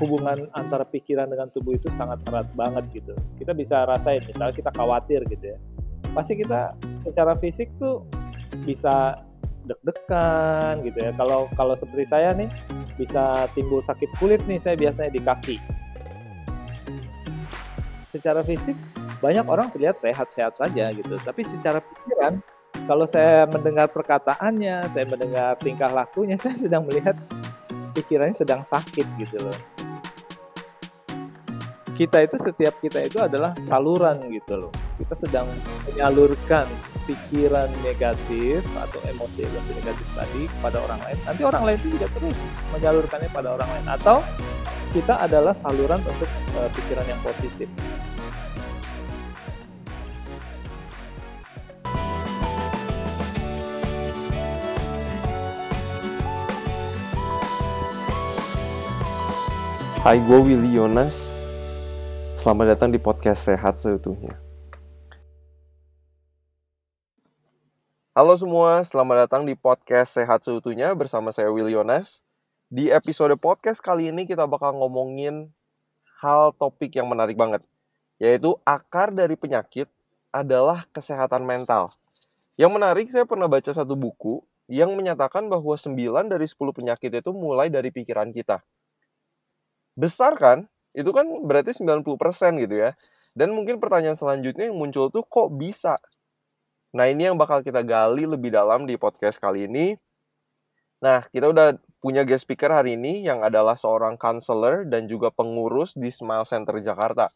hubungan 0.00 0.48
antara 0.52 0.84
pikiran 0.84 1.28
dengan 1.30 1.48
tubuh 1.52 1.76
itu 1.76 1.88
sangat 1.96 2.20
erat 2.28 2.48
banget 2.52 2.84
gitu. 2.92 3.12
Kita 3.40 3.52
bisa 3.56 3.88
rasain, 3.88 4.24
misalnya 4.24 4.54
kita 4.54 4.70
khawatir 4.74 5.24
gitu 5.28 5.56
ya. 5.56 5.58
Pasti 6.12 6.36
kita 6.36 6.76
secara 7.04 7.36
fisik 7.36 7.68
tuh 7.80 8.04
bisa 8.64 9.20
deg-degan 9.66 10.84
gitu 10.84 10.98
ya. 11.00 11.10
Kalau 11.16 11.48
kalau 11.56 11.74
seperti 11.76 12.04
saya 12.08 12.32
nih 12.36 12.48
bisa 12.96 13.48
timbul 13.52 13.80
sakit 13.84 14.08
kulit 14.20 14.40
nih 14.44 14.60
saya 14.60 14.76
biasanya 14.76 15.10
di 15.12 15.20
kaki. 15.20 15.56
Secara 18.12 18.40
fisik 18.44 18.76
banyak 19.20 19.44
orang 19.48 19.72
terlihat 19.72 20.00
sehat-sehat 20.00 20.60
saja 20.60 20.92
gitu, 20.92 21.16
tapi 21.24 21.40
secara 21.44 21.80
pikiran 21.80 22.40
kalau 22.84 23.08
saya 23.08 23.48
mendengar 23.48 23.88
perkataannya, 23.90 24.92
saya 24.92 25.04
mendengar 25.08 25.56
tingkah 25.58 25.90
lakunya, 25.90 26.36
saya 26.42 26.56
sedang 26.60 26.84
melihat 26.84 27.16
pikirannya 27.96 28.36
sedang 28.36 28.62
sakit 28.68 29.08
gitu 29.16 29.40
loh 29.40 29.75
kita 31.96 32.28
itu 32.28 32.36
setiap 32.36 32.76
kita 32.84 33.08
itu 33.08 33.16
adalah 33.24 33.56
saluran 33.64 34.28
gitu 34.28 34.68
loh. 34.68 34.72
Kita 35.00 35.16
sedang 35.16 35.48
menyalurkan 35.88 36.68
pikiran 37.08 37.72
negatif 37.80 38.60
atau 38.76 39.00
emosi-emosi 39.08 39.70
negatif 39.80 40.06
tadi 40.12 40.44
kepada 40.44 40.76
orang 40.84 41.00
lain. 41.08 41.16
Nanti 41.24 41.42
orang 41.48 41.62
lain 41.64 41.76
itu 41.80 41.88
juga 41.96 42.06
terus 42.12 42.36
menyalurkannya 42.76 43.30
pada 43.32 43.48
orang 43.56 43.68
lain. 43.72 43.86
Atau 43.88 44.20
kita 44.92 45.24
adalah 45.24 45.56
saluran 45.56 46.04
untuk 46.04 46.28
uh, 46.60 46.68
pikiran 46.76 47.06
yang 47.08 47.20
positif. 47.24 47.68
Hai, 60.06 60.22
gue 60.22 60.38
Willy 60.38 60.78
Yonas 60.78 61.35
Selamat 62.46 62.78
datang 62.78 62.94
di 62.94 63.02
podcast 63.02 63.42
Sehat 63.42 63.74
Seutuhnya. 63.74 64.38
Halo 68.14 68.38
semua, 68.38 68.86
selamat 68.86 69.26
datang 69.26 69.42
di 69.42 69.58
podcast 69.58 70.14
Sehat 70.14 70.46
Seutuhnya 70.46 70.94
bersama 70.94 71.34
saya 71.34 71.50
Will 71.50 71.66
Yonas. 71.66 72.22
Di 72.70 72.86
episode 72.94 73.34
podcast 73.34 73.82
kali 73.82 74.14
ini 74.14 74.30
kita 74.30 74.46
bakal 74.46 74.78
ngomongin 74.78 75.50
hal 76.22 76.54
topik 76.54 76.94
yang 76.94 77.10
menarik 77.10 77.34
banget, 77.34 77.66
yaitu 78.22 78.54
akar 78.62 79.10
dari 79.10 79.34
penyakit 79.34 79.90
adalah 80.30 80.86
kesehatan 80.94 81.42
mental. 81.42 81.98
Yang 82.54 82.70
menarik, 82.78 83.06
saya 83.10 83.26
pernah 83.26 83.50
baca 83.50 83.74
satu 83.74 83.98
buku 83.98 84.38
yang 84.70 84.94
menyatakan 84.94 85.50
bahwa 85.50 85.74
9 85.74 86.30
dari 86.30 86.46
10 86.46 86.54
penyakit 86.70 87.10
itu 87.10 87.30
mulai 87.34 87.74
dari 87.74 87.90
pikiran 87.90 88.30
kita. 88.30 88.62
Besar 89.98 90.38
kan? 90.38 90.70
Itu 90.96 91.12
kan 91.12 91.28
berarti 91.44 91.76
90% 91.76 92.08
gitu 92.64 92.74
ya. 92.88 92.96
Dan 93.36 93.52
mungkin 93.52 93.76
pertanyaan 93.76 94.16
selanjutnya 94.16 94.72
yang 94.72 94.80
muncul 94.80 95.12
tuh 95.12 95.20
kok 95.28 95.52
bisa? 95.52 96.00
Nah 96.96 97.04
ini 97.12 97.28
yang 97.28 97.36
bakal 97.36 97.60
kita 97.60 97.84
gali 97.84 98.24
lebih 98.24 98.48
dalam 98.48 98.88
di 98.88 98.96
podcast 98.96 99.36
kali 99.36 99.68
ini. 99.68 99.92
Nah 101.04 101.28
kita 101.28 101.52
udah 101.52 101.76
punya 102.00 102.24
guest 102.24 102.48
speaker 102.48 102.72
hari 102.72 102.96
ini 102.96 103.20
yang 103.20 103.44
adalah 103.44 103.76
seorang 103.76 104.16
counselor 104.16 104.88
dan 104.88 105.04
juga 105.04 105.28
pengurus 105.28 105.92
di 105.92 106.08
Smile 106.08 106.48
Center 106.48 106.80
Jakarta. 106.80 107.28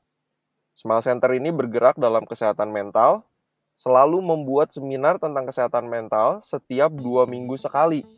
Smile 0.72 1.05
Center 1.05 1.36
ini 1.36 1.53
bergerak 1.53 2.00
dalam 2.00 2.25
kesehatan 2.25 2.72
mental, 2.72 3.28
selalu 3.77 4.25
membuat 4.25 4.72
seminar 4.72 5.20
tentang 5.20 5.44
kesehatan 5.44 5.84
mental 5.84 6.41
setiap 6.41 6.88
dua 6.97 7.28
minggu 7.28 7.61
sekali. 7.61 8.08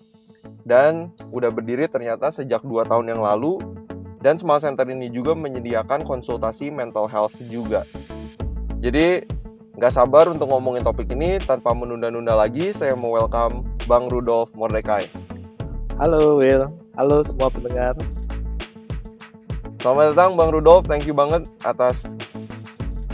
Dan 0.63 1.11
udah 1.35 1.51
berdiri 1.51 1.91
ternyata 1.91 2.31
sejak 2.31 2.63
dua 2.63 2.87
tahun 2.87 3.19
yang 3.19 3.23
lalu 3.27 3.59
dan 4.23 4.39
Smile 4.39 4.62
Center 4.62 4.87
ini 4.87 5.11
juga 5.11 5.34
menyediakan 5.34 6.06
konsultasi 6.06 6.70
mental 6.70 7.11
health 7.11 7.34
juga. 7.51 7.83
Jadi 8.79 9.27
nggak 9.75 9.92
sabar 9.92 10.30
untuk 10.30 10.46
ngomongin 10.46 10.86
topik 10.86 11.11
ini 11.11 11.42
tanpa 11.42 11.74
menunda-nunda 11.74 12.39
lagi. 12.39 12.70
Saya 12.70 12.95
mau 12.95 13.19
welcome 13.19 13.67
Bang 13.91 14.07
Rudolf 14.07 14.55
Mordekai. 14.55 15.11
Halo 15.98 16.39
Will, 16.39 16.70
halo 16.95 17.27
semua 17.27 17.51
pendengar. 17.51 17.98
Selamat 19.83 20.14
datang 20.14 20.39
Bang 20.39 20.55
Rudolf, 20.55 20.86
thank 20.86 21.02
you 21.02 21.14
banget 21.14 21.42
atas 21.67 22.14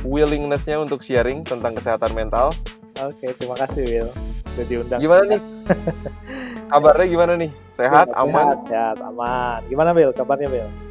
willingness-nya 0.05 0.77
untuk 0.77 1.01
sharing 1.01 1.41
tentang 1.41 1.73
kesehatan 1.73 2.13
mental. 2.13 2.53
Oke, 3.01 3.33
terima 3.33 3.57
kasih 3.57 3.83
Will. 3.89 4.09
Sudah 4.53 4.67
diundang. 4.69 5.01
Gimana 5.01 5.23
nih? 5.25 5.41
Kabarnya 6.73 7.07
gimana 7.09 7.33
nih? 7.41 7.51
Sehat, 7.73 8.13
sehat 8.13 8.21
aman? 8.21 8.45
Sehat, 8.45 8.61
sehat, 8.69 8.97
aman. 9.01 9.61
Gimana 9.73 9.91
Will? 9.97 10.13
Kabarnya 10.13 10.53
Will? 10.53 10.88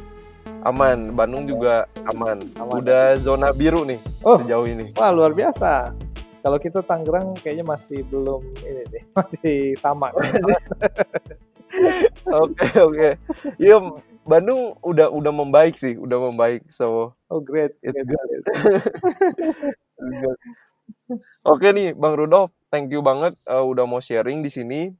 Aman, 0.66 1.14
Bandung 1.14 1.46
juga 1.46 1.86
aman. 2.10 2.42
aman. 2.58 2.74
Udah 2.74 3.14
zona 3.22 3.54
biru 3.54 3.86
nih 3.86 4.02
oh. 4.26 4.42
sejauh 4.42 4.66
ini. 4.66 4.90
Wah, 4.98 5.14
luar 5.14 5.30
biasa. 5.30 5.94
Kalau 6.42 6.58
kita 6.58 6.82
Tangerang 6.82 7.34
kayaknya 7.38 7.66
masih 7.66 8.02
belum 8.06 8.42
ini 8.66 8.82
nih, 8.90 9.02
masih 9.18 9.58
sama. 9.78 10.10
Oke, 12.26 12.64
oke. 12.80 13.08
Iya, 13.60 13.76
Bandung 14.24 14.80
udah 14.80 15.12
udah 15.12 15.32
membaik 15.32 15.76
sih, 15.76 16.00
udah 16.00 16.32
membaik. 16.32 16.64
So, 16.72 17.12
oh 17.28 17.40
great. 17.44 17.76
It's 17.84 18.00
good. 18.08 18.28
Oke 21.44 21.68
nih, 21.76 21.92
Bang 21.92 22.16
Rudolf, 22.16 22.56
thank 22.72 22.88
you 22.88 23.04
banget 23.04 23.36
uh, 23.44 23.62
udah 23.62 23.84
mau 23.84 24.00
sharing 24.00 24.40
di 24.40 24.48
sini. 24.48 24.96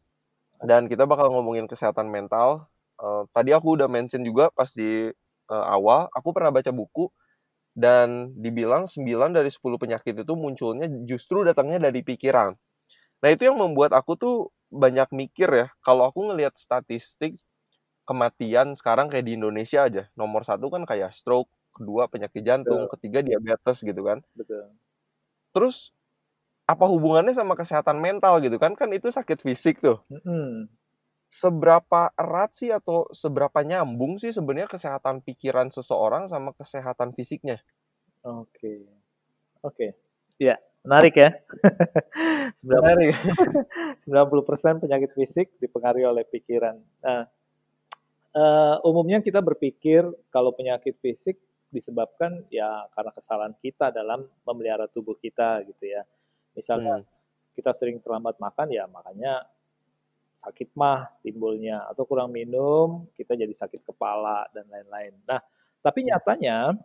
Dan 0.60 0.92
kita 0.92 1.08
bakal 1.08 1.32
ngomongin 1.32 1.64
kesehatan 1.64 2.12
mental. 2.12 2.68
Uh, 3.00 3.24
tadi 3.32 3.56
aku 3.56 3.80
udah 3.80 3.88
mention 3.88 4.20
juga 4.20 4.52
pas 4.52 4.68
di 4.76 5.08
uh, 5.48 5.66
awal, 5.72 6.06
aku 6.12 6.30
pernah 6.32 6.52
baca 6.52 6.70
buku 6.70 7.10
dan 7.72 8.34
dibilang 8.34 8.86
9 8.90 9.32
dari 9.34 9.50
10 9.50 9.78
penyakit 9.78 10.14
itu 10.14 10.34
munculnya 10.34 10.86
justru 11.06 11.46
datangnya 11.46 11.90
dari 11.90 12.02
pikiran. 12.02 12.54
Nah, 13.22 13.28
itu 13.30 13.46
yang 13.50 13.58
membuat 13.58 13.94
aku 13.94 14.14
tuh 14.14 14.36
banyak 14.68 15.10
mikir 15.14 15.48
ya, 15.50 15.66
kalau 15.82 16.06
aku 16.10 16.28
ngelihat 16.30 16.54
statistik 16.54 17.38
kematian 18.08 18.74
sekarang 18.74 19.12
kayak 19.12 19.26
di 19.26 19.36
Indonesia 19.36 19.84
aja, 19.84 20.08
nomor 20.16 20.42
satu 20.42 20.72
kan 20.72 20.82
kayak 20.88 21.12
stroke, 21.12 21.50
kedua 21.74 22.08
penyakit 22.08 22.42
jantung, 22.42 22.86
Betul. 22.86 22.92
ketiga 22.98 23.18
diabetes 23.24 23.78
gitu 23.84 24.02
kan. 24.02 24.18
Betul. 24.34 24.74
Terus 25.54 25.92
apa 26.68 26.84
hubungannya 26.84 27.32
sama 27.32 27.56
kesehatan 27.56 27.96
mental 28.00 28.44
gitu 28.44 28.60
kan? 28.60 28.76
Kan 28.76 28.92
itu 28.92 29.08
sakit 29.08 29.40
fisik 29.40 29.80
tuh. 29.80 30.04
Mm 30.12 30.20
-hmm 30.24 30.52
seberapa 31.28 32.08
erat 32.16 32.56
sih 32.56 32.72
atau 32.72 33.04
seberapa 33.12 33.60
nyambung 33.60 34.16
sih 34.16 34.32
sebenarnya 34.32 34.72
kesehatan 34.72 35.20
pikiran 35.20 35.68
seseorang 35.68 36.24
sama 36.24 36.56
kesehatan 36.56 37.12
fisiknya? 37.12 37.60
Oke. 38.24 38.88
Oke. 39.60 39.92
Ya, 40.40 40.56
menarik 40.82 41.14
ya. 41.20 41.30
menarik. 42.64 43.12
90% 44.08 44.82
penyakit 44.82 45.10
fisik 45.12 45.52
dipengaruhi 45.60 46.08
oleh 46.08 46.24
pikiran. 46.24 46.80
Nah, 47.04 47.28
uh, 48.32 48.76
umumnya 48.88 49.20
kita 49.20 49.44
berpikir 49.44 50.08
kalau 50.32 50.56
penyakit 50.56 50.96
fisik 51.04 51.36
disebabkan 51.68 52.48
ya 52.48 52.88
karena 52.96 53.12
kesalahan 53.12 53.52
kita 53.60 53.92
dalam 53.92 54.24
memelihara 54.48 54.88
tubuh 54.88 55.20
kita 55.20 55.60
gitu 55.68 55.92
ya. 55.92 56.00
Misalnya 56.56 57.04
hmm. 57.04 57.08
kita 57.52 57.76
sering 57.76 58.00
terlambat 58.00 58.40
makan 58.40 58.72
ya 58.72 58.88
makanya 58.88 59.44
sakit 60.38 60.70
mah 60.78 61.10
timbulnya 61.20 61.82
atau 61.90 62.06
kurang 62.06 62.30
minum 62.30 63.10
kita 63.18 63.34
jadi 63.34 63.50
sakit 63.50 63.82
kepala 63.82 64.46
dan 64.54 64.64
lain-lain. 64.70 65.18
Nah, 65.26 65.42
tapi 65.82 66.06
nyatanya 66.06 66.78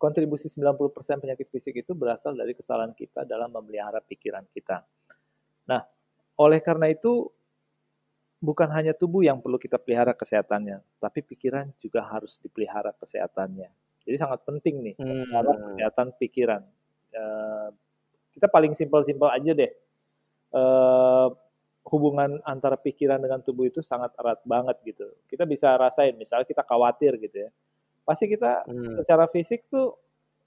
kontribusi 0.00 0.48
90% 0.48 1.20
penyakit 1.20 1.46
fisik 1.52 1.84
itu 1.84 1.92
berasal 1.92 2.32
dari 2.32 2.56
kesalahan 2.56 2.96
kita 2.96 3.28
dalam 3.28 3.52
memelihara 3.52 4.00
pikiran 4.00 4.48
kita. 4.56 4.80
Nah, 5.68 5.84
oleh 6.40 6.64
karena 6.64 6.88
itu 6.88 7.28
bukan 8.40 8.72
hanya 8.72 8.96
tubuh 8.96 9.20
yang 9.20 9.44
perlu 9.44 9.60
kita 9.60 9.76
pelihara 9.76 10.16
kesehatannya, 10.16 10.80
tapi 10.96 11.20
pikiran 11.20 11.68
juga 11.76 12.00
harus 12.08 12.40
dipelihara 12.40 12.96
kesehatannya. 12.96 13.68
Jadi 14.08 14.16
sangat 14.16 14.40
penting 14.48 14.80
nih 14.80 14.96
hmm. 14.96 15.28
kesehatan 15.76 16.16
pikiran. 16.16 16.64
Uh, 17.12 17.68
kita 18.32 18.48
paling 18.48 18.72
simpel-simpel 18.72 19.28
aja 19.28 19.52
deh. 19.52 19.72
Uh, 20.50 21.28
hubungan 21.90 22.38
antara 22.46 22.78
pikiran 22.78 23.18
dengan 23.18 23.42
tubuh 23.42 23.66
itu 23.66 23.82
sangat 23.82 24.14
erat 24.16 24.40
banget 24.46 24.78
gitu. 24.86 25.10
Kita 25.26 25.44
bisa 25.44 25.74
rasain, 25.74 26.14
misalnya 26.14 26.46
kita 26.46 26.62
khawatir 26.62 27.18
gitu 27.18 27.46
ya. 27.46 27.50
Pasti 28.06 28.30
kita 28.30 28.64
hmm. 28.64 29.02
secara 29.02 29.26
fisik 29.28 29.66
tuh 29.66 29.98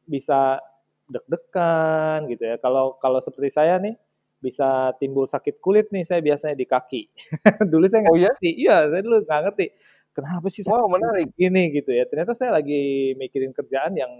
bisa 0.07 0.63
deg-degan 1.11 2.25
gitu 2.31 2.43
ya. 2.47 2.55
Kalau 2.57 2.95
kalau 2.97 3.19
seperti 3.19 3.51
saya 3.51 3.77
nih 3.77 3.95
bisa 4.43 4.91
timbul 4.99 5.23
sakit 5.23 5.63
kulit 5.63 5.87
nih 5.91 6.03
saya 6.03 6.19
biasanya 6.19 6.55
di 6.55 6.67
kaki. 6.67 7.07
dulu 7.71 7.85
saya 7.87 8.07
nggak 8.07 8.15
oh, 8.15 8.19
iya? 8.19 8.31
ngerti. 8.31 8.49
Iya, 8.59 8.77
saya 8.91 9.01
dulu 9.03 9.17
nggak 9.23 9.41
ngerti. 9.51 9.67
Kenapa 10.13 10.47
sih 10.53 10.61
wow, 10.69 10.85
menarik. 10.85 11.29
ini 11.41 11.63
gitu 11.73 11.89
ya. 11.89 12.05
Ternyata 12.05 12.37
saya 12.37 12.53
lagi 12.53 13.15
mikirin 13.17 13.49
kerjaan 13.55 13.97
yang 13.97 14.11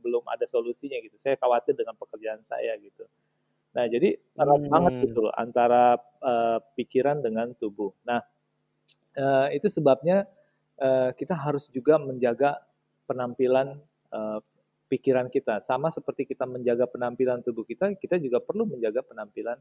belum 0.00 0.24
ada 0.28 0.46
solusinya 0.46 0.96
gitu. 1.02 1.16
Saya 1.20 1.36
khawatir 1.36 1.76
dengan 1.76 1.96
pekerjaan 1.98 2.40
saya 2.48 2.76
gitu. 2.80 3.04
Nah, 3.70 3.86
jadi 3.86 4.18
erat 4.34 4.62
hmm. 4.66 4.70
banget 4.70 4.92
gitu 5.06 5.30
loh 5.30 5.34
antara 5.38 5.94
uh, 6.22 6.58
pikiran 6.74 7.22
dengan 7.22 7.54
tubuh. 7.54 7.94
Nah, 8.02 8.18
uh, 9.14 9.46
itu 9.54 9.70
sebabnya 9.70 10.26
uh, 10.82 11.14
kita 11.14 11.38
harus 11.38 11.70
juga 11.70 11.98
menjaga 12.02 12.58
penampilan 13.06 13.78
uh, 14.10 14.42
pikiran 14.90 15.30
kita. 15.30 15.62
Sama 15.70 15.94
seperti 15.94 16.26
kita 16.26 16.50
menjaga 16.50 16.90
penampilan 16.90 17.46
tubuh 17.46 17.62
kita, 17.62 17.94
kita 17.94 18.18
juga 18.18 18.42
perlu 18.42 18.66
menjaga 18.66 19.06
penampilan 19.06 19.58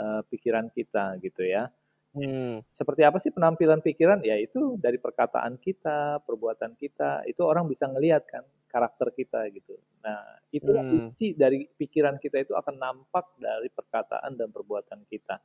uh, 0.00 0.24
pikiran 0.32 0.72
kita 0.72 1.20
gitu 1.20 1.44
ya. 1.44 1.68
Hmm. 2.12 2.60
Seperti 2.72 3.04
apa 3.04 3.20
sih 3.20 3.32
penampilan 3.32 3.84
pikiran? 3.84 4.24
Ya 4.24 4.36
itu 4.40 4.80
dari 4.80 4.96
perkataan 4.96 5.60
kita, 5.60 6.24
perbuatan 6.24 6.76
kita, 6.76 7.24
itu 7.28 7.40
orang 7.44 7.68
bisa 7.68 7.88
ngelihat 7.88 8.24
kan 8.28 8.44
karakter 8.72 9.12
kita 9.12 9.44
gitu. 9.52 9.76
Nah 10.00 10.40
itu 10.48 10.72
hmm. 10.72 11.12
isi 11.12 11.36
dari 11.36 11.68
pikiran 11.68 12.16
kita 12.16 12.40
itu 12.40 12.56
akan 12.56 12.80
nampak 12.80 13.28
dari 13.36 13.68
perkataan 13.68 14.32
dan 14.40 14.48
perbuatan 14.48 15.04
kita. 15.12 15.36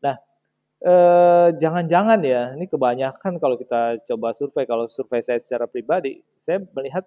Nah 0.00 0.16
eh, 0.80 1.48
jangan-jangan 1.60 2.20
ya, 2.24 2.56
ini 2.56 2.64
kebanyakan 2.64 3.36
kalau 3.36 3.60
kita 3.60 4.00
coba 4.08 4.32
survei, 4.32 4.64
kalau 4.64 4.88
survei 4.88 5.20
saya 5.20 5.36
secara 5.44 5.68
pribadi, 5.68 6.24
saya 6.48 6.64
melihat 6.72 7.04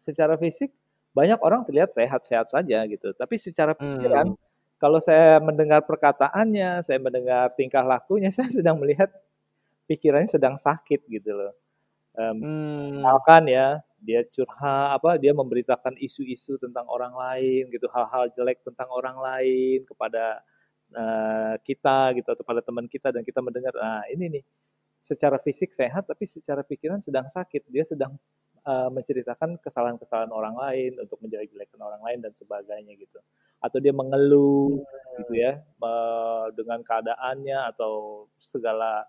secara 0.00 0.40
fisik 0.40 0.72
banyak 1.12 1.40
orang 1.44 1.64
terlihat 1.68 1.92
sehat-sehat 1.92 2.52
saja 2.52 2.84
gitu, 2.88 3.12
tapi 3.16 3.36
secara 3.40 3.72
pikiran 3.76 4.32
hmm 4.32 4.46
kalau 4.76 5.00
saya 5.00 5.40
mendengar 5.40 5.84
perkataannya, 5.88 6.84
saya 6.84 6.98
mendengar 7.00 7.52
tingkah 7.56 7.84
lakunya, 7.84 8.28
saya 8.36 8.52
sedang 8.52 8.76
melihat 8.76 9.08
pikirannya 9.88 10.28
sedang 10.28 10.60
sakit 10.60 11.00
gitu 11.08 11.32
loh. 11.32 11.52
Um, 12.16 12.36
hmm. 12.40 13.00
Misalkan 13.00 13.42
ya, 13.48 13.80
dia 14.06 14.22
curhat 14.30 15.02
apa, 15.02 15.18
dia 15.18 15.34
memberitakan 15.34 15.98
isu-isu 15.98 16.54
tentang 16.62 16.86
orang 16.86 17.10
lain 17.10 17.66
gitu, 17.74 17.90
hal-hal 17.90 18.30
jelek 18.38 18.62
tentang 18.62 18.86
orang 18.94 19.18
lain 19.18 19.82
kepada 19.82 20.46
uh, 20.94 21.58
kita 21.66 22.14
gitu 22.14 22.28
atau 22.30 22.44
pada 22.46 22.62
teman 22.62 22.86
kita 22.86 23.10
dan 23.10 23.26
kita 23.26 23.42
mendengar, 23.42 23.74
nah 23.74 24.06
ini 24.06 24.38
nih 24.38 24.44
secara 25.06 25.38
fisik 25.38 25.70
sehat 25.78 26.02
tapi 26.10 26.26
secara 26.26 26.66
pikiran 26.66 26.98
sedang 27.06 27.30
sakit. 27.30 27.62
Dia 27.70 27.86
sedang 27.86 28.18
uh, 28.66 28.90
menceritakan 28.90 29.62
kesalahan-kesalahan 29.62 30.34
orang 30.34 30.58
lain 30.58 30.98
untuk 30.98 31.22
menjelek-jelekan 31.22 31.78
orang 31.78 32.02
lain 32.02 32.18
dan 32.26 32.34
sebagainya 32.34 32.98
gitu. 32.98 33.22
Atau 33.62 33.78
dia 33.78 33.94
mengeluh 33.94 34.82
gitu 35.22 35.32
ya 35.32 35.62
dengan 36.52 36.82
keadaannya 36.84 37.72
atau 37.72 38.26
segala 38.36 39.06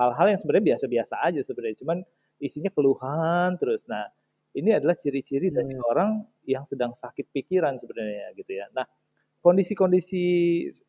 hal-hal 0.00 0.32
yang 0.32 0.40
sebenarnya 0.40 0.66
biasa-biasa 0.74 1.14
aja 1.20 1.40
sebenarnya. 1.44 1.76
Cuman 1.82 1.98
isinya 2.40 2.70
keluhan 2.72 3.58
terus. 3.60 3.82
Nah 3.90 4.08
ini 4.56 4.70
adalah 4.74 4.96
ciri-ciri 4.98 5.50
hmm. 5.50 5.56
dari 5.56 5.74
orang 5.78 6.10
yang 6.46 6.64
sedang 6.66 6.94
sakit 6.98 7.30
pikiran 7.30 7.78
sebenarnya 7.78 8.34
gitu 8.34 8.52
ya 8.54 8.66
nah 8.74 8.86
kondisi-kondisi 9.40 10.24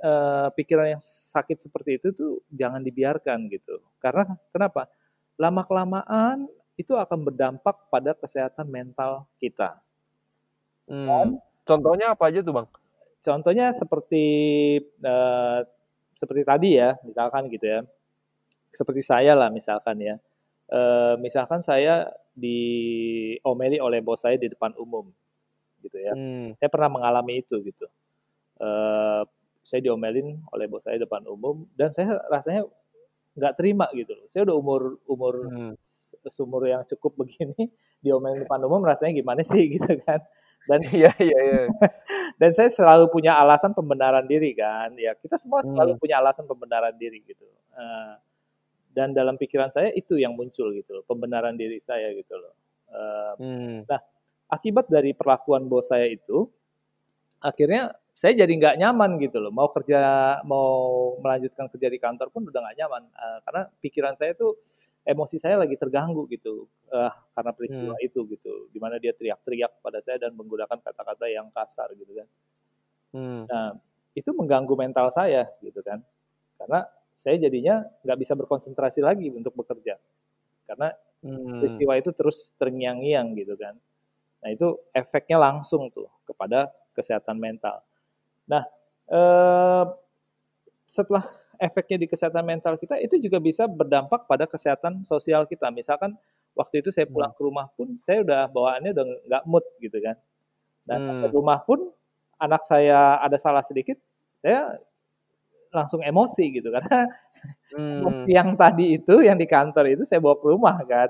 uh, 0.03 0.51
pikiran 0.51 0.99
yang 0.99 1.03
sakit 1.31 1.63
seperti 1.63 2.01
itu 2.01 2.11
tuh 2.11 2.43
jangan 2.51 2.83
dibiarkan 2.83 3.47
gitu 3.47 3.79
karena 4.03 4.27
kenapa 4.51 4.91
lama 5.39 5.63
kelamaan 5.65 6.51
itu 6.81 6.97
akan 6.97 7.27
berdampak 7.27 7.77
pada 7.93 8.17
kesehatan 8.17 8.65
mental 8.65 9.29
kita. 9.37 9.77
Hmm. 10.89 11.37
Contohnya 11.61 12.17
apa 12.17 12.33
aja 12.33 12.41
tuh 12.41 12.53
bang? 12.57 12.67
Contohnya 13.21 13.73
seperti 13.77 14.25
uh, 15.05 15.61
seperti 16.17 16.41
tadi 16.41 16.69
ya, 16.81 16.97
misalkan 17.05 17.47
gitu 17.53 17.65
ya. 17.65 17.81
Seperti 18.73 19.05
saya 19.05 19.37
lah 19.37 19.53
misalkan 19.53 20.01
ya. 20.01 20.15
Uh, 20.71 21.19
misalkan 21.21 21.61
saya 21.61 22.09
diomeli 22.41 23.77
oleh 23.77 24.01
bos 24.01 24.17
saya 24.17 24.41
di 24.41 24.49
depan 24.49 24.73
umum 24.81 25.05
gitu 25.85 25.97
ya. 25.97 26.13
Hmm. 26.17 26.57
Saya 26.57 26.69
pernah 26.73 26.89
mengalami 26.89 27.45
itu 27.45 27.61
gitu. 27.61 27.85
Uh, 28.57 29.21
saya 29.61 29.81
diomelin 29.85 30.41
oleh 30.49 30.65
bos 30.65 30.81
saya 30.81 30.97
di 30.97 31.05
depan 31.05 31.21
umum 31.29 31.69
dan 31.77 31.93
saya 31.93 32.17
rasanya 32.29 32.65
nggak 33.37 33.55
terima 33.61 33.85
gitu 33.93 34.17
loh. 34.17 34.25
Saya 34.33 34.49
udah 34.49 34.57
umur 34.57 34.81
umur 35.05 35.33
hmm. 35.45 35.73
sumur 36.33 36.65
yang 36.65 36.81
cukup 36.89 37.21
begini 37.21 37.69
diomelin 38.03 38.41
di 38.41 38.49
depan 38.49 38.65
umum 38.65 38.81
rasanya 38.81 39.13
gimana 39.21 39.45
sih 39.45 39.69
gitu 39.77 39.93
kan 40.01 40.25
dan 40.69 40.79
iya 40.97 41.11
iya 41.17 41.39
iya 41.41 41.63
dan 42.37 42.51
saya 42.53 42.69
selalu 42.69 43.09
punya 43.09 43.37
alasan 43.37 43.73
pembenaran 43.73 44.25
diri 44.29 44.53
kan 44.53 44.93
ya 44.93 45.17
kita 45.17 45.37
semua 45.41 45.65
selalu 45.65 45.97
hmm. 45.97 46.01
punya 46.01 46.21
alasan 46.21 46.45
pembenaran 46.45 46.93
diri 46.97 47.25
gitu 47.25 47.45
uh, 47.73 48.17
dan 48.91 49.15
dalam 49.15 49.39
pikiran 49.39 49.71
saya 49.71 49.89
itu 49.95 50.19
yang 50.19 50.35
muncul 50.35 50.71
gitu 50.75 50.99
loh 50.99 51.03
pembenaran 51.07 51.55
diri 51.55 51.79
saya 51.79 52.11
gitu 52.11 52.35
loh 52.35 52.53
uh, 52.91 53.33
hmm. 53.39 53.87
nah 53.87 53.99
akibat 54.51 54.91
dari 54.91 55.15
perlakuan 55.15 55.65
bos 55.71 55.87
saya 55.87 56.11
itu 56.11 56.47
akhirnya 57.41 57.95
saya 58.11 58.37
jadi 58.43 58.53
nggak 58.53 58.75
nyaman 58.77 59.17
gitu 59.23 59.39
loh 59.39 59.49
mau 59.49 59.71
kerja 59.71 59.99
mau 60.43 61.15
melanjutkan 61.23 61.71
kerja 61.71 61.87
di 61.87 61.97
kantor 61.97 62.29
pun 62.29 62.45
udah 62.45 62.59
nggak 62.59 62.77
nyaman 62.77 63.03
uh, 63.15 63.39
karena 63.47 63.61
pikiran 63.79 64.13
saya 64.19 64.35
tuh 64.35 64.59
emosi 65.01 65.41
saya 65.41 65.57
lagi 65.57 65.73
terganggu 65.79 66.29
gitu 66.29 66.69
uh, 66.93 67.09
karena 67.33 67.51
peristiwa 67.55 67.95
hmm. 67.97 68.07
itu 68.07 68.19
gitu 68.29 68.53
di 68.69 68.77
mana 68.77 69.01
dia 69.01 69.15
teriak-teriak 69.17 69.81
pada 69.81 70.03
saya 70.05 70.21
dan 70.21 70.37
menggunakan 70.37 70.77
kata-kata 70.77 71.25
yang 71.31 71.49
kasar 71.49 71.89
gitu 71.97 72.13
kan 72.13 72.27
hmm. 73.17 73.41
nah 73.49 73.73
itu 74.13 74.29
mengganggu 74.35 74.75
mental 74.77 75.09
saya 75.09 75.47
gitu 75.63 75.81
kan 75.81 76.03
karena 76.61 76.85
saya 77.21 77.37
jadinya 77.37 77.85
nggak 78.01 78.17
bisa 78.17 78.33
berkonsentrasi 78.33 79.05
lagi 79.05 79.29
untuk 79.29 79.53
bekerja 79.53 80.01
karena 80.65 80.97
hmm. 81.21 81.61
peristiwa 81.61 81.93
itu 82.01 82.09
terus 82.17 82.49
terngiang-ngiang 82.57 83.37
gitu 83.37 83.53
kan 83.55 83.77
nah 84.41 84.49
itu 84.49 84.73
efeknya 84.91 85.37
langsung 85.37 85.93
tuh 85.93 86.09
kepada 86.25 86.73
kesehatan 86.97 87.37
mental 87.37 87.85
nah 88.49 88.65
eh, 89.05 89.85
setelah 90.89 91.23
efeknya 91.61 92.01
di 92.01 92.07
kesehatan 92.09 92.41
mental 92.41 92.73
kita 92.75 92.97
itu 92.97 93.21
juga 93.21 93.37
bisa 93.37 93.69
berdampak 93.69 94.25
pada 94.25 94.49
kesehatan 94.49 95.05
sosial 95.05 95.45
kita. 95.45 95.69
Misalkan 95.69 96.17
waktu 96.57 96.81
itu 96.81 96.89
saya 96.89 97.05
pulang 97.05 97.29
hmm. 97.31 97.37
ke 97.37 97.41
rumah 97.45 97.69
pun 97.77 97.93
saya 98.01 98.25
udah 98.25 98.49
bawaannya 98.49 98.91
udah 98.97 99.05
nggak 99.29 99.43
mood 99.45 99.63
gitu 99.77 100.01
kan. 100.01 100.17
Dan 100.89 100.99
hmm. 101.05 101.21
ke 101.23 101.27
rumah 101.37 101.61
pun 101.61 101.93
anak 102.41 102.65
saya 102.65 103.21
ada 103.21 103.37
salah 103.37 103.61
sedikit, 103.69 104.01
saya 104.41 104.81
langsung 105.71 106.03
emosi 106.03 106.51
gitu 106.51 106.69
karena 106.69 107.07
hmm. 107.75 108.27
yang 108.27 108.53
tadi 108.59 108.99
itu 108.99 109.23
yang 109.23 109.39
di 109.39 109.47
kantor 109.47 109.87
itu 109.91 110.03
saya 110.05 110.19
bawa 110.21 110.37
ke 110.37 110.47
rumah 110.47 110.77
kan. 110.85 111.09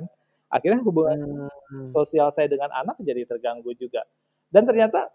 Akhirnya 0.51 0.83
hubungan 0.83 1.47
hmm. 1.47 1.95
sosial 1.95 2.31
saya 2.35 2.51
dengan 2.51 2.69
anak 2.75 2.99
jadi 2.99 3.23
terganggu 3.23 3.71
juga. 3.79 4.03
Dan 4.51 4.67
ternyata 4.67 5.07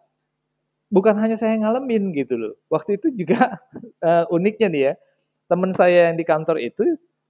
bukan 0.89 1.13
hanya 1.21 1.37
saya 1.37 1.53
yang 1.55 1.69
ngalamin 1.69 2.17
gitu 2.17 2.41
loh. 2.41 2.55
Waktu 2.73 2.97
itu 2.97 3.13
juga 3.13 3.61
uh, 4.01 4.25
uniknya 4.37 4.69
nih 4.73 4.83
ya 4.91 4.95
teman 5.47 5.71
saya 5.71 6.11
yang 6.11 6.17
di 6.19 6.27
kantor 6.27 6.59
itu 6.59 6.83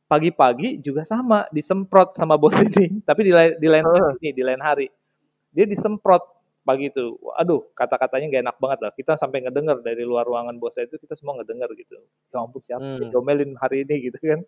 pagi-pagi 0.07 0.81
juga 0.81 1.03
sama 1.03 1.45
disemprot 1.51 2.15
sama 2.15 2.39
bos 2.39 2.55
ini 2.63 3.03
tapi 3.05 3.27
di 3.27 3.33
lain 3.35 3.53
di 3.59 3.69
lain 3.69 3.85
hari 3.85 4.29
di 4.33 4.43
lain 4.43 4.63
hari 4.63 4.87
dia 5.51 5.67
disemprot 5.67 6.23
pagi 6.67 6.91
itu 6.91 7.15
aduh 7.39 7.63
kata-katanya 7.79 8.27
gak 8.35 8.43
enak 8.51 8.57
banget 8.59 8.79
lah 8.83 8.93
kita 8.99 9.15
sampai 9.15 9.47
ngedenger 9.47 9.79
dari 9.87 10.03
luar 10.03 10.27
ruangan 10.27 10.59
bos 10.59 10.75
saya 10.75 10.91
itu 10.91 10.99
kita 10.99 11.15
semua 11.15 11.39
ngedenger 11.39 11.71
gitu 11.79 11.95
ya 12.35 12.43
ampun 12.43 12.59
siapa 12.59 12.83
hmm. 12.83 13.15
domelin 13.15 13.55
hari 13.63 13.87
ini 13.87 14.11
gitu 14.11 14.19
kan 14.19 14.43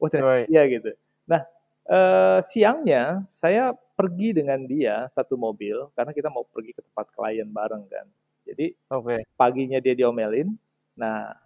wah 0.00 0.08
right. 0.08 0.48
iya 0.48 0.64
gitu 0.64 0.96
nah 1.28 1.44
eh, 1.92 2.38
siangnya 2.40 3.28
saya 3.28 3.76
pergi 3.76 4.32
dengan 4.32 4.64
dia 4.64 5.12
satu 5.12 5.36
mobil 5.36 5.92
karena 5.92 6.16
kita 6.16 6.32
mau 6.32 6.48
pergi 6.48 6.72
ke 6.72 6.80
tempat 6.80 7.12
klien 7.12 7.46
bareng 7.52 7.84
kan 7.92 8.08
jadi 8.48 8.72
okay. 8.88 9.20
paginya 9.36 9.76
dia 9.78 9.92
diomelin 9.92 10.56
nah 10.96 11.36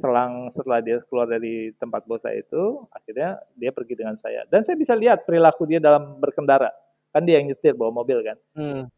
selang 0.00 0.48
setelah 0.48 0.80
dia 0.80 1.04
keluar 1.04 1.28
dari 1.28 1.76
tempat 1.76 2.08
bos 2.08 2.24
saya 2.24 2.40
itu, 2.40 2.88
akhirnya 2.88 3.36
dia 3.52 3.70
pergi 3.70 3.94
dengan 4.00 4.16
saya. 4.16 4.48
Dan 4.48 4.64
saya 4.64 4.80
bisa 4.80 4.96
lihat 4.96 5.28
perilaku 5.28 5.68
dia 5.68 5.76
dalam 5.76 6.16
berkendara. 6.16 6.72
Kan 7.12 7.28
dia 7.28 7.38
yang 7.38 7.52
nyetir 7.52 7.76
bawa 7.76 7.92
mobil 7.92 8.24
kan. 8.24 8.38
Hmm. 8.56 8.88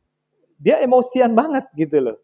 Dia 0.62 0.78
emosian 0.78 1.34
banget 1.34 1.66
gitu 1.74 1.98
loh. 1.98 2.16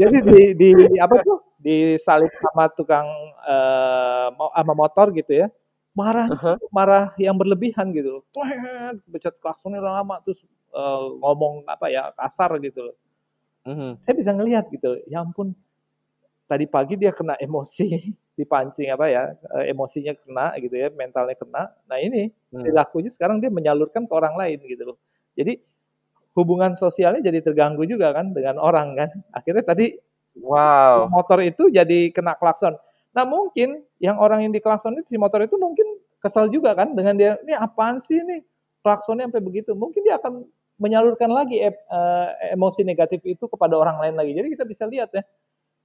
Jadi 0.00 0.22
di, 0.22 0.40
di 0.54 0.68
apa 1.02 1.18
tuh? 1.26 1.42
Disalip 1.60 2.30
sama 2.40 2.70
tukang 2.72 3.04
uh, 3.44 4.30
sama 4.32 4.72
motor 4.78 5.10
gitu 5.12 5.44
ya. 5.44 5.50
Marah, 5.90 6.30
uh 6.30 6.38
-huh. 6.38 6.56
marah 6.70 7.10
yang 7.18 7.34
berlebihan 7.34 7.90
gitu 7.90 8.22
loh. 8.22 8.24
Becet 9.10 9.34
klaksonnya 9.42 9.82
lama 9.82 10.22
terus 10.22 10.38
uh, 10.70 11.18
ngomong 11.18 11.66
apa 11.66 11.90
ya 11.90 12.14
kasar 12.14 12.54
gitu 12.62 12.88
loh. 12.88 12.96
Uh 13.66 13.70
-huh. 13.74 13.92
Saya 14.06 14.14
bisa 14.14 14.30
ngelihat 14.30 14.70
gitu. 14.70 15.02
Ya 15.10 15.18
ampun, 15.18 15.52
tadi 16.50 16.66
pagi 16.66 16.98
dia 16.98 17.14
kena 17.14 17.38
emosi 17.38 18.10
dipancing 18.38 18.90
apa 18.90 19.06
ya 19.06 19.22
eh, 19.62 19.70
emosinya 19.70 20.18
kena 20.18 20.58
gitu 20.58 20.74
ya 20.74 20.90
mentalnya 20.90 21.38
kena 21.38 21.70
nah 21.86 21.98
ini 22.02 22.34
hmm. 22.50 22.66
perilakunya 22.66 23.10
sekarang 23.14 23.38
dia 23.38 23.54
menyalurkan 23.54 24.10
ke 24.10 24.12
orang 24.16 24.34
lain 24.34 24.58
gitu 24.66 24.82
loh 24.90 24.98
jadi 25.38 25.62
hubungan 26.34 26.78
sosialnya 26.78 27.20
jadi 27.26 27.42
terganggu 27.42 27.82
juga 27.86 28.14
kan 28.14 28.30
dengan 28.30 28.58
orang 28.60 28.94
kan. 28.94 29.10
Akhirnya 29.34 29.64
tadi 29.66 29.94
wow. 30.38 31.10
motor 31.10 31.42
itu 31.42 31.68
jadi 31.70 32.14
kena 32.14 32.38
klakson. 32.38 32.78
Nah 33.10 33.26
mungkin 33.26 33.82
yang 33.98 34.18
orang 34.22 34.46
yang 34.46 34.52
diklakson 34.54 34.94
itu 34.98 35.14
si 35.14 35.16
motor 35.18 35.42
itu 35.42 35.58
mungkin 35.58 35.98
kesal 36.22 36.46
juga 36.52 36.76
kan 36.76 36.94
dengan 36.94 37.18
dia 37.18 37.40
ini 37.42 37.54
apaan 37.56 37.98
sih 37.98 38.22
ini? 38.22 38.42
Klaksonnya 38.80 39.28
sampai 39.28 39.44
begitu. 39.44 39.76
Mungkin 39.76 40.00
dia 40.06 40.16
akan 40.16 40.46
menyalurkan 40.80 41.28
lagi 41.28 41.60
eh, 41.60 42.28
emosi 42.56 42.80
negatif 42.80 43.20
itu 43.28 43.44
kepada 43.44 43.76
orang 43.76 44.00
lain 44.00 44.14
lagi. 44.16 44.32
Jadi 44.32 44.48
kita 44.56 44.64
bisa 44.64 44.84
lihat 44.88 45.12
ya 45.12 45.20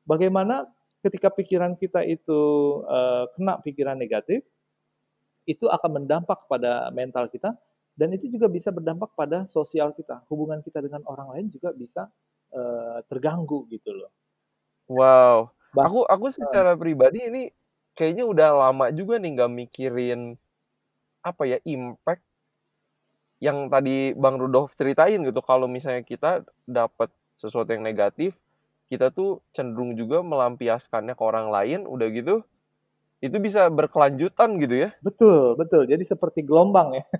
bagaimana 0.08 0.64
ketika 1.06 1.30
pikiran 1.30 1.78
kita 1.78 2.02
itu 2.02 2.42
uh, 2.90 3.30
kena 3.38 3.62
pikiran 3.62 3.94
negatif, 3.94 4.42
itu 5.46 5.70
akan 5.70 6.02
mendampak 6.02 6.50
pada 6.50 6.90
mental 6.90 7.30
kita 7.30 7.54
dan 7.96 8.12
itu 8.12 8.28
juga 8.28 8.52
bisa 8.52 8.70
berdampak 8.76 9.16
pada 9.16 9.48
sosial 9.48 9.96
kita. 9.96 10.24
Hubungan 10.28 10.60
kita 10.60 10.84
dengan 10.84 11.02
orang 11.08 11.32
lain 11.32 11.46
juga 11.48 11.72
bisa 11.72 12.12
uh, 12.52 13.00
terganggu 13.08 13.64
gitu 13.72 13.96
loh. 13.96 14.12
Wow. 14.92 15.56
Bah 15.72 15.88
aku 15.88 16.04
aku 16.04 16.28
secara 16.32 16.76
uh, 16.76 16.80
pribadi 16.80 17.24
ini 17.24 17.44
kayaknya 17.96 18.28
udah 18.28 18.50
lama 18.68 18.92
juga 18.92 19.20
nih 19.20 19.32
nggak 19.40 19.52
mikirin 19.52 20.36
apa 21.24 21.44
ya 21.48 21.58
impact 21.64 22.24
yang 23.40 23.68
tadi 23.68 24.16
Bang 24.16 24.40
Rudolf 24.40 24.76
ceritain 24.76 25.24
gitu. 25.24 25.40
Kalau 25.40 25.68
misalnya 25.72 26.04
kita 26.04 26.44
dapat 26.68 27.12
sesuatu 27.36 27.72
yang 27.72 27.84
negatif 27.84 28.36
kita 28.86 29.10
tuh 29.10 29.42
cenderung 29.50 29.98
juga 29.98 30.22
melampiaskannya 30.22 31.18
ke 31.18 31.24
orang 31.26 31.50
lain 31.50 31.80
udah 31.90 32.08
gitu 32.14 32.46
itu 33.24 33.38
bisa 33.40 33.72
berkelanjutan 33.72 34.50
gitu 34.60 34.76
ya? 34.88 34.90
Betul 35.00 35.56
betul. 35.56 35.88
Jadi 35.88 36.04
seperti 36.04 36.44
gelombang 36.44 37.00
ya. 37.02 37.04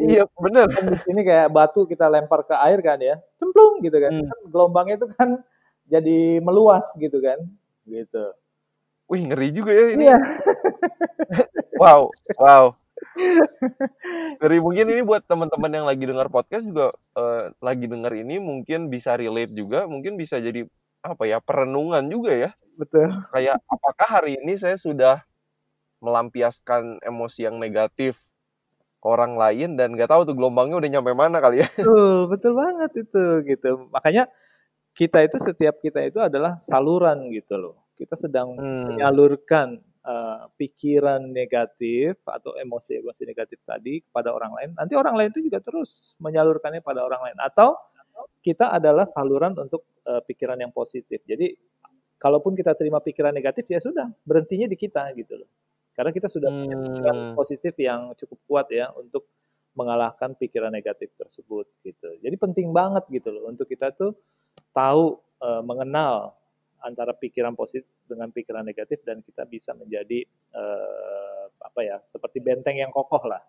Iya 0.00 0.24
bener. 0.40 0.72
Ini 1.04 1.20
kayak 1.20 1.52
batu 1.52 1.84
kita 1.84 2.08
lempar 2.08 2.48
ke 2.48 2.54
air 2.56 2.80
kan 2.80 2.96
ya. 3.02 3.20
Cemplung 3.36 3.82
gitu 3.84 3.98
kan, 4.00 4.12
hmm. 4.14 4.28
kan 4.30 4.38
gelombangnya 4.48 4.96
itu 5.02 5.08
kan 5.12 5.28
jadi 5.90 6.40
meluas 6.40 6.86
gitu 6.96 7.20
kan. 7.20 7.36
Gitu. 7.84 8.24
Wih 9.10 9.22
ngeri 9.28 9.48
juga 9.52 9.72
ya 9.76 9.86
ini. 9.92 10.04
Iya. 10.08 10.18
wow 11.82 12.08
wow. 12.40 12.72
Dari 14.40 14.58
mungkin 14.62 14.86
ini 14.88 15.02
buat 15.04 15.26
teman-teman 15.26 15.70
yang 15.82 15.86
lagi 15.86 16.04
dengar 16.08 16.32
podcast 16.32 16.64
juga 16.64 16.94
uh, 17.18 17.52
lagi 17.60 17.84
dengar 17.90 18.14
ini 18.16 18.40
mungkin 18.40 18.88
bisa 18.88 19.18
relate 19.18 19.52
juga, 19.52 19.84
mungkin 19.84 20.16
bisa 20.16 20.40
jadi 20.40 20.64
apa 21.02 21.26
ya 21.28 21.42
perenungan 21.42 22.06
juga 22.08 22.32
ya. 22.32 22.50
Betul. 22.82 23.08
Kayak 23.30 23.62
apakah 23.70 24.08
hari 24.18 24.42
ini 24.42 24.58
saya 24.58 24.74
sudah 24.74 25.22
melampiaskan 26.02 26.98
emosi 26.98 27.46
yang 27.46 27.62
negatif 27.62 28.18
ke 28.98 29.06
orang 29.06 29.38
lain 29.38 29.78
dan 29.78 29.94
nggak 29.94 30.10
tahu 30.10 30.26
tuh 30.26 30.34
gelombangnya 30.34 30.82
udah 30.82 30.90
nyampe 30.90 31.14
mana 31.14 31.38
kali 31.38 31.62
ya. 31.62 31.68
Betul, 31.78 32.26
betul 32.26 32.52
banget 32.58 32.90
itu 33.06 33.24
gitu. 33.46 33.70
Makanya 33.94 34.26
kita 34.98 35.22
itu 35.22 35.38
setiap 35.38 35.78
kita 35.78 36.02
itu 36.02 36.18
adalah 36.18 36.58
saluran 36.66 37.30
gitu 37.30 37.54
loh. 37.54 37.74
Kita 37.94 38.18
sedang 38.18 38.58
hmm. 38.58 38.98
menyalurkan 38.98 39.78
uh, 40.02 40.50
pikiran 40.58 41.22
negatif 41.22 42.18
atau 42.26 42.58
emosi-emosi 42.58 43.22
negatif 43.22 43.62
tadi 43.62 44.02
kepada 44.02 44.34
orang 44.34 44.52
lain, 44.58 44.70
nanti 44.74 44.98
orang 44.98 45.14
lain 45.14 45.30
itu 45.30 45.46
juga 45.46 45.62
terus 45.62 46.18
menyalurkannya 46.18 46.82
pada 46.82 47.06
orang 47.06 47.30
lain. 47.30 47.38
Atau 47.38 47.78
kita 48.42 48.74
adalah 48.74 49.06
saluran 49.06 49.54
untuk 49.54 49.86
uh, 50.04 50.20
pikiran 50.26 50.58
yang 50.58 50.74
positif. 50.74 51.22
Jadi 51.24 51.54
kalaupun 52.22 52.54
kita 52.54 52.78
terima 52.78 53.02
pikiran 53.02 53.34
negatif 53.34 53.66
ya 53.66 53.82
sudah 53.82 54.06
berhentinya 54.22 54.70
di 54.70 54.78
kita 54.78 55.10
gitu 55.18 55.42
loh. 55.42 55.50
Karena 55.92 56.14
kita 56.14 56.30
sudah 56.30 56.48
punya 56.48 56.76
pikiran 56.78 57.16
hmm. 57.18 57.34
positif 57.34 57.74
yang 57.82 58.14
cukup 58.14 58.38
kuat 58.46 58.66
ya 58.70 58.94
untuk 58.94 59.26
mengalahkan 59.74 60.38
pikiran 60.38 60.70
negatif 60.70 61.10
tersebut 61.18 61.66
gitu. 61.82 62.14
Jadi 62.22 62.36
penting 62.38 62.70
banget 62.70 63.02
gitu 63.10 63.34
loh 63.34 63.50
untuk 63.50 63.66
kita 63.66 63.90
tuh 63.90 64.14
tahu 64.70 65.18
uh, 65.42 65.60
mengenal 65.66 66.38
antara 66.82 67.10
pikiran 67.14 67.58
positif 67.58 67.88
dengan 68.06 68.30
pikiran 68.30 68.62
negatif 68.62 69.02
dan 69.02 69.22
kita 69.22 69.46
bisa 69.46 69.74
menjadi 69.74 70.26
uh, 70.54 71.46
apa 71.62 71.80
ya 71.82 71.96
seperti 72.10 72.42
benteng 72.42 72.78
yang 72.78 72.90
kokoh 72.90 73.22
lah 73.22 73.42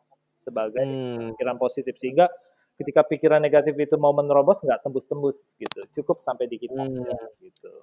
sebagai 0.46 0.84
hmm. 0.84 1.34
pikiran 1.34 1.58
positif 1.58 1.98
sehingga 1.98 2.30
ketika 2.78 3.02
pikiran 3.06 3.42
negatif 3.42 3.74
itu 3.78 3.96
mau 3.98 4.14
menerobos 4.14 4.62
nggak 4.62 4.86
tembus-tembus 4.86 5.38
gitu 5.58 5.82
cukup 6.02 6.22
sampai 6.22 6.46
di 6.46 6.62
kita 6.62 6.78
hmm. 6.78 7.42
gitu 7.42 7.74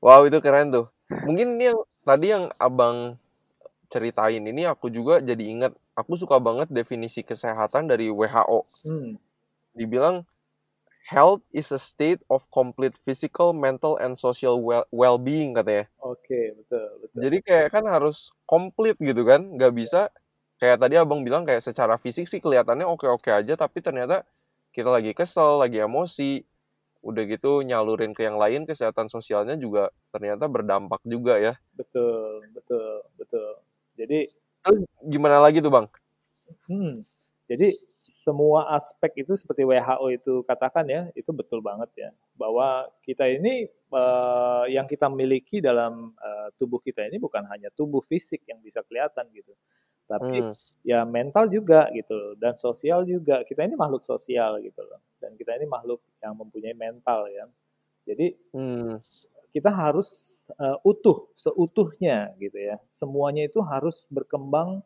wow 0.00 0.22
itu 0.24 0.38
keren 0.40 0.72
tuh 0.72 0.86
mungkin 1.24 1.56
ini 1.58 1.74
yang 1.74 1.80
tadi 2.02 2.26
yang 2.30 2.44
abang 2.58 3.16
ceritain 3.86 4.42
ini 4.42 4.66
aku 4.66 4.90
juga 4.90 5.22
jadi 5.22 5.42
ingat 5.42 5.72
aku 5.94 6.18
suka 6.18 6.42
banget 6.42 6.68
definisi 6.70 7.22
kesehatan 7.22 7.86
dari 7.86 8.10
WHO 8.10 8.66
hmm. 8.82 9.16
dibilang 9.78 10.26
health 11.06 11.42
is 11.54 11.70
a 11.70 11.78
state 11.78 12.18
of 12.26 12.42
complete 12.50 12.98
physical, 13.06 13.54
mental, 13.54 13.94
and 14.02 14.18
social 14.18 14.58
well-being 14.90 15.54
katanya. 15.54 15.86
Oke, 16.02 16.18
okay, 16.26 16.44
betul, 16.58 16.86
betul. 16.98 17.18
Jadi 17.22 17.38
kayak 17.46 17.68
kan 17.70 17.84
harus 17.86 18.34
komplit 18.42 18.98
gitu 18.98 19.22
kan, 19.22 19.54
nggak 19.54 19.70
bisa 19.70 20.10
kayak 20.58 20.82
tadi 20.82 20.98
abang 20.98 21.22
bilang 21.22 21.46
kayak 21.46 21.62
secara 21.62 21.94
fisik 21.94 22.26
sih 22.26 22.42
kelihatannya 22.42 22.84
oke-oke 22.84 23.30
aja, 23.30 23.54
tapi 23.54 23.78
ternyata 23.78 24.26
kita 24.74 24.90
lagi 24.90 25.14
kesel, 25.14 25.62
lagi 25.62 25.78
emosi, 25.78 26.42
udah 27.06 27.22
gitu 27.30 27.62
nyalurin 27.62 28.10
ke 28.10 28.26
yang 28.26 28.34
lain, 28.36 28.66
kesehatan 28.66 29.06
sosialnya 29.06 29.54
juga 29.54 29.94
ternyata 30.10 30.50
berdampak 30.50 30.98
juga 31.06 31.38
ya. 31.38 31.54
Betul, 31.78 32.42
betul, 32.50 33.06
betul. 33.14 33.62
Jadi 33.94 34.26
Terus 34.66 34.82
gimana 35.06 35.38
lagi 35.38 35.62
tuh 35.62 35.70
bang? 35.70 35.86
Hmm, 36.66 37.06
jadi 37.46 37.70
semua 38.02 38.74
aspek 38.74 39.22
itu 39.22 39.38
seperti 39.38 39.62
WHO 39.62 40.06
itu 40.10 40.42
katakan 40.42 40.90
ya, 40.90 41.06
itu 41.14 41.30
betul 41.30 41.62
banget 41.62 41.86
ya. 41.94 42.10
Bahwa 42.34 42.90
kita 43.06 43.30
ini 43.30 43.70
uh, 43.94 44.66
yang 44.66 44.90
kita 44.90 45.06
miliki 45.06 45.62
dalam 45.62 46.10
uh, 46.18 46.50
tubuh 46.58 46.82
kita 46.82 47.06
ini 47.06 47.22
bukan 47.22 47.46
hanya 47.46 47.70
tubuh 47.78 48.02
fisik 48.10 48.42
yang 48.50 48.58
bisa 48.58 48.82
kelihatan 48.82 49.30
gitu. 49.30 49.54
Tapi 50.06 50.38
hmm. 50.38 50.54
ya 50.86 51.02
mental 51.02 51.50
juga 51.50 51.90
gitu 51.90 52.38
dan 52.38 52.54
sosial 52.54 53.02
juga. 53.02 53.42
Kita 53.42 53.66
ini 53.66 53.74
makhluk 53.74 54.06
sosial 54.06 54.62
gitu 54.62 54.80
loh. 54.86 55.02
Dan 55.18 55.34
kita 55.34 55.58
ini 55.58 55.66
makhluk 55.66 56.02
yang 56.22 56.38
mempunyai 56.38 56.78
mental 56.78 57.26
ya. 57.26 57.44
Jadi 58.06 58.38
hmm. 58.54 59.02
kita 59.50 59.70
harus 59.74 60.08
uh, 60.62 60.78
utuh 60.86 61.26
seutuhnya 61.34 62.32
gitu 62.38 62.54
ya. 62.54 62.78
Semuanya 62.94 63.50
itu 63.50 63.58
harus 63.66 64.06
berkembang 64.06 64.80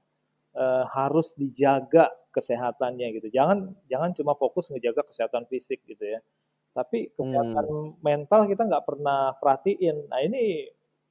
uh, 0.56 0.84
harus 0.88 1.36
dijaga 1.36 2.08
kesehatannya 2.32 3.20
gitu. 3.20 3.28
Jangan 3.28 3.76
jangan 3.92 4.16
cuma 4.16 4.32
fokus 4.40 4.72
ngejaga 4.72 5.04
kesehatan 5.04 5.44
fisik 5.52 5.84
gitu 5.84 6.16
ya. 6.16 6.24
Tapi 6.72 7.12
kesehatan 7.12 7.66
hmm. 7.68 8.00
mental 8.00 8.48
kita 8.48 8.64
nggak 8.64 8.88
pernah 8.88 9.36
perhatiin. 9.36 10.08
Nah 10.08 10.24
ini 10.24 10.64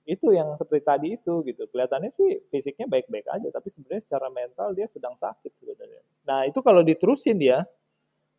itu 0.09 0.33
yang 0.33 0.57
seperti 0.57 0.81
tadi 0.81 1.07
itu 1.13 1.45
gitu. 1.45 1.69
Kelihatannya 1.69 2.09
sih 2.09 2.41
fisiknya 2.49 2.89
baik-baik 2.89 3.29
aja, 3.29 3.47
tapi 3.53 3.69
sebenarnya 3.69 4.03
secara 4.09 4.27
mental 4.33 4.73
dia 4.73 4.89
sedang 4.89 5.13
sakit 5.21 5.53
sebenarnya. 5.61 6.01
Nah 6.25 6.49
itu 6.49 6.65
kalau 6.65 6.81
diterusin 6.81 7.37
dia, 7.37 7.61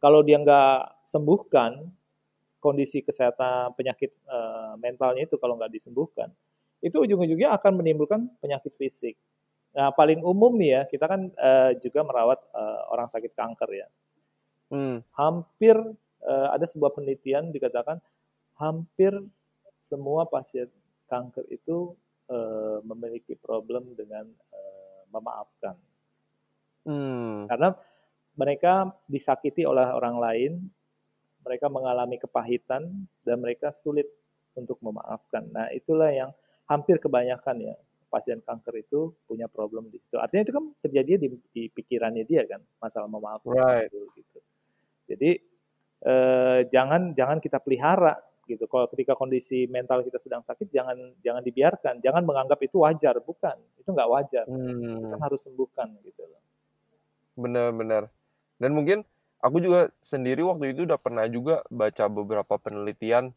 kalau 0.03 0.27
dia 0.27 0.43
nggak 0.43 1.07
sembuhkan 1.07 1.87
kondisi 2.59 3.07
kesehatan 3.07 3.79
penyakit 3.79 4.11
uh, 4.27 4.75
mentalnya 4.83 5.31
itu 5.31 5.39
kalau 5.39 5.55
nggak 5.55 5.71
disembuhkan, 5.71 6.29
itu 6.83 6.99
ujung-ujungnya 6.99 7.55
akan 7.55 7.79
menimbulkan 7.79 8.27
penyakit 8.43 8.75
fisik. 8.75 9.15
Nah, 9.71 9.95
paling 9.95 10.27
umum 10.27 10.59
nih 10.59 10.71
ya, 10.75 10.83
kita 10.91 11.07
kan 11.07 11.31
uh, 11.39 11.71
juga 11.79 12.03
merawat 12.03 12.43
uh, 12.51 12.91
orang 12.91 13.07
sakit 13.07 13.33
kanker 13.39 13.71
ya. 13.71 13.87
Hmm. 14.75 15.07
Hampir 15.15 15.79
ada 16.21 16.69
sebuah 16.69 16.93
penelitian 16.93 17.49
dikatakan 17.49 17.97
hampir 18.61 19.09
semua 19.81 20.29
pasien 20.29 20.69
kanker 21.11 21.45
itu 21.51 21.99
uh, 22.31 22.79
memiliki 22.87 23.35
problem 23.35 23.99
dengan 23.99 24.31
uh, 24.31 25.03
memaafkan. 25.11 25.75
Hmm. 26.87 27.51
Karena 27.51 27.75
mereka 28.39 28.95
disakiti 29.11 29.67
oleh 29.67 29.91
orang 29.91 30.17
lain, 30.17 30.53
mereka 31.43 31.67
mengalami 31.67 32.17
kepahitan 32.17 33.11
dan 33.27 33.37
mereka 33.43 33.75
sulit 33.75 34.07
untuk 34.55 34.79
memaafkan. 34.81 35.51
Nah, 35.51 35.69
itulah 35.75 36.15
yang 36.15 36.31
hampir 36.71 37.03
kebanyakan 37.03 37.59
ya 37.61 37.75
pasien 38.11 38.43
kanker 38.43 38.75
itu 38.83 39.15
punya 39.25 39.47
problem 39.47 39.87
di 39.89 40.03
situ. 40.03 40.19
Artinya 40.19 40.43
itu 40.43 40.53
kan 40.53 40.65
terjadi 40.83 41.13
di, 41.17 41.29
di 41.55 41.63
pikirannya 41.71 42.27
dia 42.27 42.43
kan 42.47 42.59
masalah 42.83 43.07
memaafkan 43.07 43.55
right. 43.55 43.87
itu 43.87 44.01
gitu. 44.19 44.39
Jadi 45.07 45.31
eh, 46.07 46.61
jangan 46.75 47.15
jangan 47.15 47.39
kita 47.39 47.63
pelihara 47.63 48.19
gitu. 48.51 48.67
Kalau 48.67 48.91
ketika 48.91 49.15
kondisi 49.15 49.71
mental 49.71 50.03
kita 50.03 50.19
sedang 50.19 50.43
sakit 50.43 50.67
jangan 50.75 50.99
jangan 51.23 51.43
dibiarkan, 51.47 52.03
jangan 52.03 52.27
menganggap 52.27 52.59
itu 52.67 52.83
wajar, 52.83 53.15
bukan. 53.23 53.55
Itu 53.79 53.95
nggak 53.95 54.11
wajar. 54.11 54.45
Hmm. 54.51 55.07
Kita 55.07 55.17
harus 55.23 55.41
sembuhkan 55.47 55.89
gitu 56.03 56.27
loh. 56.27 56.43
Benar-benar. 57.39 58.11
Dan 58.59 58.75
mungkin 58.75 59.07
aku 59.39 59.63
juga 59.63 59.95
sendiri 60.03 60.43
waktu 60.43 60.75
itu 60.75 60.85
udah 60.85 60.99
pernah 60.99 61.25
juga 61.31 61.63
baca 61.71 62.05
beberapa 62.11 62.55
penelitian 62.59 63.33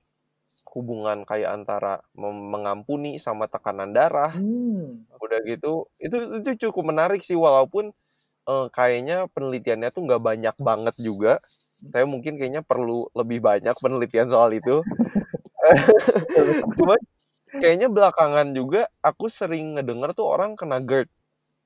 hubungan 0.73 1.21
kayak 1.21 1.53
antara 1.53 2.01
mengampuni 2.17 3.21
sama 3.21 3.45
tekanan 3.45 3.93
darah. 3.93 4.33
Hmm. 4.33 5.05
Udah 5.21 5.39
gitu, 5.45 5.87
itu 6.01 6.41
itu 6.41 6.67
cukup 6.67 6.89
menarik 6.89 7.21
sih 7.21 7.37
walaupun 7.37 7.93
uh, 8.49 8.67
kayaknya 8.73 9.29
penelitiannya 9.31 9.93
tuh 9.93 10.01
nggak 10.09 10.23
banyak 10.23 10.55
banget 10.57 10.95
juga. 10.97 11.39
Saya 11.91 12.05
mungkin 12.07 12.39
kayaknya 12.39 12.63
perlu 12.63 13.11
lebih 13.11 13.43
banyak 13.43 13.75
penelitian 13.75 14.31
soal 14.31 14.53
itu. 14.55 14.79
Cuma 16.79 16.95
kayaknya 17.59 17.91
belakangan 17.91 18.55
juga 18.55 18.87
aku 19.03 19.27
sering 19.27 19.75
ngedenger 19.75 20.15
tuh 20.15 20.27
orang 20.27 20.55
kena 20.55 20.79
GERD. 20.79 21.09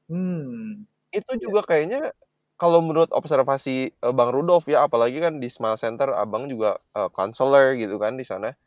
Hmm. 0.10 0.88
Itu 1.14 1.38
juga 1.38 1.66
kayaknya 1.68 2.16
kalau 2.58 2.82
menurut 2.82 3.14
observasi 3.14 3.94
uh, 4.02 4.14
Bang 4.16 4.34
Rudolf 4.34 4.66
ya, 4.66 4.90
apalagi 4.90 5.22
kan 5.22 5.38
di 5.38 5.46
Smile 5.52 5.78
Center 5.78 6.10
Abang 6.18 6.50
juga 6.50 6.82
uh, 6.98 7.10
counselor 7.14 7.78
gitu 7.78 8.02
kan 8.02 8.18
di 8.18 8.26
sana 8.26 8.58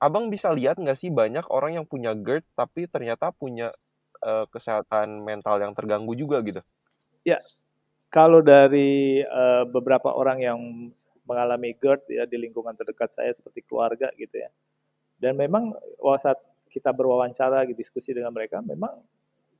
Abang 0.00 0.32
bisa 0.32 0.48
lihat 0.48 0.80
nggak 0.80 0.96
sih 0.96 1.12
banyak 1.12 1.44
orang 1.52 1.76
yang 1.76 1.84
punya 1.84 2.16
GERD 2.16 2.40
tapi 2.56 2.88
ternyata 2.88 3.36
punya 3.36 3.68
uh, 4.24 4.48
kesehatan 4.48 5.20
mental 5.20 5.60
yang 5.60 5.76
terganggu 5.76 6.16
juga 6.16 6.40
gitu? 6.40 6.64
Ya, 7.20 7.36
kalau 8.10 8.42
dari 8.42 9.22
uh, 9.22 9.62
beberapa 9.70 10.10
orang 10.10 10.38
yang 10.42 10.58
mengalami 11.22 11.78
GERD 11.78 12.10
ya 12.10 12.26
di 12.26 12.42
lingkungan 12.42 12.74
terdekat 12.74 13.14
saya 13.14 13.30
seperti 13.30 13.62
keluarga 13.62 14.10
gitu 14.18 14.34
ya. 14.34 14.50
Dan 15.14 15.38
memang 15.38 15.70
saat 16.18 16.42
kita 16.74 16.90
berwawancara, 16.90 17.62
diskusi 17.70 18.10
dengan 18.10 18.34
mereka, 18.34 18.58
memang 18.58 18.98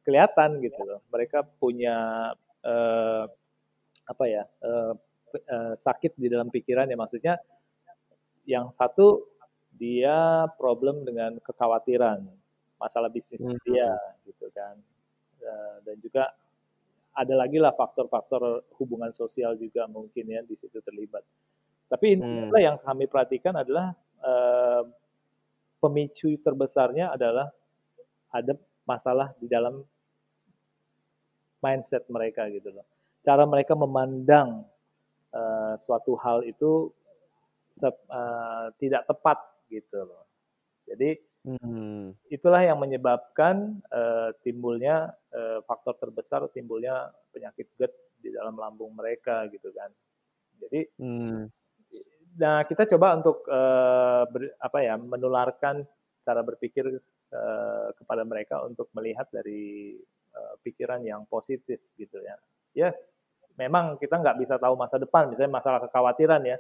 kelihatan 0.03 0.59
gitu 0.59 0.83
loh. 0.83 0.99
Mereka 1.15 1.47
punya 1.63 2.31
uh, 2.67 3.25
apa 4.11 4.25
ya 4.27 4.43
uh, 4.67 4.99
uh, 5.31 5.75
sakit 5.79 6.19
di 6.19 6.27
dalam 6.27 6.51
pikiran 6.51 6.91
ya 6.91 6.99
maksudnya. 6.99 7.39
Yang 8.51 8.75
satu 8.75 9.07
dia 9.79 10.51
problem 10.59 11.07
dengan 11.07 11.39
kekhawatiran 11.39 12.27
masalah 12.83 13.13
bisnis 13.13 13.39
hmm. 13.39 13.63
dia 13.63 13.95
gitu 14.27 14.51
kan. 14.51 14.75
Dan 15.87 15.97
juga 16.03 16.35
ada 17.15 17.35
lagi 17.35 17.59
lah 17.59 17.75
faktor-faktor 17.75 18.65
hubungan 18.79 19.11
sosial 19.11 19.59
juga 19.59 19.87
mungkin 19.91 20.25
ya 20.31 20.41
di 20.47 20.55
situ 20.55 20.79
terlibat. 20.83 21.27
Tapi 21.91 22.19
hmm. 22.19 22.55
yang 22.55 22.79
kami 22.79 23.11
perhatikan 23.11 23.59
adalah 23.59 23.91
uh, 24.23 24.87
pemicu 25.83 26.39
terbesarnya 26.39 27.11
adalah 27.11 27.51
ada 28.31 28.55
masalah 28.87 29.35
di 29.43 29.51
dalam 29.51 29.83
mindset 31.59 32.07
mereka 32.07 32.47
gitu 32.49 32.71
loh. 32.71 32.87
Cara 33.27 33.43
mereka 33.43 33.75
memandang 33.75 34.65
uh, 35.35 35.75
suatu 35.83 36.15
hal 36.15 36.47
itu 36.47 36.95
uh, 37.83 38.71
tidak 38.79 39.03
tepat 39.11 39.39
gitu 39.67 40.07
loh. 40.07 40.25
Jadi 40.87 41.31
Hmm. 41.41 42.13
Itulah 42.29 42.61
yang 42.61 42.77
menyebabkan 42.77 43.81
uh, 43.89 44.29
timbulnya 44.45 45.17
faktor 45.63 45.95
terbesar 45.95 46.51
timbulnya 46.51 47.07
penyakit 47.31 47.71
GERD 47.79 47.95
di 48.19 48.35
dalam 48.35 48.59
lambung 48.59 48.93
mereka 48.99 49.47
gitu 49.49 49.71
kan. 49.71 49.89
Jadi, 50.61 50.81
hmm. 51.01 51.49
nah 52.37 52.67
kita 52.69 52.85
coba 52.91 53.17
untuk 53.17 53.47
uh, 53.49 54.29
ber, 54.29 54.53
apa 54.61 54.79
ya 54.85 54.99
menularkan 55.01 55.87
cara 56.21 56.45
berpikir 56.45 56.85
uh, 57.33 57.89
kepada 57.97 58.23
mereka 58.29 58.61
untuk 58.67 58.93
melihat 58.93 59.25
dari 59.33 59.97
uh, 60.37 60.55
pikiran 60.61 61.01
yang 61.01 61.25
positif 61.31 61.81
gitu 61.97 62.19
ya. 62.21 62.37
Ya, 62.77 62.91
memang 63.57 63.97
kita 63.97 64.21
nggak 64.21 64.39
bisa 64.47 64.55
tahu 64.61 64.77
masa 64.77 65.01
depan, 65.01 65.33
misalnya 65.33 65.59
masalah 65.59 65.81
kekhawatiran 65.83 66.43
ya, 66.45 66.59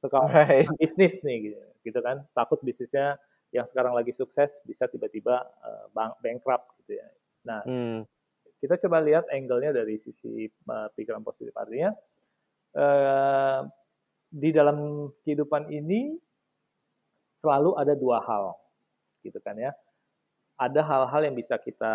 kekhawatiran 0.00 0.72
right. 0.72 0.80
bisnis 0.80 1.20
nih 1.22 1.52
gitu, 1.52 1.60
gitu 1.86 1.98
kan, 2.02 2.24
takut 2.34 2.58
bisnisnya 2.64 3.20
yang 3.52 3.68
sekarang 3.68 3.92
lagi 3.92 4.16
sukses 4.16 4.48
bisa 4.64 4.88
tiba-tiba 4.88 5.44
uh, 5.44 5.86
bankrupt 6.24 6.72
gitu 6.82 6.98
ya. 6.98 7.08
Nah, 7.44 7.60
hmm. 7.68 8.08
Kita 8.62 8.78
coba 8.86 9.02
lihat 9.02 9.26
angle-nya 9.26 9.74
dari 9.74 9.98
sisi 9.98 10.46
uh, 10.46 10.86
pikiran 10.94 11.26
positif 11.26 11.50
artinya 11.58 11.90
uh, 12.78 13.66
di 14.32 14.54
dalam 14.54 15.10
kehidupan 15.26 15.68
ini 15.68 16.14
selalu 17.42 17.74
ada 17.76 17.92
dua 17.98 18.22
hal, 18.22 18.54
gitu 19.26 19.36
kan 19.42 19.58
ya. 19.58 19.74
Ada 20.56 20.78
hal-hal 20.78 21.26
yang 21.26 21.34
bisa 21.34 21.58
kita 21.58 21.94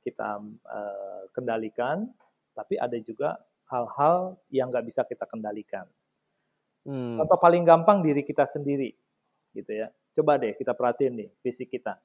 kita 0.00 0.40
uh, 0.64 1.22
kendalikan, 1.36 2.08
tapi 2.56 2.80
ada 2.80 2.96
juga 2.98 3.36
hal-hal 3.68 4.40
yang 4.48 4.72
nggak 4.72 4.88
bisa 4.88 5.04
kita 5.04 5.28
kendalikan. 5.28 5.84
Hmm. 6.88 7.20
Contoh 7.20 7.38
paling 7.38 7.62
gampang 7.62 8.00
diri 8.00 8.24
kita 8.26 8.48
sendiri, 8.48 8.90
gitu 9.54 9.70
ya 9.70 9.92
Coba 10.12 10.36
deh 10.36 10.52
kita 10.52 10.76
perhatiin 10.76 11.14
nih 11.24 11.30
fisik 11.40 11.72
kita. 11.72 11.96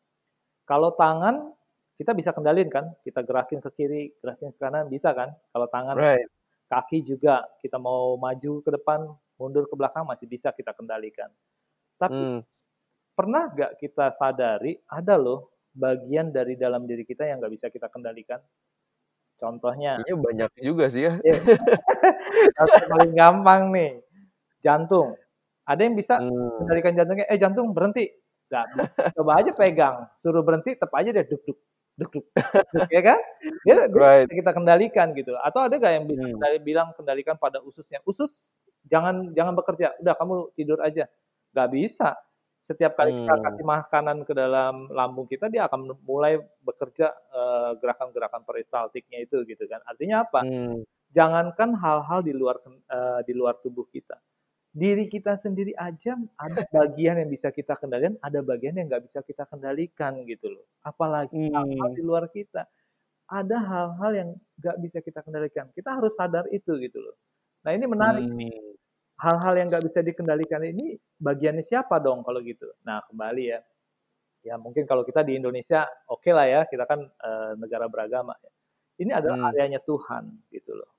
Kalau 0.64 0.96
tangan 0.96 1.52
kita 1.98 2.14
bisa 2.14 2.30
kendalin 2.30 2.70
kan, 2.70 2.94
kita 3.02 3.26
gerakin 3.26 3.58
ke 3.58 3.70
kiri, 3.74 4.14
gerakin 4.22 4.54
ke 4.54 4.58
kanan 4.62 4.86
bisa 4.86 5.18
kan? 5.18 5.34
Kalau 5.50 5.68
tangan, 5.74 5.98
right. 5.98 6.30
kaki 6.70 7.02
juga 7.02 7.42
kita 7.58 7.82
mau 7.82 8.14
maju 8.22 8.62
ke 8.62 8.70
depan, 8.70 9.10
mundur 9.42 9.66
ke 9.66 9.74
belakang 9.74 10.06
masih 10.06 10.30
bisa 10.30 10.54
kita 10.54 10.78
kendalikan. 10.78 11.34
Tapi 11.98 12.14
hmm. 12.14 12.40
pernah 13.18 13.50
nggak 13.50 13.82
kita 13.82 14.14
sadari 14.14 14.78
ada 14.86 15.18
loh 15.18 15.50
bagian 15.74 16.30
dari 16.30 16.54
dalam 16.54 16.86
diri 16.86 17.02
kita 17.02 17.26
yang 17.26 17.42
nggak 17.42 17.54
bisa 17.58 17.68
kita 17.74 17.90
kendalikan? 17.90 18.38
Contohnya. 19.42 19.98
Ini 20.06 20.14
banyak 20.14 20.50
juga 20.62 20.94
sih 20.94 21.10
ya. 21.10 21.18
Iya. 21.18 21.38
paling 22.94 23.14
gampang 23.18 23.74
nih, 23.74 24.02
jantung. 24.62 25.18
Ada 25.66 25.82
yang 25.82 25.98
bisa 25.98 26.22
hmm. 26.22 26.62
kendalikan 26.62 26.94
jantungnya, 26.94 27.26
eh 27.26 27.42
jantung 27.42 27.74
berhenti. 27.74 28.06
Gak, 28.48 28.64
coba 29.12 29.44
aja 29.44 29.52
pegang, 29.52 30.08
suruh 30.24 30.40
berhenti, 30.40 30.72
tetap 30.72 30.96
aja 30.96 31.12
dia 31.12 31.28
duk 31.28 31.44
duk 31.98 32.14
duk 32.14 32.26
ya 32.94 33.02
kan? 33.02 33.20
Dia, 33.66 33.90
right. 33.90 34.30
kita 34.30 34.54
kendalikan 34.54 35.12
gitu. 35.18 35.34
Atau 35.42 35.66
ada 35.66 35.76
gak 35.82 35.94
yang 35.98 36.06
bisa 36.06 36.24
hmm. 36.24 36.34
kendali, 36.38 36.58
bilang 36.62 36.88
kendalikan 36.94 37.36
pada 37.36 37.58
ususnya, 37.66 38.00
usus 38.06 38.30
jangan 38.86 39.34
jangan 39.34 39.58
bekerja, 39.58 39.98
udah 40.00 40.16
kamu 40.16 40.36
tidur 40.54 40.80
aja. 40.86 41.10
Gak 41.52 41.70
bisa. 41.74 42.14
Setiap 42.70 43.00
kali 43.00 43.16
hmm. 43.16 43.20
kita 43.26 43.36
kasih 43.48 43.66
makanan 43.66 44.18
ke 44.28 44.34
dalam 44.36 44.92
lambung 44.94 45.26
kita, 45.26 45.50
dia 45.50 45.66
akan 45.66 45.98
mulai 46.04 46.38
bekerja 46.62 47.16
uh, 47.34 47.72
gerakan-gerakan 47.80 48.44
peristaltiknya 48.46 49.24
itu 49.24 49.42
gitu 49.48 49.66
kan. 49.66 49.82
Artinya 49.88 50.28
apa? 50.28 50.46
Hmm. 50.46 50.86
Jangankan 51.16 51.74
hal-hal 51.80 52.20
di 52.22 52.36
luar 52.36 52.60
uh, 52.92 53.24
di 53.24 53.32
luar 53.32 53.58
tubuh 53.64 53.88
kita 53.90 54.20
diri 54.78 55.10
kita 55.10 55.42
sendiri 55.42 55.74
aja 55.74 56.14
ada 56.38 56.62
bagian 56.70 57.18
yang 57.18 57.30
bisa 57.34 57.50
kita 57.50 57.74
kendalikan, 57.82 58.14
ada 58.22 58.46
bagian 58.46 58.78
yang 58.78 58.86
nggak 58.86 59.10
bisa 59.10 59.26
kita 59.26 59.50
kendalikan 59.50 60.22
gitu 60.30 60.54
loh. 60.54 60.66
Apalagi 60.86 61.50
hmm. 61.50 61.82
hal 61.82 61.90
di 61.98 62.04
luar 62.06 62.30
kita. 62.30 62.70
Ada 63.28 63.58
hal-hal 63.60 64.12
yang 64.14 64.30
nggak 64.62 64.78
bisa 64.80 64.98
kita 65.02 65.20
kendalikan. 65.26 65.66
Kita 65.74 65.98
harus 65.98 66.14
sadar 66.14 66.46
itu 66.54 66.78
gitu 66.78 67.02
loh. 67.02 67.18
Nah 67.66 67.74
ini 67.74 67.90
menarik 67.90 68.24
hmm. 68.24 68.38
nih. 68.38 68.54
Hal-hal 69.18 69.58
yang 69.58 69.68
nggak 69.68 69.82
bisa 69.90 70.00
dikendalikan 70.06 70.62
ini 70.62 70.94
bagiannya 71.18 71.66
siapa 71.66 71.98
dong 71.98 72.22
kalau 72.22 72.38
gitu? 72.46 72.70
Nah 72.86 73.02
kembali 73.10 73.44
ya. 73.50 73.60
Ya 74.46 74.56
mungkin 74.62 74.86
kalau 74.86 75.02
kita 75.02 75.26
di 75.26 75.42
Indonesia 75.42 75.90
oke 76.06 76.22
okay 76.22 76.32
lah 76.38 76.46
ya, 76.46 76.62
kita 76.70 76.86
kan 76.86 77.02
e, 77.02 77.30
negara 77.58 77.90
beragama. 77.90 78.38
Ya. 78.38 78.52
Ini 79.02 79.12
adalah 79.18 79.38
hmm. 79.42 79.50
areanya 79.50 79.82
Tuhan 79.82 80.24
gitu 80.54 80.78
loh. 80.78 80.92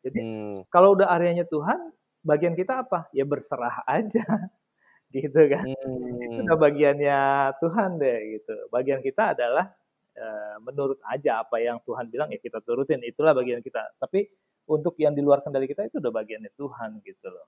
Jadi 0.00 0.20
hmm. 0.24 0.72
kalau 0.72 0.96
udah 0.96 1.12
areanya 1.12 1.44
Tuhan, 1.44 1.92
bagian 2.26 2.58
kita 2.58 2.82
apa? 2.82 3.06
Ya 3.14 3.22
berserah 3.22 3.86
aja. 3.86 4.26
gitu 5.14 5.40
kan. 5.46 5.62
Hmm. 5.62 6.18
Itu 6.26 6.38
udah 6.42 6.58
bagiannya 6.58 7.18
Tuhan 7.62 7.90
deh 8.02 8.18
gitu. 8.36 8.54
Bagian 8.74 8.98
kita 9.00 9.38
adalah 9.38 9.70
uh, 10.18 10.56
menurut 10.66 10.98
aja 11.06 11.46
apa 11.46 11.62
yang 11.62 11.78
Tuhan 11.86 12.10
bilang 12.10 12.28
ya 12.34 12.42
kita 12.42 12.58
turutin. 12.66 13.00
Itulah 13.06 13.32
bagian 13.32 13.62
kita. 13.62 13.94
Tapi 14.02 14.26
untuk 14.66 14.98
yang 14.98 15.14
di 15.14 15.22
luar 15.22 15.46
kendali 15.46 15.70
kita 15.70 15.86
itu 15.86 16.02
udah 16.02 16.10
bagiannya 16.10 16.50
Tuhan 16.58 16.98
gitu 17.06 17.30
loh. 17.30 17.46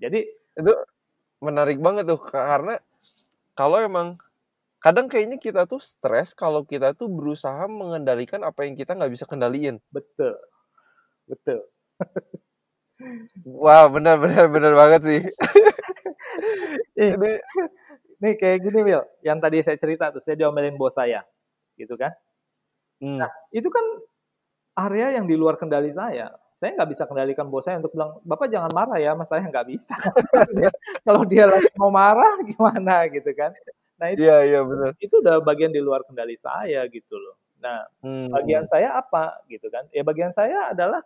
Jadi 0.00 0.24
itu 0.56 0.72
menarik 1.44 1.76
banget 1.78 2.08
tuh 2.08 2.18
karena 2.24 2.80
kalau 3.52 3.78
emang 3.78 4.16
kadang 4.78 5.10
kayaknya 5.10 5.36
kita 5.36 5.66
tuh 5.66 5.82
stres 5.82 6.32
kalau 6.32 6.62
kita 6.62 6.94
tuh 6.94 7.10
berusaha 7.10 7.66
mengendalikan 7.66 8.46
apa 8.46 8.64
yang 8.64 8.78
kita 8.78 8.96
nggak 8.96 9.12
bisa 9.12 9.28
kendaliin. 9.28 9.82
Betul, 9.92 10.38
betul. 11.28 11.68
Wah, 13.46 13.86
benar 13.86 14.18
benar 14.18 14.46
benar 14.50 14.72
banget 14.74 15.00
sih. 15.06 15.20
ini, 16.98 17.32
nih 18.18 18.34
kayak 18.34 18.58
gini, 18.66 18.78
Will. 18.82 19.04
Yang 19.22 19.38
tadi 19.38 19.56
saya 19.62 19.78
cerita 19.78 20.04
tuh, 20.10 20.22
saya 20.26 20.34
diomelin 20.34 20.74
bos 20.74 20.94
saya. 20.94 21.22
Gitu 21.78 21.94
kan. 21.94 22.10
Hmm. 22.98 23.22
Nah, 23.22 23.30
itu 23.54 23.70
kan 23.70 23.84
area 24.78 25.14
yang 25.18 25.30
di 25.30 25.38
luar 25.38 25.54
kendali 25.58 25.94
saya. 25.94 26.34
Saya 26.58 26.74
nggak 26.74 26.90
bisa 26.90 27.06
kendalikan 27.06 27.46
bos 27.46 27.62
saya 27.62 27.78
untuk 27.78 27.94
bilang, 27.94 28.18
Bapak 28.26 28.50
jangan 28.50 28.74
marah 28.74 28.98
ya, 28.98 29.14
mas 29.14 29.30
saya 29.30 29.46
nggak 29.46 29.66
bisa. 29.70 29.94
Kalau 31.06 31.22
dia 31.22 31.46
lagi 31.46 31.70
mau 31.78 31.94
marah, 31.94 32.34
gimana 32.42 33.06
gitu 33.06 33.30
kan. 33.38 33.54
Nah, 33.98 34.14
itu, 34.14 34.26
yeah, 34.26 34.42
yeah, 34.46 34.62
benar. 34.62 34.94
itu 34.98 35.14
udah 35.22 35.42
bagian 35.42 35.74
di 35.74 35.82
luar 35.82 36.02
kendali 36.06 36.38
saya 36.38 36.82
gitu 36.90 37.14
loh. 37.14 37.38
Nah, 37.58 37.86
hmm. 38.02 38.30
bagian 38.30 38.66
saya 38.70 38.98
apa 38.98 39.42
gitu 39.50 39.66
kan? 39.70 39.86
Ya 39.90 40.02
bagian 40.06 40.30
saya 40.34 40.70
adalah 40.74 41.02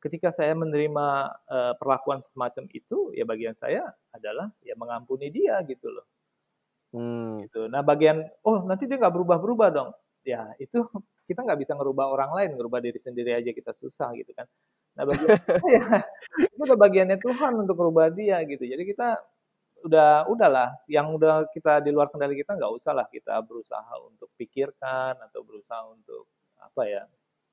ketika 0.00 0.30
saya 0.34 0.52
menerima 0.54 1.06
uh, 1.48 1.74
perlakuan 1.80 2.20
semacam 2.22 2.64
itu, 2.70 3.12
ya 3.16 3.24
bagian 3.24 3.56
saya 3.58 3.86
adalah 4.12 4.52
ya 4.62 4.76
mengampuni 4.78 5.32
dia 5.32 5.58
gitu 5.66 5.88
loh. 5.90 6.06
Hmm. 6.94 7.44
Gitu. 7.44 7.66
Nah 7.68 7.82
bagian, 7.82 8.24
oh 8.46 8.64
nanti 8.64 8.88
dia 8.88 8.96
nggak 9.00 9.14
berubah-berubah 9.14 9.68
dong. 9.72 9.90
Ya 10.26 10.52
itu 10.62 10.86
kita 11.28 11.42
nggak 11.42 11.60
bisa 11.66 11.72
ngerubah 11.74 12.06
orang 12.10 12.30
lain, 12.34 12.50
ngerubah 12.54 12.78
diri 12.82 12.98
sendiri 13.02 13.34
aja 13.34 13.50
kita 13.50 13.74
susah 13.74 14.14
gitu 14.14 14.30
kan. 14.32 14.46
Nah 14.96 15.04
bagian 15.04 15.28
ya 15.76 15.86
itu 16.40 16.60
udah 16.62 16.78
bagiannya 16.78 17.18
Tuhan 17.20 17.52
untuk 17.58 17.76
merubah 17.76 18.08
dia 18.12 18.40
gitu. 18.46 18.62
Jadi 18.62 18.82
kita 18.86 19.18
udah 19.84 20.26
udahlah 20.26 20.72
yang 20.88 21.12
udah 21.12 21.46
kita 21.52 21.84
di 21.84 21.92
luar 21.92 22.08
kendali 22.08 22.34
kita 22.34 22.56
nggak 22.56 22.72
usah 22.80 22.92
lah 22.96 23.06
kita 23.12 23.38
berusaha 23.44 23.94
untuk 24.02 24.32
pikirkan 24.40 25.14
atau 25.20 25.44
berusaha 25.44 25.84
untuk 25.92 26.26
apa 26.58 26.82
ya 26.88 27.02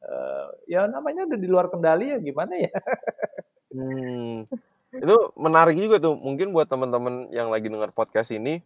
uh, 0.03 0.47
ya 0.67 0.85
namanya 0.87 1.27
udah 1.27 1.39
di 1.39 1.47
luar 1.47 1.67
kendali 1.71 2.13
ya 2.13 2.17
gimana 2.19 2.53
ya. 2.59 2.73
hmm. 3.75 4.47
Itu 4.93 5.33
menarik 5.39 5.75
juga 5.79 5.97
tuh. 5.97 6.13
Mungkin 6.19 6.53
buat 6.53 6.69
teman-teman 6.69 7.33
yang 7.33 7.49
lagi 7.49 7.65
dengar 7.71 7.89
podcast 7.95 8.29
ini, 8.29 8.61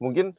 mungkin 0.00 0.32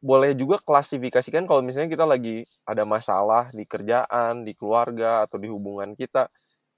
boleh 0.00 0.32
juga 0.32 0.56
klasifikasikan 0.60 1.44
kalau 1.44 1.60
misalnya 1.60 1.92
kita 1.92 2.08
lagi 2.08 2.48
ada 2.64 2.88
masalah 2.88 3.52
di 3.52 3.68
kerjaan, 3.68 4.48
di 4.48 4.56
keluarga 4.56 5.28
atau 5.28 5.36
di 5.36 5.48
hubungan 5.48 5.92
kita. 5.96 6.28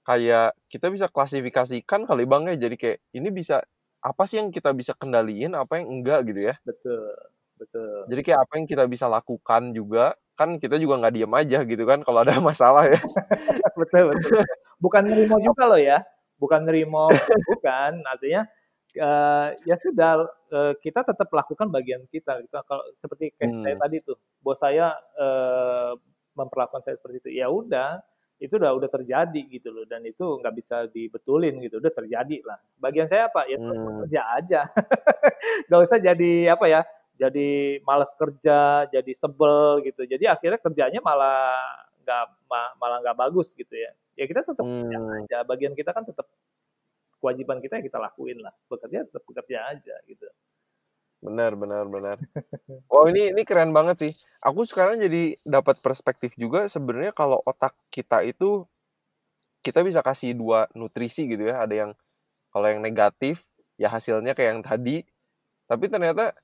kayak 0.03 0.51
kita 0.67 0.91
bisa 0.91 1.07
klasifikasikan 1.07 2.03
kali 2.03 2.27
bang 2.27 2.51
ya 2.51 2.67
jadi 2.67 2.75
kayak 2.75 2.99
ini 3.15 3.31
bisa 3.31 3.63
apa 4.03 4.27
sih 4.27 4.35
yang 4.35 4.51
kita 4.51 4.75
bisa 4.75 4.91
kendaliin 4.91 5.55
apa 5.55 5.79
yang 5.79 5.87
enggak 5.87 6.27
gitu 6.27 6.51
ya 6.51 6.59
betul 6.67 7.07
betul. 7.63 7.97
Jadi 8.11 8.21
kayak 8.27 8.39
apa 8.43 8.53
yang 8.59 8.67
kita 8.67 8.83
bisa 8.91 9.05
lakukan 9.07 9.71
juga 9.71 10.13
kan 10.33 10.57
kita 10.57 10.81
juga 10.81 10.97
nggak 10.97 11.13
diem 11.13 11.33
aja 11.33 11.59
gitu 11.61 11.83
kan 11.85 12.01
kalau 12.01 12.25
ada 12.25 12.35
masalah 12.43 12.89
ya. 12.89 12.99
Betul 13.79 14.13
betul 14.13 14.45
bukan 14.83 15.07
nerimo 15.07 15.39
juga 15.39 15.63
loh 15.71 15.79
ya. 15.79 16.03
Bukan 16.35 16.67
nerimo 16.67 17.07
bukan. 17.49 18.03
Artinya 18.03 18.43
uh, 18.99 19.55
ya 19.63 19.75
sudah 19.79 20.27
uh, 20.51 20.73
kita 20.83 21.07
tetap 21.07 21.31
lakukan 21.31 21.71
bagian 21.71 22.03
kita 22.11 22.43
gitu. 22.43 22.59
kalau 22.67 22.83
seperti 22.99 23.31
kayak 23.39 23.51
hmm. 23.55 23.63
saya 23.63 23.75
tadi 23.79 23.97
tuh 24.03 24.17
bos 24.43 24.59
saya 24.59 24.91
uh, 25.15 25.95
memperlakukan 26.35 26.83
saya 26.83 26.99
seperti 26.99 27.23
itu 27.23 27.29
ya 27.39 27.47
udah 27.47 28.03
itu 28.41 28.59
udah 28.59 28.75
udah 28.75 28.89
terjadi 28.91 29.41
gitu 29.47 29.71
loh. 29.71 29.87
Dan 29.87 30.03
itu 30.03 30.43
nggak 30.43 30.55
bisa 30.59 30.91
dibetulin 30.91 31.63
gitu 31.63 31.79
udah 31.79 31.93
terjadi 31.95 32.43
lah. 32.43 32.59
Bagian 32.75 33.07
saya 33.07 33.31
apa? 33.31 33.47
Ya 33.47 33.55
hmm. 33.55 34.03
kerja 34.03 34.21
aja. 34.35 34.61
Nggak 35.71 35.81
usah 35.87 35.99
jadi 36.03 36.31
apa 36.51 36.65
ya 36.67 36.81
jadi 37.17 37.79
malas 37.85 38.09
kerja 38.17 38.89
jadi 38.89 39.11
sebel 39.17 39.85
gitu 39.85 40.05
jadi 40.05 40.33
akhirnya 40.33 40.59
kerjanya 40.59 40.99
malah 40.99 41.61
nggak 42.03 42.23
malah 42.77 42.97
nggak 42.99 43.17
bagus 43.17 43.53
gitu 43.53 43.73
ya 43.73 43.91
ya 44.17 44.25
kita 44.29 44.45
tetap 44.45 44.65
hmm. 44.65 45.23
aja 45.25 45.45
bagian 45.47 45.73
kita 45.73 45.93
kan 45.93 46.03
tetap 46.03 46.27
kewajiban 47.21 47.63
kita 47.63 47.79
ya 47.79 47.83
kita 47.85 47.97
lakuin 48.01 48.43
lah 48.43 48.51
bekerja 48.67 49.07
tetap 49.07 49.23
bekerja 49.23 49.57
aja 49.71 49.95
gitu 50.09 50.27
Benar, 51.23 51.55
benar, 51.55 51.87
benar. 51.87 52.17
Oh 52.91 53.07
ini 53.07 53.31
ini 53.31 53.47
keren 53.47 53.71
banget 53.71 53.95
sih. 53.95 54.13
Aku 54.43 54.67
sekarang 54.67 54.99
jadi 54.99 55.39
dapat 55.47 55.79
perspektif 55.79 56.35
juga 56.35 56.67
sebenarnya 56.67 57.15
kalau 57.15 57.39
otak 57.47 57.71
kita 57.87 58.27
itu 58.27 58.67
kita 59.63 59.79
bisa 59.87 60.03
kasih 60.03 60.35
dua 60.35 60.67
nutrisi 60.75 61.23
gitu 61.31 61.47
ya. 61.47 61.63
Ada 61.63 61.87
yang 61.87 61.91
kalau 62.51 62.67
yang 62.67 62.83
negatif 62.83 63.39
ya 63.79 63.87
hasilnya 63.87 64.35
kayak 64.35 64.59
yang 64.59 64.63
tadi. 64.67 64.97
Tapi 65.63 65.87
ternyata 65.87 66.35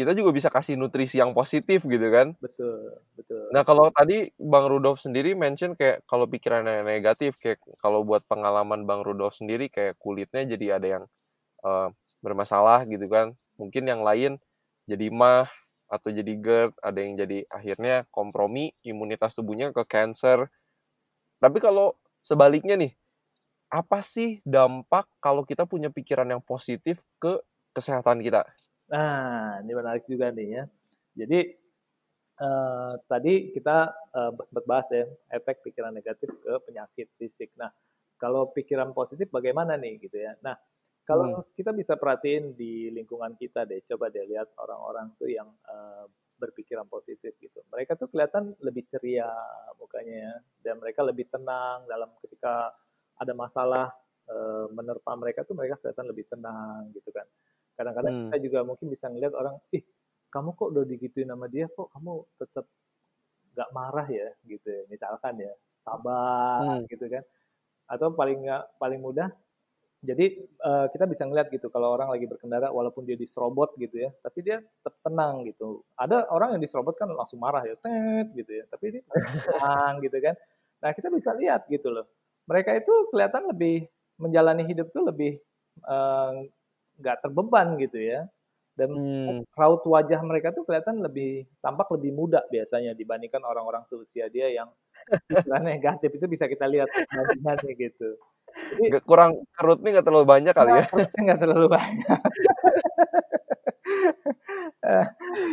kita 0.00 0.16
juga 0.16 0.32
bisa 0.32 0.48
kasih 0.48 0.80
nutrisi 0.80 1.20
yang 1.20 1.36
positif 1.36 1.84
gitu 1.84 2.08
kan. 2.08 2.32
Betul, 2.40 2.96
betul. 3.20 3.52
Nah, 3.52 3.62
kalau 3.68 3.92
tadi 3.92 4.32
Bang 4.40 4.72
Rudolf 4.72 5.04
sendiri 5.04 5.36
mention 5.36 5.76
kayak 5.76 6.08
kalau 6.08 6.24
pikirannya 6.24 6.80
negatif 6.80 7.36
kayak 7.36 7.60
kalau 7.84 8.00
buat 8.08 8.24
pengalaman 8.24 8.88
Bang 8.88 9.04
Rudolf 9.04 9.36
sendiri 9.36 9.68
kayak 9.68 10.00
kulitnya 10.00 10.48
jadi 10.56 10.80
ada 10.80 10.86
yang 10.88 11.04
uh, 11.64 11.92
bermasalah 12.24 12.88
gitu 12.88 13.08
kan 13.12 13.36
mungkin 13.60 13.84
yang 13.84 14.00
lain 14.00 14.40
jadi 14.88 15.12
mah 15.12 15.48
atau 15.90 16.08
jadi 16.14 16.32
GERD, 16.38 16.72
ada 16.80 16.98
yang 17.02 17.14
jadi 17.18 17.38
akhirnya 17.50 18.06
kompromi 18.14 18.70
imunitas 18.86 19.34
tubuhnya 19.34 19.74
ke 19.74 19.82
cancer. 19.90 20.46
Tapi 21.42 21.58
kalau 21.58 21.98
sebaliknya 22.22 22.78
nih, 22.78 22.94
apa 23.70 24.00
sih 24.02 24.38
dampak 24.46 25.06
kalau 25.18 25.42
kita 25.42 25.66
punya 25.66 25.90
pikiran 25.90 26.30
yang 26.30 26.42
positif 26.42 27.02
ke 27.18 27.42
kesehatan 27.74 28.22
kita? 28.22 28.46
Nah, 28.90 29.62
ini 29.62 29.72
menarik 29.72 30.04
juga 30.10 30.34
nih 30.34 30.48
ya. 30.50 30.64
Jadi 31.14 31.40
uh, 32.42 32.92
tadi 33.06 33.54
kita 33.54 33.90
uh, 34.14 34.30
sempat 34.34 34.64
bahas 34.66 34.86
ya 34.90 35.06
efek 35.30 35.62
pikiran 35.62 35.94
negatif 35.94 36.30
ke 36.30 36.52
penyakit 36.66 37.06
fisik. 37.14 37.54
Nah, 37.54 37.70
kalau 38.18 38.50
pikiran 38.50 38.90
positif 38.90 39.30
bagaimana 39.30 39.78
nih 39.78 40.02
gitu 40.02 40.18
ya? 40.18 40.34
Nah, 40.42 40.58
kalau 41.06 41.42
hmm. 41.42 41.54
kita 41.54 41.70
bisa 41.74 41.94
perhatiin 41.94 42.54
di 42.58 42.90
lingkungan 42.90 43.34
kita 43.38 43.66
deh, 43.66 43.82
coba 43.86 44.10
deh 44.10 44.26
lihat 44.26 44.50
orang-orang 44.58 45.10
tuh 45.18 45.30
yang 45.30 45.48
uh, 45.66 46.06
berpikiran 46.38 46.86
positif 46.86 47.36
gitu. 47.38 47.60
Mereka 47.70 47.94
tuh 47.94 48.08
kelihatan 48.08 48.56
lebih 48.64 48.88
ceria 48.88 49.28
mukanya 49.76 50.16
ya, 50.16 50.34
dan 50.64 50.74
mereka 50.80 51.04
lebih 51.04 51.28
tenang 51.28 51.84
dalam 51.84 52.08
ketika 52.24 52.72
ada 53.20 53.32
masalah 53.36 53.92
uh, 54.30 54.66
menerpa 54.72 55.12
mereka 55.20 55.44
tuh 55.44 55.52
mereka 55.52 55.76
kelihatan 55.78 56.06
lebih 56.08 56.24
tenang 56.30 56.88
gitu 56.96 57.12
kan. 57.12 57.28
Kadang-kadang 57.80 58.12
hmm. 58.12 58.24
kita 58.28 58.36
juga 58.44 58.58
mungkin 58.68 58.86
bisa 58.92 59.08
ngeliat 59.08 59.32
orang, 59.32 59.56
ih 59.72 59.80
kamu 60.28 60.52
kok 60.52 60.68
udah 60.76 60.84
digituin 60.84 61.32
sama 61.32 61.48
dia, 61.48 61.64
kok 61.72 61.88
kamu 61.96 62.12
tetap 62.36 62.68
gak 63.56 63.70
marah 63.72 64.04
ya 64.04 64.28
gitu 64.44 64.68
ya, 64.68 64.82
misalkan 64.92 65.40
ya, 65.40 65.52
sabar 65.80 66.84
hmm. 66.84 66.92
gitu 66.92 67.08
kan. 67.08 67.24
Atau 67.88 68.12
paling 68.12 68.44
nggak 68.44 68.76
paling 68.76 69.00
mudah 69.00 69.32
jadi 70.00 70.32
uh, 70.64 70.88
kita 70.88 71.04
bisa 71.04 71.28
ngeliat 71.28 71.52
gitu 71.52 71.68
kalau 71.68 71.92
orang 71.92 72.08
lagi 72.08 72.24
berkendara 72.24 72.72
walaupun 72.72 73.04
dia 73.04 73.20
diserobot 73.20 73.76
gitu 73.76 74.00
ya, 74.00 74.08
tapi 74.24 74.40
dia 74.40 74.64
tetap 74.64 74.96
tenang 75.04 75.44
gitu. 75.44 75.84
Ada 76.00 76.24
orang 76.32 76.56
yang 76.56 76.64
diserobot 76.64 76.96
kan 76.96 77.12
langsung 77.12 77.36
marah 77.36 77.60
ya, 77.68 77.76
tet 77.76 78.32
gitu 78.32 78.48
ya, 78.48 78.64
tapi 78.72 78.96
dia 78.96 79.02
tenang 79.44 80.00
gitu 80.00 80.16
kan. 80.24 80.34
Nah 80.80 80.90
kita 80.96 81.12
bisa 81.12 81.36
lihat 81.36 81.68
gitu 81.68 81.92
loh. 81.92 82.08
Mereka 82.48 82.80
itu 82.80 83.12
kelihatan 83.12 83.52
lebih 83.52 83.92
menjalani 84.16 84.64
hidup 84.64 84.88
tuh 84.88 85.04
lebih 85.04 85.36
eh, 85.84 86.32
nggak 87.00 87.24
terbeban 87.24 87.80
gitu 87.80 87.98
ya. 87.98 88.28
Dan 88.78 88.96
hmm. 88.96 89.40
raut 89.52 89.84
wajah 89.84 90.22
mereka 90.24 90.56
tuh 90.56 90.64
kelihatan 90.64 91.04
lebih 91.04 91.44
tampak 91.60 91.90
lebih 91.92 92.16
muda 92.16 92.40
biasanya 92.48 92.96
dibandingkan 92.96 93.44
orang-orang 93.44 93.84
seusia 93.90 94.30
dia 94.32 94.48
yang 94.48 94.70
negatif 95.68 96.16
itu 96.16 96.24
bisa 96.30 96.48
kita 96.48 96.64
lihat 96.64 96.88
bandingannya 96.88 97.76
gitu. 97.76 98.16
Jadi, 98.50 98.98
kurang 99.04 99.46
kerutnya 99.54 100.00
nggak 100.00 100.06
terlalu 100.06 100.26
banyak 100.26 100.54
kali 100.56 100.70
ya? 100.80 100.84
Kerutnya 100.88 101.20
nggak 101.28 101.40
terlalu 101.44 101.66
banyak. 101.70 102.20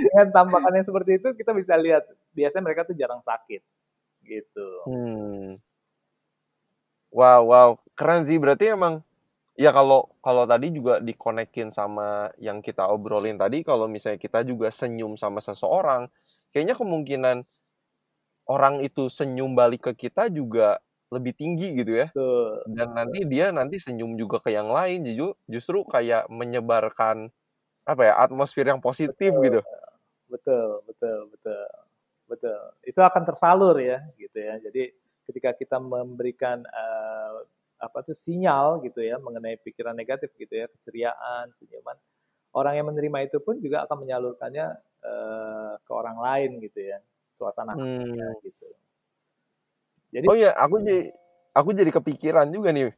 Dengan 0.08 0.28
tampakannya 0.34 0.84
seperti 0.88 1.12
itu 1.20 1.30
kita 1.36 1.52
bisa 1.54 1.76
lihat 1.78 2.08
biasanya 2.34 2.64
mereka 2.64 2.88
tuh 2.88 2.96
jarang 2.96 3.22
sakit 3.22 3.62
gitu. 4.24 4.70
Hmm. 4.88 5.60
Wow, 7.12 7.42
wow, 7.50 7.70
keren 7.96 8.28
sih 8.28 8.36
berarti 8.36 8.72
emang 8.76 9.04
ya 9.58 9.74
kalau 9.74 10.14
kalau 10.22 10.46
tadi 10.46 10.70
juga 10.70 11.02
dikonekin 11.02 11.74
sama 11.74 12.30
yang 12.38 12.62
kita 12.62 12.86
obrolin 12.86 13.42
tadi 13.42 13.66
kalau 13.66 13.90
misalnya 13.90 14.22
kita 14.22 14.46
juga 14.46 14.70
senyum 14.70 15.18
sama 15.18 15.42
seseorang, 15.42 16.08
kayaknya 16.54 16.78
kemungkinan 16.78 17.44
orang 18.48 18.86
itu 18.86 19.10
senyum 19.10 19.58
balik 19.58 19.92
ke 19.92 20.08
kita 20.08 20.30
juga 20.30 20.80
lebih 21.10 21.34
tinggi 21.36 21.74
gitu 21.74 21.92
ya. 21.98 22.08
Betul. 22.14 22.64
Dan 22.72 22.88
nanti 22.96 23.20
dia 23.26 23.50
nanti 23.50 23.82
senyum 23.82 24.16
juga 24.16 24.40
ke 24.44 24.54
yang 24.54 24.70
lain, 24.70 25.04
justru 25.08 25.34
justru 25.50 25.78
kayak 25.88 26.30
menyebarkan 26.30 27.34
apa 27.88 28.02
ya 28.04 28.14
atmosfer 28.20 28.68
yang 28.68 28.84
positif 28.84 29.32
betul. 29.34 29.46
gitu. 29.48 29.62
Betul, 30.28 30.68
betul, 30.84 31.20
betul, 31.32 31.64
betul. 32.28 32.60
Itu 32.84 33.00
akan 33.00 33.24
tersalur 33.24 33.80
ya, 33.80 34.04
gitu 34.20 34.36
ya. 34.36 34.60
Jadi 34.60 34.92
ketika 35.28 35.56
kita 35.56 35.80
memberikan 35.80 36.68
uh, 36.68 37.48
apa 37.78 38.02
tuh 38.02 38.18
sinyal 38.18 38.82
gitu 38.82 39.06
ya 39.06 39.22
mengenai 39.22 39.62
pikiran 39.62 39.94
negatif 39.94 40.34
gitu 40.38 40.54
ya, 40.54 40.66
keceriaan, 40.70 41.54
senyuman, 41.62 41.98
orang 42.58 42.74
yang 42.78 42.88
menerima 42.90 43.30
itu 43.30 43.38
pun 43.42 43.62
juga 43.62 43.86
akan 43.86 43.98
menyalurkannya 44.06 44.68
uh, 45.06 45.74
ke 45.82 45.92
orang 45.94 46.18
lain 46.18 46.52
gitu 46.62 46.80
ya, 46.82 46.98
suasana 47.38 47.78
hmm. 47.78 48.42
gitu. 48.42 48.68
Jadi 50.10 50.26
Oh 50.26 50.36
iya, 50.38 50.56
aku 50.56 50.82
jadi 50.82 51.14
aku 51.54 51.70
jadi 51.76 51.92
kepikiran 51.94 52.50
juga 52.50 52.74
nih. 52.74 52.96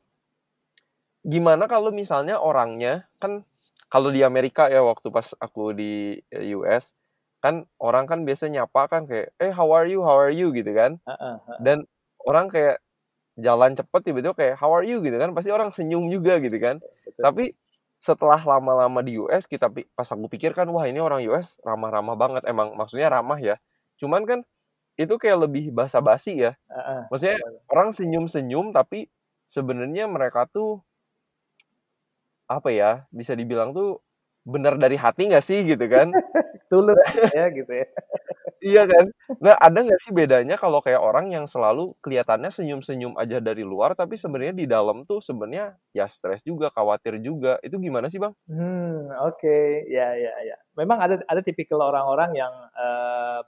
Gimana 1.27 1.67
kalau 1.67 1.91
misalnya 1.91 2.39
orangnya 2.39 3.09
kan 3.19 3.43
kalau 3.91 4.13
di 4.13 4.21
Amerika 4.23 4.69
ya 4.71 4.85
waktu 4.85 5.09
pas 5.09 5.33
aku 5.41 5.73
di 5.75 6.21
eh, 6.31 6.55
US 6.55 6.95
kan 7.39 7.65
orang 7.79 8.05
kan 8.05 8.27
biasa 8.27 8.51
nyapa 8.51 8.91
kan 8.91 9.07
kayak 9.07 9.31
eh 9.39 9.51
how 9.51 9.71
are 9.71 9.87
you 9.87 10.03
how 10.03 10.15
are 10.15 10.31
you 10.31 10.51
gitu 10.51 10.75
kan 10.75 10.99
uh, 11.07 11.11
uh, 11.15 11.35
uh. 11.39 11.57
dan 11.63 11.87
orang 12.27 12.51
kayak 12.51 12.83
jalan 13.39 13.75
cepet 13.75 14.01
tiba-tiba 14.05 14.33
kayak 14.35 14.55
how 14.59 14.71
are 14.71 14.85
you 14.85 14.99
gitu 15.03 15.15
kan 15.15 15.31
pasti 15.33 15.49
orang 15.49 15.71
senyum 15.71 16.07
juga 16.11 16.37
gitu 16.43 16.55
kan 16.59 16.79
Betul. 16.79 17.23
tapi 17.23 17.45
setelah 17.99 18.39
lama-lama 18.39 19.03
di 19.03 19.19
US 19.19 19.43
kita 19.43 19.67
pas 19.71 20.07
aku 20.07 20.31
pikir 20.31 20.55
kan 20.55 20.67
wah 20.71 20.87
ini 20.87 21.03
orang 21.03 21.19
US 21.27 21.59
ramah-ramah 21.63 22.15
banget 22.15 22.43
emang 22.47 22.71
maksudnya 22.75 23.11
ramah 23.11 23.39
ya 23.39 23.59
cuman 23.99 24.23
kan 24.23 24.39
itu 24.99 25.15
kayak 25.15 25.47
lebih 25.47 25.71
basa-basi 25.71 26.43
ya. 26.43 26.59
Uh, 26.67 27.07
Maksudnya 27.07 27.39
uh, 27.39 27.55
orang 27.71 27.95
senyum-senyum 27.95 28.75
tapi 28.75 29.07
sebenarnya 29.47 30.11
mereka 30.11 30.43
tuh 30.51 30.83
apa 32.51 32.67
ya 32.75 33.07
bisa 33.07 33.31
dibilang 33.31 33.71
tuh 33.71 34.03
benar 34.43 34.75
dari 34.75 34.99
hati 34.99 35.31
nggak 35.31 35.45
sih 35.45 35.63
gitu 35.63 35.87
kan? 35.87 36.11
Tulus 36.69 36.99
ya 37.31 37.47
gitu 37.47 37.71
ya. 37.71 37.87
Iya 38.61 38.83
kan. 38.85 39.05
Nah 39.39 39.55
ada 39.57 39.79
nggak 39.79 40.01
sih 40.03 40.11
bedanya 40.13 40.55
kalau 40.55 40.79
kayak 40.79 40.99
orang 40.99 41.31
yang 41.31 41.45
selalu 41.47 41.95
kelihatannya 42.03 42.51
senyum-senyum 42.51 43.15
aja 43.15 43.39
dari 43.39 43.63
luar 43.63 43.95
tapi 43.95 44.15
sebenarnya 44.15 44.55
di 44.55 44.65
dalam 44.69 45.03
tuh 45.03 45.23
sebenarnya 45.23 45.75
ya 45.95 46.05
stres 46.05 46.43
juga, 46.43 46.69
khawatir 46.69 47.19
juga. 47.19 47.57
Itu 47.65 47.79
gimana 47.79 48.11
sih 48.11 48.19
bang? 48.19 48.33
Hmm 48.47 49.11
oke 49.23 49.39
okay. 49.39 49.87
ya 49.89 50.15
ya 50.15 50.33
ya. 50.45 50.57
Memang 50.75 50.97
ada 50.99 51.15
ada 51.25 51.41
tipikal 51.43 51.79
orang-orang 51.83 52.35
yang 52.35 52.53
uh, 52.75 53.41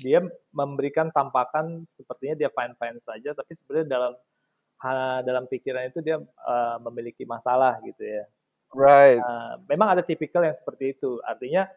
dia 0.00 0.24
memberikan 0.50 1.12
tampakan 1.12 1.84
sepertinya 1.94 2.34
dia 2.40 2.50
fine 2.50 2.74
fine 2.80 2.98
saja 3.04 3.36
tapi 3.36 3.52
sebenarnya 3.60 3.86
dalam 3.86 4.12
dalam 5.28 5.44
pikiran 5.44 5.92
itu 5.92 6.00
dia 6.00 6.16
uh, 6.48 6.76
memiliki 6.88 7.28
masalah 7.28 7.76
gitu 7.84 8.00
ya 8.00 8.24
right 8.72 9.20
uh, 9.20 9.60
memang 9.68 9.92
ada 9.92 10.00
tipikal 10.00 10.40
yang 10.40 10.56
seperti 10.56 10.96
itu 10.96 11.20
artinya 11.20 11.68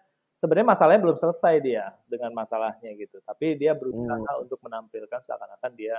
sebenarnya 0.43 0.75
masalahnya 0.75 1.01
belum 1.07 1.17
selesai 1.23 1.55
dia 1.63 1.95
dengan 2.11 2.35
masalahnya 2.35 2.91
gitu 2.99 3.23
tapi 3.23 3.55
dia 3.55 3.71
berusaha 3.71 4.19
hmm. 4.19 4.43
untuk 4.43 4.59
menampilkan 4.59 5.23
seakan-akan 5.23 5.71
dia 5.79 5.95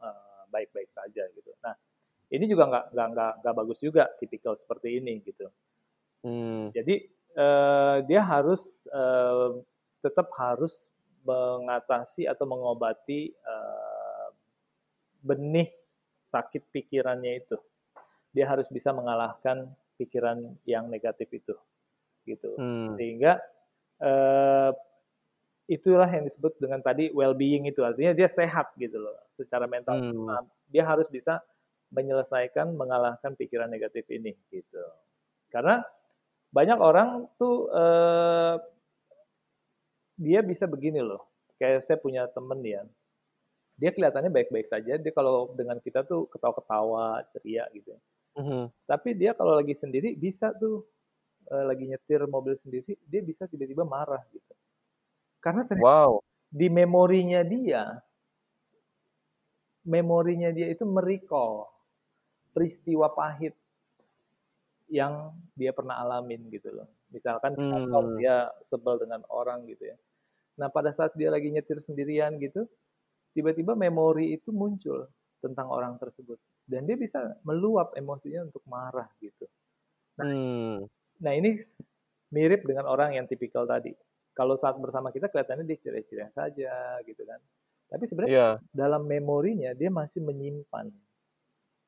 uh, 0.00 0.48
baik-baik 0.48 0.88
saja 0.96 1.28
gitu 1.36 1.52
nah 1.60 1.76
ini 2.32 2.44
juga 2.48 2.64
nggak 2.64 2.84
nggak 2.96 3.08
nggak 3.12 3.32
nggak 3.44 3.54
bagus 3.60 3.78
juga 3.84 4.08
tipikal 4.16 4.56
seperti 4.56 4.96
ini 4.96 5.20
gitu. 5.20 5.52
Hmm. 6.24 6.72
Jadi 6.72 7.04
uh, 7.36 8.00
dia 8.08 8.24
harus 8.24 8.64
uh, 8.88 9.60
tetap 10.00 10.32
harus 10.40 10.72
mengatasi 11.22 12.24
atau 12.24 12.48
mengobati 12.48 13.30
uh, 13.44 14.32
benih 15.20 15.68
sakit 16.32 16.72
pikirannya 16.72 17.44
itu. 17.44 17.60
Dia 18.32 18.48
harus 18.48 18.64
bisa 18.72 18.96
mengalahkan 18.96 19.68
pikiran 20.00 20.56
yang 20.64 20.88
negatif 20.88 21.28
itu, 21.36 21.52
gitu. 22.24 22.56
Hmm. 22.56 22.96
Sehingga 22.96 23.44
uh, 24.02 24.70
itulah 25.70 26.10
yang 26.10 26.26
disebut 26.26 26.58
dengan 26.58 26.82
tadi 26.82 27.08
well-being 27.14 27.70
itu 27.70 27.80
artinya 27.86 28.12
dia 28.12 28.28
sehat 28.28 28.74
gitu 28.76 28.98
loh 28.98 29.14
secara 29.38 29.70
mental. 29.70 29.96
Hmm. 29.96 30.26
Nah, 30.26 30.42
dia 30.68 30.84
harus 30.84 31.06
bisa 31.08 31.40
menyelesaikan, 31.92 32.72
mengalahkan 32.74 33.36
pikiran 33.38 33.70
negatif 33.70 34.04
ini 34.10 34.34
gitu. 34.50 34.82
Karena 35.52 35.84
banyak 36.52 36.78
orang 36.80 37.28
tuh 37.36 37.68
uh, 37.72 38.56
dia 40.16 40.40
bisa 40.44 40.68
begini 40.68 41.00
loh. 41.00 41.28
Kayak 41.56 41.86
saya 41.86 41.98
punya 42.00 42.26
temen 42.32 42.58
ya, 42.64 42.82
dia 43.78 43.94
kelihatannya 43.94 44.32
baik-baik 44.32 44.68
saja. 44.68 44.98
Dia 44.98 45.12
kalau 45.14 45.52
dengan 45.54 45.78
kita 45.78 46.02
tuh 46.02 46.26
ketawa-ketawa, 46.32 47.22
ceria 47.32 47.68
gitu. 47.72 47.94
Mm 48.36 48.44
-hmm. 48.44 48.62
Tapi 48.88 49.08
dia 49.14 49.36
kalau 49.36 49.56
lagi 49.60 49.76
sendiri 49.76 50.16
bisa 50.16 50.50
tuh 50.56 50.88
uh, 51.50 51.64
lagi 51.66 51.88
nyetir 51.88 52.22
mobil 52.30 52.54
sendiri, 52.62 52.94
dia 53.08 53.22
bisa 53.24 53.48
tiba-tiba 53.48 53.82
marah 53.82 54.22
gitu. 54.30 54.52
Karena 55.42 55.66
wow. 55.80 56.22
di 56.46 56.70
memorinya 56.70 57.42
dia, 57.42 57.98
memorinya 59.82 60.54
dia 60.54 60.70
itu 60.70 60.86
merecall 60.86 61.66
peristiwa 62.54 63.10
pahit 63.10 63.56
yang 64.92 65.32
dia 65.56 65.72
pernah 65.72 65.98
alamin 66.04 66.46
gitu 66.52 66.68
loh. 66.70 66.88
Misalkan 67.10 67.56
hmm. 67.56 67.90
kalau 67.90 68.10
dia 68.20 68.52
sebel 68.68 69.00
dengan 69.00 69.24
orang 69.32 69.64
gitu 69.66 69.88
ya. 69.88 69.96
Nah 70.60 70.68
pada 70.68 70.92
saat 70.92 71.16
dia 71.16 71.32
lagi 71.32 71.48
nyetir 71.48 71.80
sendirian 71.82 72.36
gitu, 72.38 72.68
tiba-tiba 73.32 73.72
memori 73.72 74.36
itu 74.36 74.52
muncul 74.52 75.08
tentang 75.40 75.72
orang 75.72 75.98
tersebut 75.98 76.38
dan 76.70 76.86
dia 76.86 76.94
bisa 76.94 77.18
meluap 77.42 77.96
emosinya 77.98 78.46
untuk 78.46 78.62
marah 78.68 79.08
gitu. 79.18 79.48
Nah, 80.20 80.26
hmm. 80.28 80.76
Nah 81.22 81.32
ini 81.32 81.62
mirip 82.34 82.66
dengan 82.66 82.88
orang 82.88 83.14
yang 83.14 83.28
tipikal 83.28 83.68
tadi. 83.68 83.94
Kalau 84.32 84.56
saat 84.56 84.80
bersama 84.80 85.12
kita 85.12 85.28
kelihatannya 85.28 85.68
dia 85.68 85.78
ceria-ceria 85.78 86.28
saja 86.32 86.98
gitu 87.04 87.22
kan. 87.28 87.38
Tapi 87.92 88.08
sebenarnya 88.08 88.32
yeah. 88.32 88.54
dalam 88.72 89.04
memorinya 89.04 89.76
dia 89.76 89.92
masih 89.92 90.24
menyimpan, 90.24 90.88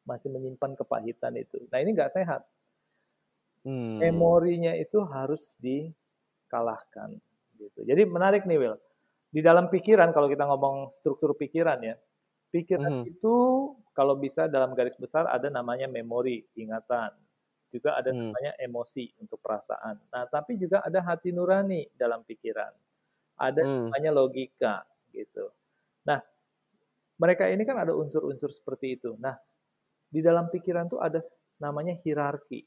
masih 0.04 0.28
menyimpan 0.28 0.76
kepahitan 0.76 1.32
itu. 1.40 1.64
Nah 1.72 1.80
ini 1.80 1.96
nggak 1.96 2.12
sehat. 2.12 2.44
Hmm. 3.64 3.96
Memorinya 3.96 4.76
itu 4.76 5.00
harus 5.08 5.40
dikalahkan 5.56 7.16
gitu. 7.56 7.80
Jadi 7.88 8.04
menarik 8.04 8.44
nih 8.44 8.60
Will. 8.60 8.76
Di 9.32 9.40
dalam 9.40 9.72
pikiran 9.72 10.12
kalau 10.12 10.28
kita 10.28 10.44
ngomong 10.44 10.92
struktur 11.00 11.32
pikiran 11.32 11.80
ya, 11.80 11.96
pikiran 12.52 13.00
hmm. 13.00 13.10
itu 13.16 13.34
kalau 13.96 14.20
bisa 14.20 14.44
dalam 14.52 14.76
garis 14.76 14.94
besar 15.00 15.24
ada 15.32 15.48
namanya 15.48 15.88
memori, 15.88 16.44
ingatan. 16.60 17.16
Juga 17.74 17.98
ada 17.98 18.14
hmm. 18.14 18.30
namanya 18.30 18.52
emosi 18.62 19.10
untuk 19.18 19.42
perasaan. 19.42 19.98
Nah, 20.14 20.30
tapi 20.30 20.54
juga 20.54 20.86
ada 20.86 21.02
hati 21.02 21.34
nurani 21.34 21.90
dalam 21.98 22.22
pikiran. 22.22 22.70
Ada 23.34 23.66
hmm. 23.66 23.90
namanya 23.90 24.10
logika 24.14 24.86
gitu. 25.10 25.50
Nah, 26.06 26.22
mereka 27.18 27.50
ini 27.50 27.66
kan 27.66 27.82
ada 27.82 27.90
unsur-unsur 27.90 28.54
seperti 28.54 28.94
itu. 28.94 29.18
Nah, 29.18 29.34
di 30.06 30.22
dalam 30.22 30.46
pikiran 30.54 30.86
tuh 30.86 31.02
ada 31.02 31.18
namanya 31.58 31.98
hierarki. 31.98 32.62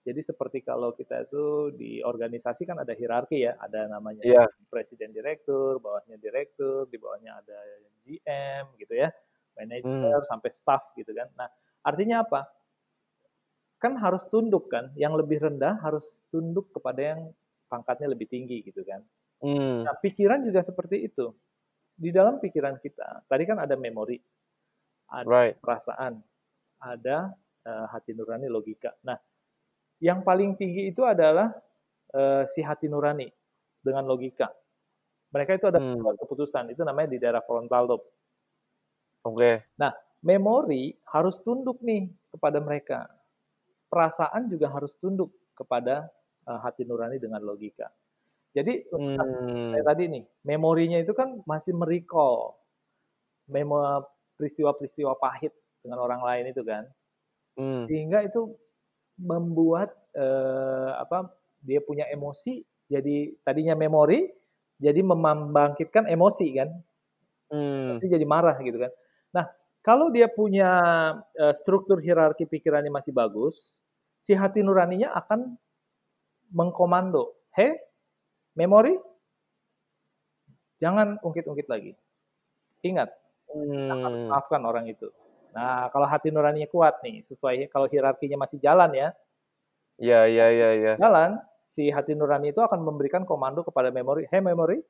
Jadi 0.00 0.20
seperti 0.24 0.64
kalau 0.64 0.96
kita 0.96 1.28
itu 1.28 1.72
di 1.76 2.00
organisasi 2.00 2.68
kan 2.68 2.80
ada 2.80 2.92
hierarki 2.96 3.44
ya, 3.44 3.56
ada 3.60 3.84
namanya 3.88 4.24
yeah. 4.24 4.48
presiden 4.68 5.12
direktur, 5.12 5.76
bawahnya 5.80 6.16
direktur, 6.16 6.88
di 6.88 6.96
bawahnya 6.96 7.36
ada 7.36 7.56
GM 8.04 8.64
gitu 8.80 8.96
ya, 8.96 9.12
manajer 9.56 10.20
hmm. 10.20 10.28
sampai 10.28 10.50
staff 10.52 10.92
gitu 10.96 11.12
kan. 11.12 11.28
Nah, 11.36 11.48
artinya 11.84 12.24
apa? 12.24 12.59
Kan 13.80 13.96
harus 13.96 14.22
tunduk 14.28 14.68
kan, 14.68 14.92
yang 14.94 15.16
lebih 15.16 15.40
rendah 15.40 15.80
harus 15.80 16.04
tunduk 16.28 16.68
kepada 16.76 17.16
yang 17.16 17.20
pangkatnya 17.66 18.12
lebih 18.12 18.28
tinggi 18.28 18.60
gitu 18.60 18.84
kan. 18.84 19.00
Hmm. 19.40 19.88
Nah, 19.88 19.96
pikiran 19.96 20.44
juga 20.44 20.60
seperti 20.60 21.08
itu. 21.08 21.32
Di 21.96 22.12
dalam 22.12 22.40
pikiran 22.40 22.76
kita, 22.80 23.24
tadi 23.28 23.44
kan 23.48 23.60
ada 23.60 23.76
memori, 23.76 24.20
ada 25.08 25.28
right. 25.28 25.56
perasaan, 25.60 26.20
ada 26.80 27.32
uh, 27.64 27.86
hati 27.92 28.16
nurani 28.16 28.48
logika. 28.48 28.92
Nah, 29.04 29.16
yang 30.00 30.24
paling 30.24 30.56
tinggi 30.56 30.88
itu 30.88 31.04
adalah 31.04 31.52
uh, 32.16 32.48
si 32.56 32.64
hati 32.64 32.88
nurani 32.88 33.28
dengan 33.84 34.08
logika. 34.08 34.48
Mereka 35.30 35.60
itu 35.60 35.66
ada 35.68 35.80
hmm. 35.80 36.20
keputusan, 36.24 36.72
itu 36.72 36.82
namanya 36.84 37.12
di 37.12 37.18
daerah 37.20 37.44
frontal 37.44 37.84
lobe. 37.96 38.08
Oke. 39.24 39.36
Okay. 39.36 39.54
Nah, 39.76 39.92
memori 40.24 40.96
harus 41.12 41.36
tunduk 41.44 41.84
nih 41.84 42.08
kepada 42.32 42.58
mereka. 42.64 43.08
Perasaan 43.90 44.46
juga 44.46 44.70
harus 44.70 44.94
tunduk 45.02 45.34
kepada 45.58 46.06
uh, 46.46 46.58
hati 46.62 46.86
nurani 46.86 47.18
dengan 47.18 47.42
logika. 47.42 47.90
Jadi 48.54 48.86
hmm. 48.90 49.74
kayak 49.74 49.86
tadi 49.86 50.04
nih, 50.10 50.24
memorinya 50.46 50.98
itu 50.98 51.14
kan 51.14 51.42
masih 51.46 51.74
merecall 51.74 52.58
memo 53.50 54.06
peristiwa-peristiwa 54.38 55.18
pahit 55.18 55.50
dengan 55.82 56.02
orang 56.02 56.22
lain 56.22 56.54
itu 56.54 56.62
kan. 56.62 56.86
Hmm. 57.58 57.86
Sehingga 57.90 58.22
itu 58.26 58.54
membuat 59.20 59.92
uh, 60.16 60.96
apa 60.96 61.28
dia 61.60 61.84
punya 61.84 62.08
emosi 62.08 62.64
jadi 62.88 63.36
tadinya 63.44 63.76
memori 63.76 64.32
jadi 64.80 65.04
membangkitkan 65.04 66.08
emosi 66.08 66.46
kan 66.56 66.68
hmm. 67.52 68.00
jadi 68.00 68.24
marah 68.24 68.56
gitu 68.64 68.80
kan 68.80 68.92
nah 69.30 69.44
kalau 69.84 70.08
dia 70.08 70.26
punya 70.32 70.70
uh, 71.36 71.54
struktur 71.60 72.00
hierarki 72.00 72.48
pikirannya 72.48 72.88
masih 72.88 73.12
bagus 73.12 73.70
si 74.24 74.32
hati 74.36 74.60
nuraninya 74.60 75.12
akan 75.16 75.56
mengkomando 76.50 77.34
hei 77.54 77.76
memori 78.54 78.96
jangan 80.82 81.16
ungkit-ungkit 81.22 81.68
lagi 81.70 81.92
ingat 82.82 83.12
hmm. 83.52 84.28
maafkan 84.32 84.64
orang 84.64 84.88
itu 84.88 85.08
Nah, 85.50 85.90
kalau 85.90 86.06
hati 86.06 86.30
nuraninya 86.30 86.70
kuat 86.70 87.02
nih, 87.02 87.26
sesuai 87.26 87.70
kalau 87.74 87.90
hierarkinya 87.90 88.46
masih 88.46 88.62
jalan 88.62 88.90
ya. 88.94 89.08
Iya, 90.00 90.20
iya, 90.30 90.46
iya, 90.54 90.68
iya. 90.78 90.92
Jalan, 90.96 91.42
si 91.74 91.90
hati 91.90 92.14
nurani 92.14 92.54
itu 92.54 92.62
akan 92.62 92.80
memberikan 92.80 93.26
komando 93.26 93.66
kepada 93.66 93.90
memori, 93.90 94.30
"Hey 94.30 94.40
memori, 94.40 94.80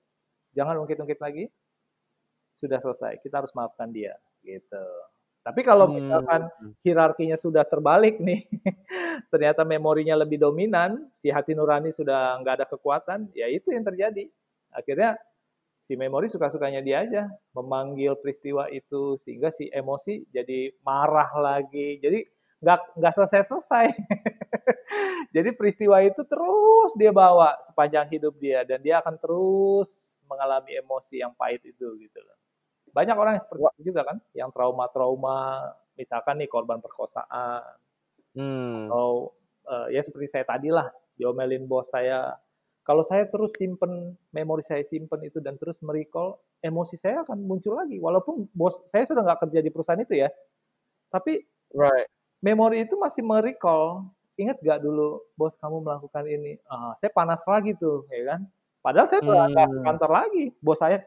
jangan 0.52 0.76
ungkit-ungkit 0.84 1.18
lagi." 1.18 1.48
Sudah 2.60 2.76
selesai, 2.84 3.24
kita 3.24 3.40
harus 3.40 3.52
maafkan 3.56 3.88
dia, 3.88 4.12
gitu. 4.44 4.84
Tapi 5.40 5.60
kalau 5.64 5.88
hmm. 5.88 5.94
misalkan 5.96 6.42
hierarkinya 6.84 7.40
sudah 7.40 7.64
terbalik 7.64 8.20
nih, 8.20 8.44
ternyata 9.32 9.64
memorinya 9.64 10.20
lebih 10.20 10.36
dominan, 10.36 11.08
si 11.24 11.32
hati 11.32 11.56
nurani 11.56 11.96
sudah 11.96 12.36
nggak 12.44 12.54
ada 12.60 12.66
kekuatan, 12.68 13.32
ya 13.32 13.48
itu 13.48 13.72
yang 13.72 13.88
terjadi. 13.88 14.28
Akhirnya 14.70 15.16
si 15.90 15.98
memori 15.98 16.30
suka-sukanya 16.30 16.86
dia 16.86 17.02
aja 17.02 17.26
memanggil 17.50 18.14
peristiwa 18.22 18.70
itu 18.70 19.18
sehingga 19.26 19.50
si 19.58 19.66
emosi 19.74 20.22
jadi 20.30 20.70
marah 20.86 21.34
lagi 21.34 21.98
jadi 21.98 22.22
nggak 22.62 22.94
nggak 22.94 23.14
selesai 23.18 23.42
selesai 23.50 23.86
jadi 25.34 25.50
peristiwa 25.50 25.98
itu 26.06 26.22
terus 26.30 26.94
dia 26.94 27.10
bawa 27.10 27.58
sepanjang 27.74 28.06
hidup 28.06 28.38
dia 28.38 28.62
dan 28.62 28.78
dia 28.78 29.02
akan 29.02 29.18
terus 29.18 29.90
mengalami 30.30 30.78
emosi 30.78 31.26
yang 31.26 31.34
pahit 31.34 31.58
itu 31.66 31.90
gitu 31.98 32.18
loh 32.22 32.38
banyak 32.90 33.16
orang 33.16 33.32
yang 33.38 33.44
seperti 33.46 33.64
itu 33.78 33.82
juga 33.94 34.02
kan 34.06 34.16
yang 34.34 34.50
trauma-trauma 34.50 35.70
misalkan 35.94 36.40
nih 36.42 36.50
korban 36.50 36.82
perkosaan 36.82 37.62
hmm. 38.34 38.88
atau 38.90 39.34
uh, 39.68 39.86
ya 39.92 40.02
seperti 40.02 40.30
saya 40.32 40.44
tadi 40.46 40.72
lah 40.72 40.90
diomelin 41.14 41.68
bos 41.68 41.86
saya 41.92 42.34
kalau 42.90 43.04
saya 43.04 43.28
terus 43.28 43.52
simpen 43.54 44.16
memori 44.32 44.64
saya 44.64 44.82
simpen 44.88 45.20
itu 45.22 45.38
dan 45.38 45.54
terus 45.60 45.76
merecall, 45.84 46.40
emosi 46.58 46.96
saya 46.98 47.22
akan 47.22 47.44
muncul 47.44 47.76
lagi. 47.76 48.00
Walaupun 48.00 48.48
bos 48.56 48.82
saya 48.90 49.04
sudah 49.04 49.22
nggak 49.22 49.46
kerja 49.46 49.60
di 49.60 49.70
perusahaan 49.70 50.00
itu 50.00 50.26
ya, 50.26 50.28
tapi 51.12 51.44
right. 51.76 52.08
memori 52.40 52.88
itu 52.88 52.98
masih 52.98 53.22
merecall. 53.22 54.10
Ingat 54.40 54.58
gak 54.64 54.80
dulu 54.80 55.20
bos 55.36 55.52
kamu 55.60 55.84
melakukan 55.84 56.24
ini? 56.24 56.56
Ah, 56.64 56.96
saya 56.96 57.12
panas 57.12 57.44
lagi 57.44 57.76
tuh, 57.76 58.08
ya 58.08 58.34
kan? 58.34 58.40
Padahal 58.80 59.06
saya 59.12 59.20
sudah 59.20 59.46
hmm. 59.52 59.84
kantor 59.84 60.10
lagi. 60.10 60.44
Bos 60.64 60.80
saya, 60.80 61.04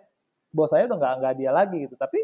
bos 0.54 0.70
saya 0.70 0.86
udah 0.86 0.98
nggak 1.02 1.16
nggak 1.20 1.36
dia 1.42 1.52
lagi 1.52 1.78
gitu. 1.90 1.98
Tapi 1.98 2.22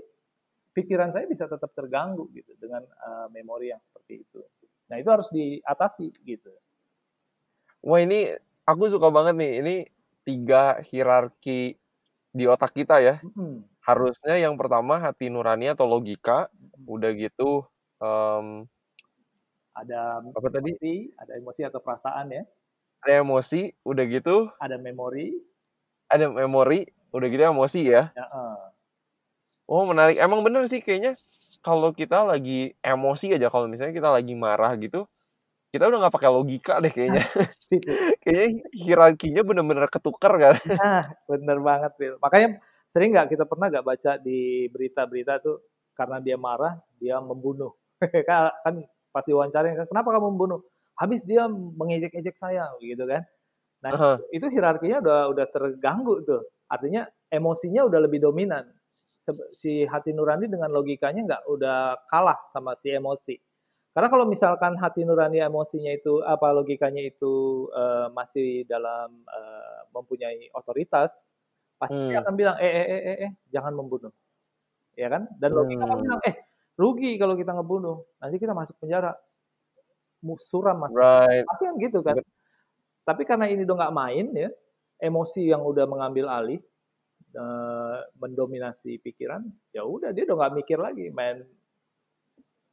pikiran 0.78 1.12
saya 1.12 1.26
bisa 1.26 1.50
tetap 1.50 1.74
terganggu 1.74 2.30
gitu 2.32 2.54
dengan 2.62 2.86
uh, 2.86 3.28
memori 3.34 3.74
yang 3.74 3.82
seperti 3.82 4.24
itu. 4.24 4.40
Nah 4.88 4.96
itu 5.02 5.10
harus 5.10 5.28
diatasi 5.34 6.14
gitu. 6.24 6.54
Wah 7.84 8.00
ini 8.00 8.32
aku 8.64 8.88
suka 8.88 9.10
banget 9.10 9.36
nih 9.36 9.52
ini 9.60 9.76
tiga 10.24 10.78
hierarki 10.86 11.76
di 12.30 12.44
otak 12.46 12.78
kita 12.78 13.02
ya. 13.02 13.16
Hmm. 13.34 13.66
Harusnya 13.82 14.38
yang 14.38 14.54
pertama 14.54 15.02
hati 15.02 15.34
nurani 15.34 15.74
atau 15.74 15.90
logika, 15.90 16.46
hmm. 16.54 16.86
udah 16.86 17.12
gitu 17.18 17.66
um, 17.98 18.70
Ada 19.74 20.22
Apa 20.36 20.48
tadi? 20.52 20.76
emosi, 20.76 20.96
ada 21.16 21.32
emosi 21.40 21.62
atau 21.66 21.80
perasaan 21.80 22.28
ya. 22.36 22.44
Ada 23.02 23.24
emosi, 23.24 23.72
udah 23.88 24.06
gitu 24.12 24.52
Ada 24.60 24.76
memori. 24.76 25.40
ada 26.10 26.26
memori, 26.28 26.90
udah 27.16 27.28
gitu 27.30 27.44
emosi 27.50 27.82
ya. 27.90 28.12
Ya, 28.14 28.26
eh. 28.26 28.58
Oh 29.70 29.86
menarik, 29.86 30.18
emang 30.18 30.42
bener 30.42 30.66
sih 30.66 30.82
kayaknya 30.82 31.14
kalau 31.62 31.94
kita 31.94 32.26
lagi 32.26 32.74
emosi 32.82 33.36
aja, 33.38 33.48
kalau 33.54 33.68
misalnya 33.70 33.94
kita 33.94 34.10
lagi 34.10 34.34
marah 34.34 34.74
gitu, 34.80 35.06
kita 35.74 35.90
udah 35.90 35.98
nggak 36.08 36.16
pakai 36.16 36.32
logika 36.32 36.80
deh 36.82 36.92
kayaknya. 36.94 37.24
Kayaknya 38.26 38.66
hierarkinya 38.74 39.42
bener-bener 39.46 39.88
ketukar 39.92 40.34
kan. 40.42 40.56
Nah, 40.82 41.04
bener 41.30 41.58
banget, 41.62 41.92
Phil. 42.02 42.16
Makanya 42.22 42.60
sering 42.94 43.14
nggak 43.14 43.30
kita 43.38 43.46
pernah 43.46 43.68
nggak 43.70 43.86
baca 43.86 44.12
di 44.22 44.66
berita-berita 44.74 45.42
tuh 45.44 45.62
karena 45.94 46.18
dia 46.24 46.38
marah, 46.40 46.80
dia 46.98 47.22
membunuh. 47.22 47.74
kan, 48.30 48.52
kan 48.66 48.76
pasti 49.14 49.32
wawancarin 49.36 49.78
kan, 49.78 49.88
kenapa 49.90 50.10
kamu 50.18 50.28
membunuh? 50.36 50.60
Habis 51.00 51.22
dia 51.28 51.46
mengejek-ejek 51.50 52.36
saya, 52.42 52.68
gitu 52.82 53.06
kan. 53.06 53.24
Nah, 53.86 53.92
Heeh. 53.96 54.16
itu 54.36 54.48
hierarkinya 54.52 55.00
udah 55.04 55.20
udah 55.32 55.46
terganggu 55.52 56.16
tuh. 56.28 56.44
Artinya 56.70 57.10
emosinya 57.34 57.86
udah 57.90 58.00
lebih 58.06 58.22
dominan. 58.24 58.70
Si 59.54 59.86
hati 59.86 60.10
nurani 60.14 60.50
dengan 60.50 60.74
logikanya 60.74 61.22
nggak 61.26 61.44
udah 61.50 61.78
kalah 62.10 62.40
sama 62.54 62.74
si 62.82 62.90
emosi. 62.94 63.36
Karena 63.94 64.10
kalau 64.10 64.26
misalkan 64.30 64.78
hati 64.78 65.04
nurani 65.06 65.42
emosinya 65.44 65.92
itu 65.94 66.22
apa 66.26 66.54
logikanya 66.54 67.02
itu 67.04 67.68
eh, 67.74 68.08
masih 68.14 68.66
dalam 68.70 69.26
eh, 69.28 69.80
mempunyai 69.94 70.50
otoritas, 70.54 71.26
pasti 71.82 72.00
dia 72.10 72.22
Hmm. 72.22 72.26
akan 72.26 72.34
bilang 72.38 72.56
eh 72.62 72.70
eh 72.72 72.86
eh 72.86 73.02
eh, 73.06 73.18
eh, 73.30 73.32
jangan 73.54 73.74
membunuh, 73.78 74.14
ya 74.98 75.10
kan? 75.14 75.30
Dan 75.42 75.54
logika 75.58 75.84
akan 75.90 75.98
Hmm. 76.00 76.06
bilang 76.06 76.22
eh 76.26 76.36
rugi 76.80 77.12
kalau 77.22 77.36
kita 77.38 77.52
ngebunuh, 77.54 77.98
nanti 78.22 78.38
kita 78.42 78.54
masuk 78.58 78.78
penjara, 78.82 79.14
suram 80.50 80.78
mas. 80.86 80.94
Right. 80.94 81.46
Pasti 81.50 81.64
kan 81.70 81.76
gitu 81.82 82.00
kan. 82.06 82.16
Tapi 83.08 83.24
karena 83.28 83.46
ini 83.50 83.66
udah 83.66 83.76
nggak 83.86 83.96
main 83.96 84.26
ya, 84.38 84.50
emosi 85.00 85.48
yang 85.48 85.64
udah 85.64 85.88
mengambil 85.88 86.28
alih, 86.28 86.60
eh, 87.34 88.00
mendominasi 88.20 89.00
pikiran, 89.00 89.48
ya 89.72 89.88
udah 89.88 90.12
dia 90.12 90.28
udah 90.28 90.36
nggak 90.36 90.56
mikir 90.64 90.78
lagi, 90.80 91.08
main 91.10 91.44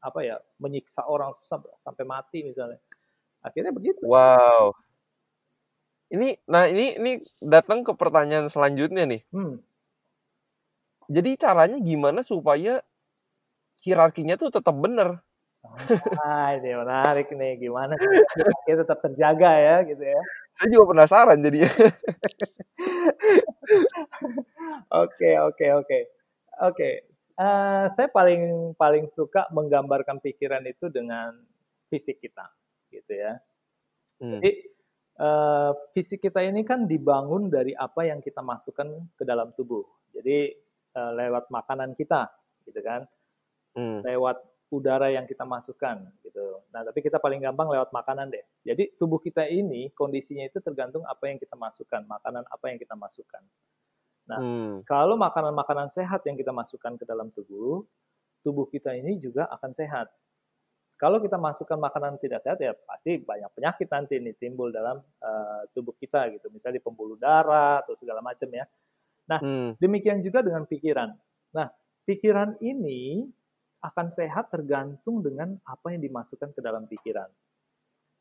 apa 0.02 0.20
ya, 0.22 0.36
menyiksa 0.62 1.02
orang 1.06 1.34
sampai, 1.82 2.04
mati 2.06 2.46
misalnya. 2.46 2.78
Akhirnya 3.42 3.74
begitu. 3.74 4.02
Wow. 4.06 4.74
Ini, 6.06 6.38
nah 6.46 6.70
ini 6.70 6.94
ini 6.94 7.12
datang 7.42 7.82
ke 7.82 7.90
pertanyaan 7.90 8.46
selanjutnya 8.46 9.02
nih. 9.02 9.22
Hmm. 9.34 9.58
Jadi 11.10 11.30
caranya 11.38 11.78
gimana 11.82 12.22
supaya 12.22 12.82
hierarkinya 13.82 14.38
tuh 14.38 14.50
tetap 14.50 14.74
bener? 14.74 15.22
Ah, 16.22 16.54
ini 16.54 16.70
menarik 16.78 17.26
nih, 17.34 17.58
gimana 17.58 17.98
kita 18.66 18.86
tetap 18.86 19.02
terjaga 19.02 19.50
ya 19.58 19.76
gitu 19.82 20.02
ya. 20.02 20.22
Saya 20.56 20.68
juga 20.72 20.84
penasaran 20.96 21.38
jadinya. 21.44 21.68
Oke, 24.92 25.30
oke, 25.40 25.66
oke. 25.82 25.98
Oke. 26.64 26.90
Eh, 27.36 27.84
saya 27.92 28.08
paling 28.08 28.72
paling 28.80 29.06
suka 29.12 29.44
menggambarkan 29.52 30.24
pikiran 30.24 30.64
itu 30.64 30.88
dengan 30.88 31.36
fisik 31.92 32.16
kita, 32.24 32.48
gitu 32.88 33.12
ya. 33.12 33.36
Hmm. 34.22 34.40
Jadi 34.40 34.50
eh, 35.20 35.70
fisik 35.96 36.20
kita 36.24 36.40
ini 36.44 36.64
kan 36.64 36.88
dibangun 36.88 37.48
dari 37.52 37.72
apa 37.76 38.08
yang 38.08 38.20
kita 38.24 38.40
masukkan 38.44 38.88
ke 39.18 39.24
dalam 39.28 39.52
tubuh. 39.56 39.84
Jadi 40.16 40.54
eh, 40.96 41.12
lewat 41.18 41.50
makanan 41.52 41.94
kita, 41.98 42.28
gitu 42.68 42.80
kan, 42.84 43.04
Hmm. 43.76 44.00
lewat 44.04 44.40
udara 44.66 45.14
yang 45.14 45.30
kita 45.30 45.46
masukkan, 45.46 46.02
gitu. 46.26 46.62
Nah, 46.74 46.82
tapi 46.82 46.98
kita 46.98 47.22
paling 47.22 47.38
gampang 47.38 47.70
lewat 47.70 47.94
makanan 47.94 48.34
deh. 48.34 48.42
Jadi 48.66 48.98
tubuh 48.98 49.22
kita 49.22 49.46
ini 49.46 49.94
kondisinya 49.94 50.42
itu 50.42 50.58
tergantung 50.58 51.06
apa 51.06 51.30
yang 51.30 51.38
kita 51.38 51.54
masukkan, 51.54 52.02
makanan 52.02 52.42
apa 52.50 52.64
yang 52.66 52.78
kita 52.82 52.98
masukkan. 52.98 53.42
Nah, 54.26 54.38
Hmm. 54.42 54.82
kalau 54.82 55.14
makanan-makanan 55.14 55.94
sehat 55.94 56.26
yang 56.26 56.34
kita 56.34 56.50
masukkan 56.50 56.98
ke 56.98 57.06
dalam 57.06 57.30
tubuh, 57.30 57.86
tubuh 58.42 58.66
kita 58.66 58.90
ini 58.98 59.22
juga 59.22 59.46
akan 59.54 59.70
sehat. 59.78 60.10
Kalau 60.98 61.20
kita 61.22 61.36
masukkan 61.36 61.76
makanan 61.76 62.16
tidak 62.18 62.40
sehat 62.42 62.58
ya 62.58 62.72
pasti 62.72 63.20
banyak 63.20 63.52
penyakit 63.52 63.86
nanti 63.92 64.16
nih 64.16 64.34
timbul 64.34 64.72
dalam 64.72 64.98
eh, 64.98 65.62
tubuh 65.76 65.94
kita 65.94 66.26
gitu, 66.34 66.50
misalnya 66.50 66.80
di 66.80 66.84
pembuluh 66.84 67.14
darah 67.20 67.84
atau 67.86 67.94
segala 67.94 68.18
macam 68.18 68.48
ya. 68.50 68.66
Nah, 69.30 69.38
Hmm. 69.38 69.78
demikian 69.78 70.24
juga 70.24 70.42
dengan 70.42 70.66
pikiran. 70.66 71.14
Nah, 71.54 71.70
pikiran 72.08 72.58
ini 72.64 73.28
akan 73.86 74.10
sehat 74.10 74.50
tergantung 74.50 75.22
dengan 75.22 75.54
apa 75.62 75.94
yang 75.94 76.02
dimasukkan 76.02 76.50
ke 76.50 76.60
dalam 76.60 76.90
pikiran. 76.90 77.30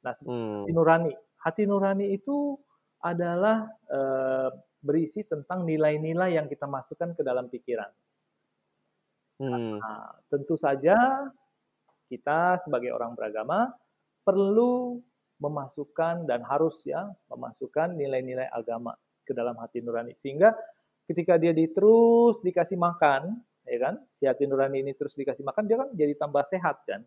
Nah, 0.06 0.14
Hmm. 0.22 0.62
hati 0.62 0.72
nurani. 0.72 1.12
Hati 1.42 1.64
nurani 1.66 2.14
itu 2.14 2.58
adalah 3.02 3.66
eh, 3.90 4.50
berisi 4.86 5.26
tentang 5.26 5.66
nilai-nilai 5.66 6.38
yang 6.38 6.46
kita 6.46 6.70
masukkan 6.70 7.18
ke 7.18 7.22
dalam 7.26 7.50
pikiran. 7.50 7.90
Hmm. 9.42 9.82
Nah, 9.82 10.14
tentu 10.30 10.56
saja 10.56 10.96
kita 12.08 12.62
sebagai 12.62 12.94
orang 12.94 13.18
beragama 13.18 13.74
perlu 14.22 15.02
memasukkan 15.42 16.30
dan 16.30 16.46
harus 16.48 16.78
ya 16.88 17.12
memasukkan 17.28 17.98
nilai-nilai 17.98 18.48
agama 18.54 18.96
ke 19.28 19.36
dalam 19.36 19.58
hati 19.60 19.84
nurani 19.84 20.16
sehingga 20.24 20.56
ketika 21.10 21.36
dia 21.36 21.52
di- 21.52 21.70
terus 21.74 22.40
dikasih 22.40 22.80
makan 22.80 23.42
ya 23.66 23.78
kan 23.82 23.96
si 24.18 24.24
hati 24.30 24.46
nurani 24.46 24.82
ini 24.86 24.94
terus 24.94 25.14
dikasih 25.18 25.42
makan 25.42 25.66
dia 25.66 25.78
kan 25.82 25.90
jadi 25.94 26.14
tambah 26.18 26.46
sehat 26.50 26.82
kan 26.86 27.02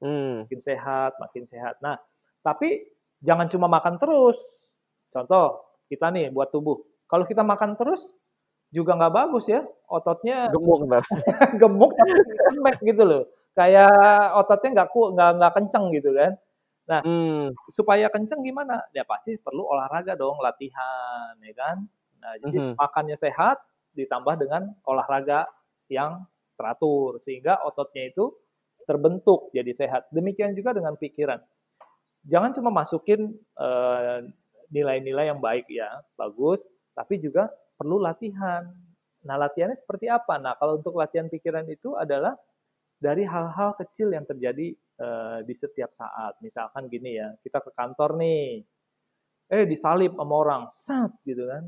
Hmm. 0.00 0.48
makin 0.48 0.60
sehat 0.64 1.12
makin 1.20 1.44
sehat 1.52 1.76
nah 1.84 2.00
tapi 2.40 2.88
jangan 3.20 3.52
cuma 3.52 3.68
makan 3.68 4.00
terus 4.00 4.40
contoh 5.12 5.60
kita 5.92 6.08
nih 6.08 6.32
buat 6.32 6.48
tubuh 6.48 6.80
kalau 7.04 7.28
kita 7.28 7.44
makan 7.44 7.76
terus 7.76 8.00
juga 8.72 8.96
nggak 8.96 9.12
bagus 9.12 9.44
ya 9.50 9.60
ototnya 9.90 10.48
Gemuk 10.54 10.86
gemuk 11.60 11.90
tapi 11.98 12.16
lembek 12.54 12.76
gitu 12.86 13.02
loh. 13.02 13.22
Kayak 13.58 13.90
ototnya 14.38 14.68
nggak 14.78 14.88
ku 14.94 15.10
nggak 15.10 15.30
nggak 15.42 15.52
kenceng 15.58 15.84
gitu 15.90 16.10
kan. 16.14 16.32
Nah, 16.86 17.00
Hmm. 17.02 17.50
supaya 17.74 18.06
kenceng 18.10 18.46
gimana? 18.46 18.78
Ya 18.94 19.02
pasti 19.02 19.34
perlu 19.38 19.66
olahraga 19.66 20.14
dong, 20.14 20.38
latihan, 20.38 21.34
ya 21.42 21.54
kan? 21.54 21.82
Nah, 22.22 22.34
jadi 22.38 22.56
Mhm. 22.62 22.74
makannya 22.78 23.16
sehat 23.18 23.58
ditambah 23.98 24.38
dengan 24.38 24.70
olahraga 24.86 25.50
yang 25.92 26.24
teratur 26.54 27.18
sehingga 27.20 27.60
ototnya 27.66 28.08
itu 28.08 28.32
terbentuk 28.88 29.50
jadi 29.52 29.70
sehat. 29.74 30.08
Demikian 30.10 30.56
juga 30.56 30.74
dengan 30.74 30.96
pikiran. 30.96 31.38
Jangan 32.26 32.50
cuma 32.56 32.70
masukin 32.70 33.32
eh, 33.58 34.18
nilai-nilai 34.70 35.30
yang 35.30 35.40
baik 35.42 35.66
ya, 35.70 35.88
bagus, 36.14 36.62
tapi 36.94 37.18
juga 37.18 37.50
perlu 37.74 37.98
latihan. 37.98 38.70
Nah, 39.24 39.36
latihannya 39.36 39.76
seperti 39.76 40.08
apa? 40.08 40.40
Nah, 40.40 40.56
kalau 40.56 40.80
untuk 40.80 40.96
latihan 40.96 41.28
pikiran 41.28 41.64
itu 41.68 41.96
adalah 41.96 42.36
dari 43.00 43.24
hal-hal 43.24 43.72
kecil 43.80 44.12
yang 44.12 44.28
terjadi 44.28 44.76
eh, 44.76 45.38
di 45.48 45.54
setiap 45.56 45.96
saat. 45.96 46.36
Misalkan 46.44 46.92
gini 46.92 47.16
ya, 47.16 47.32
kita 47.40 47.64
ke 47.64 47.72
kantor 47.72 48.20
nih, 48.20 48.60
eh 49.50 49.64
disalib 49.64 50.12
sama 50.14 50.34
orang, 50.36 50.62
sat 50.76 51.10
gitu 51.24 51.48
kan. 51.48 51.64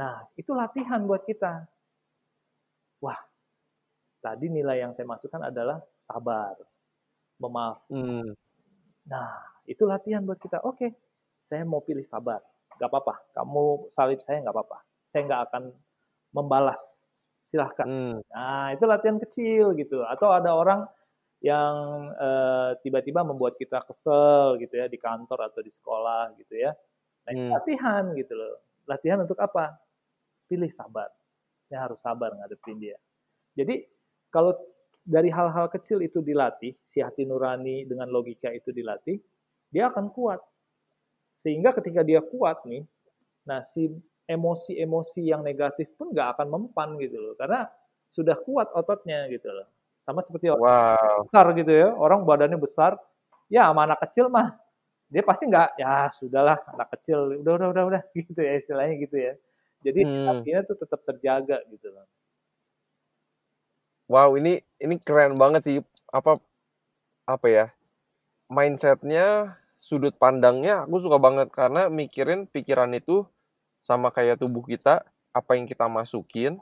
Nah, 0.00 0.24
itu 0.38 0.50
latihan 0.56 1.04
buat 1.04 1.28
kita. 1.28 1.68
Wah, 3.04 3.18
tadi 4.18 4.46
nilai 4.50 4.82
yang 4.82 4.92
saya 4.94 5.06
masukkan 5.06 5.48
adalah 5.48 5.78
sabar, 6.06 6.54
memaaf. 7.38 7.84
Hmm. 7.90 8.34
Nah, 9.08 9.30
itu 9.64 9.82
latihan 9.88 10.22
buat 10.24 10.38
kita. 10.40 10.60
Oke, 10.64 10.92
saya 11.48 11.64
mau 11.64 11.80
pilih 11.80 12.04
sabar. 12.06 12.42
Gak 12.78 12.90
apa-apa, 12.92 13.18
kamu 13.34 13.90
salib 13.90 14.20
saya 14.22 14.44
nggak 14.44 14.54
apa-apa. 14.54 14.78
Saya 15.10 15.22
nggak 15.26 15.42
akan 15.50 15.62
membalas. 16.36 16.80
Silahkan. 17.48 17.88
Hmm. 17.88 18.16
Nah, 18.28 18.76
itu 18.76 18.84
latihan 18.84 19.18
kecil 19.18 19.72
gitu. 19.74 20.04
Atau 20.04 20.28
ada 20.28 20.52
orang 20.52 20.84
yang 21.40 22.10
eh, 22.18 22.70
tiba-tiba 22.82 23.22
membuat 23.22 23.54
kita 23.56 23.80
kesel 23.86 24.58
gitu 24.58 24.74
ya 24.74 24.90
di 24.90 24.98
kantor 24.98 25.48
atau 25.48 25.62
di 25.62 25.70
sekolah 25.72 26.34
gitu 26.36 26.54
ya. 26.58 26.74
Nah, 27.26 27.32
Hmm. 27.32 27.50
latihan 27.56 28.04
gitu 28.18 28.34
loh. 28.36 28.60
Latihan 28.84 29.22
untuk 29.24 29.38
apa? 29.40 29.80
Pilih 30.50 30.68
sabar. 30.76 31.08
Ya 31.72 31.84
harus 31.84 32.00
sabar 32.00 32.32
ngadepin 32.36 32.80
dia. 32.80 32.98
Jadi 33.56 33.84
kalau 34.34 34.52
dari 35.04 35.28
hal-hal 35.32 35.68
kecil 35.72 36.00
itu 36.04 36.20
dilatih, 36.20 36.76
si 36.92 37.00
hati 37.00 37.24
nurani 37.24 37.88
dengan 37.88 38.08
logika 38.12 38.52
itu 38.52 38.70
dilatih, 38.74 39.16
dia 39.72 39.88
akan 39.92 40.12
kuat. 40.12 40.40
Sehingga 41.44 41.70
ketika 41.78 42.02
dia 42.02 42.20
kuat 42.22 42.62
nih, 42.66 42.82
nah 43.48 43.62
si 43.72 43.88
emosi-emosi 44.28 45.22
yang 45.24 45.42
negatif 45.46 45.88
pun 45.98 46.12
nggak 46.14 46.38
akan 46.38 46.48
mempan 46.52 46.98
gitu 47.02 47.16
loh. 47.20 47.34
Karena 47.38 47.68
sudah 48.14 48.36
kuat 48.46 48.68
ototnya 48.76 49.28
gitu 49.32 49.48
loh. 49.50 49.66
Sama 50.06 50.20
seperti 50.26 50.48
orang 50.52 50.64
Wow. 50.64 51.28
besar 51.28 51.46
gitu 51.58 51.72
ya, 51.72 51.88
orang 51.96 52.20
badannya 52.28 52.58
besar, 52.60 52.98
ya 53.52 53.68
sama 53.70 53.86
anak 53.88 54.00
kecil 54.08 54.28
mah, 54.32 54.56
dia 55.12 55.22
pasti 55.26 55.44
nggak, 55.50 55.70
ya 55.80 56.10
sudahlah 56.18 56.58
anak 56.74 56.88
kecil, 56.98 57.40
udah 57.44 57.54
udah 57.60 57.68
udah 57.74 57.84
udah 57.94 58.02
gitu 58.18 58.40
ya 58.40 58.54
istilahnya 58.60 58.96
gitu 59.04 59.16
ya. 59.18 59.34
Jadi 59.86 60.00
Hmm. 60.00 60.28
hatinya 60.28 60.60
tuh 60.68 60.76
tetap 60.82 61.00
terjaga 61.08 61.58
gitu 61.72 61.88
loh. 61.94 62.06
Wow, 64.08 64.40
ini 64.40 64.64
ini 64.80 64.96
keren 65.00 65.36
banget 65.36 65.62
sih. 65.68 65.78
Apa 66.08 66.40
apa 67.28 67.46
ya? 67.48 67.66
mindsetnya 68.48 69.54
sudut 69.76 70.16
pandangnya 70.16 70.88
aku 70.88 70.98
suka 71.04 71.20
banget 71.20 71.52
karena 71.52 71.86
mikirin 71.92 72.48
pikiran 72.48 72.90
itu 72.96 73.28
sama 73.78 74.10
kayak 74.10 74.40
tubuh 74.42 74.64
kita 74.64 75.04
apa 75.30 75.54
yang 75.54 75.68
kita 75.68 75.86
masukin 75.86 76.58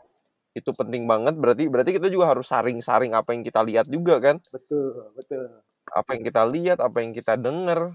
itu 0.53 0.71
penting 0.75 1.07
banget 1.07 1.39
berarti 1.39 1.71
berarti 1.71 1.97
kita 1.97 2.11
juga 2.13 2.35
harus 2.35 2.51
saring-saring 2.51 3.15
apa 3.15 3.33
yang 3.33 3.47
kita 3.47 3.63
lihat 3.65 3.87
juga 3.89 4.19
kan 4.21 4.37
betul 4.51 5.15
betul 5.17 5.63
apa 5.89 6.09
yang 6.19 6.23
kita 6.27 6.43
lihat 6.45 6.79
apa 6.83 6.99
yang 7.01 7.13
kita 7.15 7.39
dengar 7.39 7.95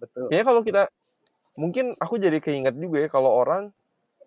betul 0.00 0.26
kayaknya 0.32 0.46
kalau 0.48 0.62
kita 0.64 0.82
mungkin 1.58 1.86
aku 2.00 2.16
jadi 2.18 2.38
keinget 2.42 2.74
juga 2.78 3.06
ya 3.06 3.08
kalau 3.12 3.30
orang 3.34 3.70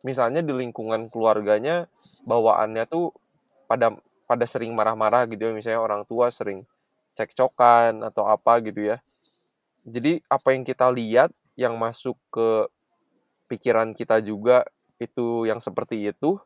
misalnya 0.05 0.45
di 0.45 0.53
lingkungan 0.53 1.09
keluarganya 1.09 1.89
bawaannya 2.23 2.85
tuh 2.87 3.11
pada 3.65 3.95
pada 4.31 4.47
sering 4.47 4.71
marah-marah 4.71 5.27
gitu 5.27 5.43
ya 5.43 5.51
misalnya 5.51 5.83
orang 5.83 6.07
tua 6.07 6.31
sering 6.31 6.63
cekcokan 7.19 8.07
atau 8.07 8.23
apa 8.23 8.63
gitu 8.63 8.95
ya 8.95 9.03
jadi 9.83 10.21
apa 10.29 10.53
yang 10.53 10.63
kita 10.63 10.87
lihat 10.93 11.33
yang 11.57 11.73
masuk 11.75 12.15
ke 12.29 12.69
pikiran 13.49 13.97
kita 13.97 14.21
juga 14.21 14.63
itu 15.01 15.49
yang 15.49 15.57
seperti 15.57 16.13
itu. 16.13 16.37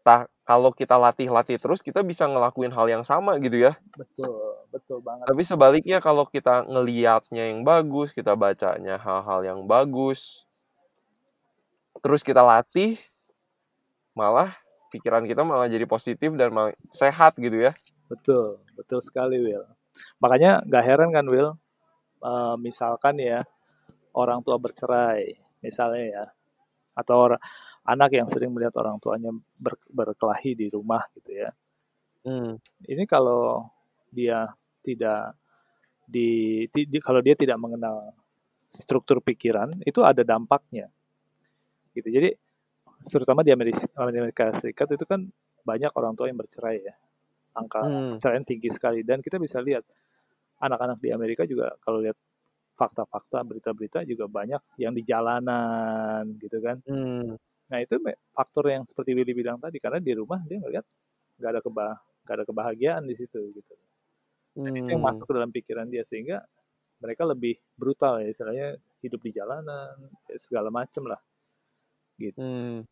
Tah, 0.00 0.24
kalau 0.46 0.70
kita 0.72 0.96
latih-latih 0.96 1.58
terus 1.60 1.82
kita 1.84 2.00
bisa 2.00 2.24
ngelakuin 2.24 2.72
hal 2.72 2.86
yang 2.88 3.04
sama 3.04 3.36
gitu 3.42 3.68
ya. 3.68 3.76
Betul, 3.92 4.64
betul 4.72 4.98
banget. 5.04 5.26
Tapi 5.28 5.42
sebaliknya 5.44 5.98
kalau 6.00 6.24
kita 6.24 6.64
ngeliatnya 6.64 7.52
yang 7.52 7.66
bagus, 7.66 8.14
kita 8.16 8.32
bacanya 8.32 8.96
hal-hal 8.96 9.40
yang 9.44 9.60
bagus, 9.66 10.46
terus 12.00 12.22
kita 12.22 12.40
latih, 12.40 12.96
malah 14.14 14.54
pikiran 14.92 15.24
kita 15.26 15.42
malah 15.42 15.66
jadi 15.66 15.84
positif 15.84 16.32
dan 16.34 16.52
malah 16.54 16.72
sehat 16.94 17.36
gitu 17.36 17.70
ya. 17.70 17.72
Betul, 18.06 18.62
betul 18.78 19.02
sekali 19.02 19.38
Will. 19.42 19.66
Makanya 20.22 20.62
nggak 20.66 20.84
heran 20.84 21.10
kan 21.10 21.26
Will, 21.26 21.56
uh, 22.22 22.54
misalkan 22.60 23.18
ya 23.18 23.42
orang 24.16 24.40
tua 24.40 24.56
bercerai, 24.56 25.36
misalnya 25.60 26.04
ya, 26.04 26.24
atau 26.96 27.32
orang, 27.32 27.42
anak 27.84 28.10
yang 28.16 28.28
sering 28.30 28.50
melihat 28.50 28.74
orang 28.80 28.96
tuanya 28.98 29.30
ber, 29.58 29.76
berkelahi 29.90 30.56
di 30.56 30.66
rumah 30.72 31.04
gitu 31.14 31.36
ya. 31.36 31.50
Hmm. 32.26 32.58
Ini 32.82 33.04
kalau 33.06 33.70
dia 34.10 34.50
tidak 34.82 35.36
di, 36.06 36.64
di 36.70 36.98
kalau 37.02 37.18
dia 37.18 37.34
tidak 37.34 37.58
mengenal 37.58 38.14
struktur 38.70 39.18
pikiran 39.18 39.74
itu 39.82 40.02
ada 40.06 40.22
dampaknya 40.22 40.86
gitu 41.96 42.12
jadi 42.12 42.36
terutama 43.06 43.46
di 43.46 43.54
Amerika, 43.54 43.86
Amerika 43.98 44.50
Serikat 44.58 44.88
itu 44.94 45.06
kan 45.06 45.26
banyak 45.62 45.90
orang 45.94 46.14
tua 46.14 46.26
yang 46.30 46.38
bercerai 46.38 46.78
ya 46.82 46.94
angka 47.56 47.80
hmm. 47.82 48.10
perceraian 48.20 48.44
tinggi 48.44 48.68
sekali 48.68 49.00
dan 49.00 49.24
kita 49.24 49.40
bisa 49.40 49.58
lihat 49.64 49.82
anak-anak 50.60 51.00
di 51.00 51.10
Amerika 51.12 51.48
juga 51.48 51.72
kalau 51.80 52.04
lihat 52.04 52.16
fakta-fakta 52.76 53.40
berita-berita 53.40 54.04
juga 54.04 54.28
banyak 54.28 54.60
yang 54.76 54.92
di 54.92 55.00
jalanan 55.00 56.28
gitu 56.36 56.60
kan. 56.60 56.76
Hmm. 56.84 57.40
Nah 57.72 57.78
itu 57.80 57.96
faktor 58.36 58.68
yang 58.68 58.84
seperti 58.84 59.16
Willy 59.16 59.32
bilang 59.32 59.56
tadi 59.56 59.80
karena 59.80 59.96
di 59.96 60.12
rumah 60.12 60.44
dia 60.44 60.60
ngeliat 60.60 60.84
nggak 61.40 61.50
ada 61.56 61.60
keba 61.64 61.86
nggak 61.96 62.36
ada 62.36 62.44
kebahagiaan 62.44 63.02
di 63.08 63.16
situ 63.16 63.40
gitu. 63.56 63.74
Dan 64.56 64.72
hmm. 64.72 64.80
itu 64.84 64.88
yang 64.92 65.00
hmm. 65.00 65.08
masuk 65.08 65.24
ke 65.24 65.32
dalam 65.32 65.50
pikiran 65.52 65.88
dia 65.88 66.04
sehingga 66.04 66.44
mereka 67.00 67.28
lebih 67.28 67.56
brutal 67.76 68.20
ya 68.20 68.28
istilahnya 68.28 68.76
hidup 69.04 69.20
di 69.24 69.30
jalanan 69.32 69.96
segala 70.36 70.68
macem 70.68 71.04
lah 71.08 71.20
gitu. 72.20 72.40
Hmm. 72.40 72.84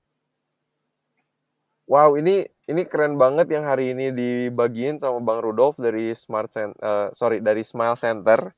Wow, 1.85 2.17
ini 2.17 2.49
ini 2.65 2.83
keren 2.89 3.21
banget 3.21 3.53
yang 3.53 3.69
hari 3.69 3.93
ini 3.93 4.09
dibagiin 4.09 4.97
sama 4.97 5.21
Bang 5.21 5.45
Rudolf 5.45 5.77
dari 5.77 6.17
Smart 6.17 6.49
Center, 6.49 6.81
uh, 6.81 7.09
sorry 7.13 7.45
dari 7.45 7.61
Smile 7.61 7.93
Center 8.01 8.57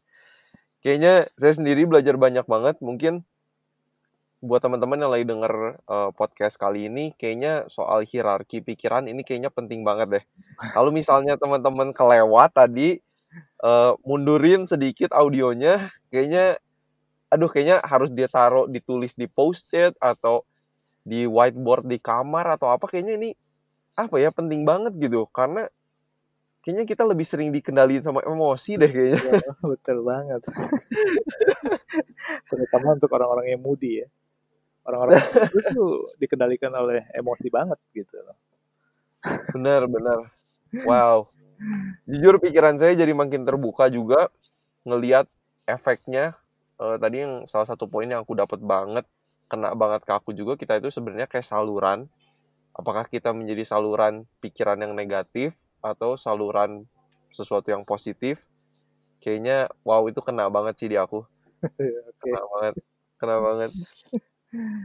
kayaknya 0.78 1.26
saya 1.34 1.50
sendiri 1.58 1.82
belajar 1.90 2.14
banyak 2.14 2.46
banget 2.46 2.78
mungkin 2.78 3.26
buat 4.38 4.62
teman-teman 4.62 5.02
yang 5.02 5.10
lagi 5.10 5.26
denger 5.26 5.82
uh, 5.90 6.10
podcast 6.14 6.54
kali 6.54 6.86
ini 6.86 7.10
kayaknya 7.18 7.66
soal 7.66 8.06
hierarki 8.06 8.62
pikiran 8.62 9.10
ini 9.10 9.26
kayaknya 9.26 9.50
penting 9.50 9.82
banget 9.82 10.20
deh. 10.20 10.24
Kalau 10.70 10.94
misalnya 10.94 11.34
teman-teman 11.34 11.90
kelewat 11.90 12.54
tadi 12.54 13.02
uh, 13.66 13.98
mundurin 14.06 14.70
sedikit 14.70 15.10
audionya 15.10 15.90
kayaknya 16.14 16.62
aduh 17.32 17.50
kayaknya 17.50 17.82
harus 17.82 18.14
dia 18.14 18.30
taruh 18.30 18.70
ditulis 18.70 19.18
di 19.18 19.26
post-it 19.26 19.98
atau 19.98 20.46
di 21.06 21.22
whiteboard 21.22 21.86
di 21.86 22.02
kamar 22.02 22.58
atau 22.58 22.74
apa 22.74 22.90
kayaknya 22.90 23.14
ini 23.14 23.30
apa 23.94 24.18
ya 24.18 24.34
penting 24.34 24.66
banget 24.66 24.92
gitu 24.98 25.30
karena 25.30 25.70
kayaknya 26.66 26.82
kita 26.82 27.06
lebih 27.06 27.22
sering 27.22 27.54
dikendaliin 27.54 28.02
sama 28.02 28.26
emosi 28.26 28.74
deh 28.74 28.90
kayaknya. 28.90 29.22
Ya, 29.22 29.54
betul 29.70 30.02
banget. 30.02 30.42
Terutama 32.50 32.98
untuk 32.98 33.06
orang-orang 33.14 33.54
yang 33.54 33.62
moody 33.62 34.02
ya. 34.02 34.06
Orang-orang 34.82 35.22
itu 35.54 36.10
dikendalikan 36.18 36.74
oleh 36.74 37.06
emosi 37.14 37.46
banget 37.54 37.78
gitu 37.94 38.18
loh. 38.18 38.34
Benar, 39.54 39.86
benar. 39.86 40.34
Wow. 40.82 41.30
Jujur 42.10 42.42
pikiran 42.42 42.74
saya 42.82 42.98
jadi 42.98 43.14
makin 43.14 43.46
terbuka 43.46 43.86
juga 43.86 44.26
ngelihat 44.82 45.30
efeknya 45.70 46.34
uh, 46.82 46.98
tadi 46.98 47.22
yang 47.22 47.46
salah 47.46 47.66
satu 47.66 47.86
poin 47.86 48.10
yang 48.10 48.26
aku 48.26 48.34
dapat 48.34 48.58
banget 48.58 49.06
kena 49.46 49.74
banget 49.78 50.02
ke 50.02 50.12
aku 50.12 50.30
juga 50.34 50.58
kita 50.58 50.78
itu 50.82 50.90
sebenarnya 50.90 51.30
kayak 51.30 51.46
saluran. 51.46 52.10
Apakah 52.76 53.08
kita 53.08 53.32
menjadi 53.32 53.64
saluran 53.64 54.28
pikiran 54.44 54.76
yang 54.76 54.92
negatif 54.92 55.56
atau 55.80 56.18
saluran 56.20 56.84
sesuatu 57.32 57.72
yang 57.72 57.86
positif? 57.86 58.44
Kayaknya 59.22 59.72
wow 59.80 60.04
itu 60.10 60.20
kena 60.20 60.52
banget 60.52 60.74
sih 60.76 60.88
di 60.90 60.98
aku. 60.98 61.24
Okay. 62.16 62.32
kena 62.32 62.42
banget 62.46 62.74
kena 63.16 63.36
banget. 63.40 63.70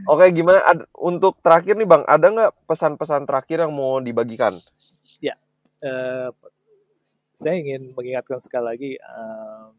Oke 0.08 0.24
gimana? 0.34 0.60
Ad, 0.66 0.84
untuk 0.96 1.38
terakhir 1.40 1.78
nih 1.78 1.88
bang 1.88 2.02
ada 2.04 2.26
nggak 2.28 2.52
pesan-pesan 2.66 3.24
terakhir 3.28 3.64
yang 3.64 3.72
mau 3.72 4.00
dibagikan? 4.02 4.58
Ya 5.22 5.38
uh, 5.84 6.28
saya 7.38 7.54
ingin 7.60 7.94
mengingatkan 7.94 8.40
sekali 8.42 8.64
lagi 8.64 8.90
uh, 9.00 9.70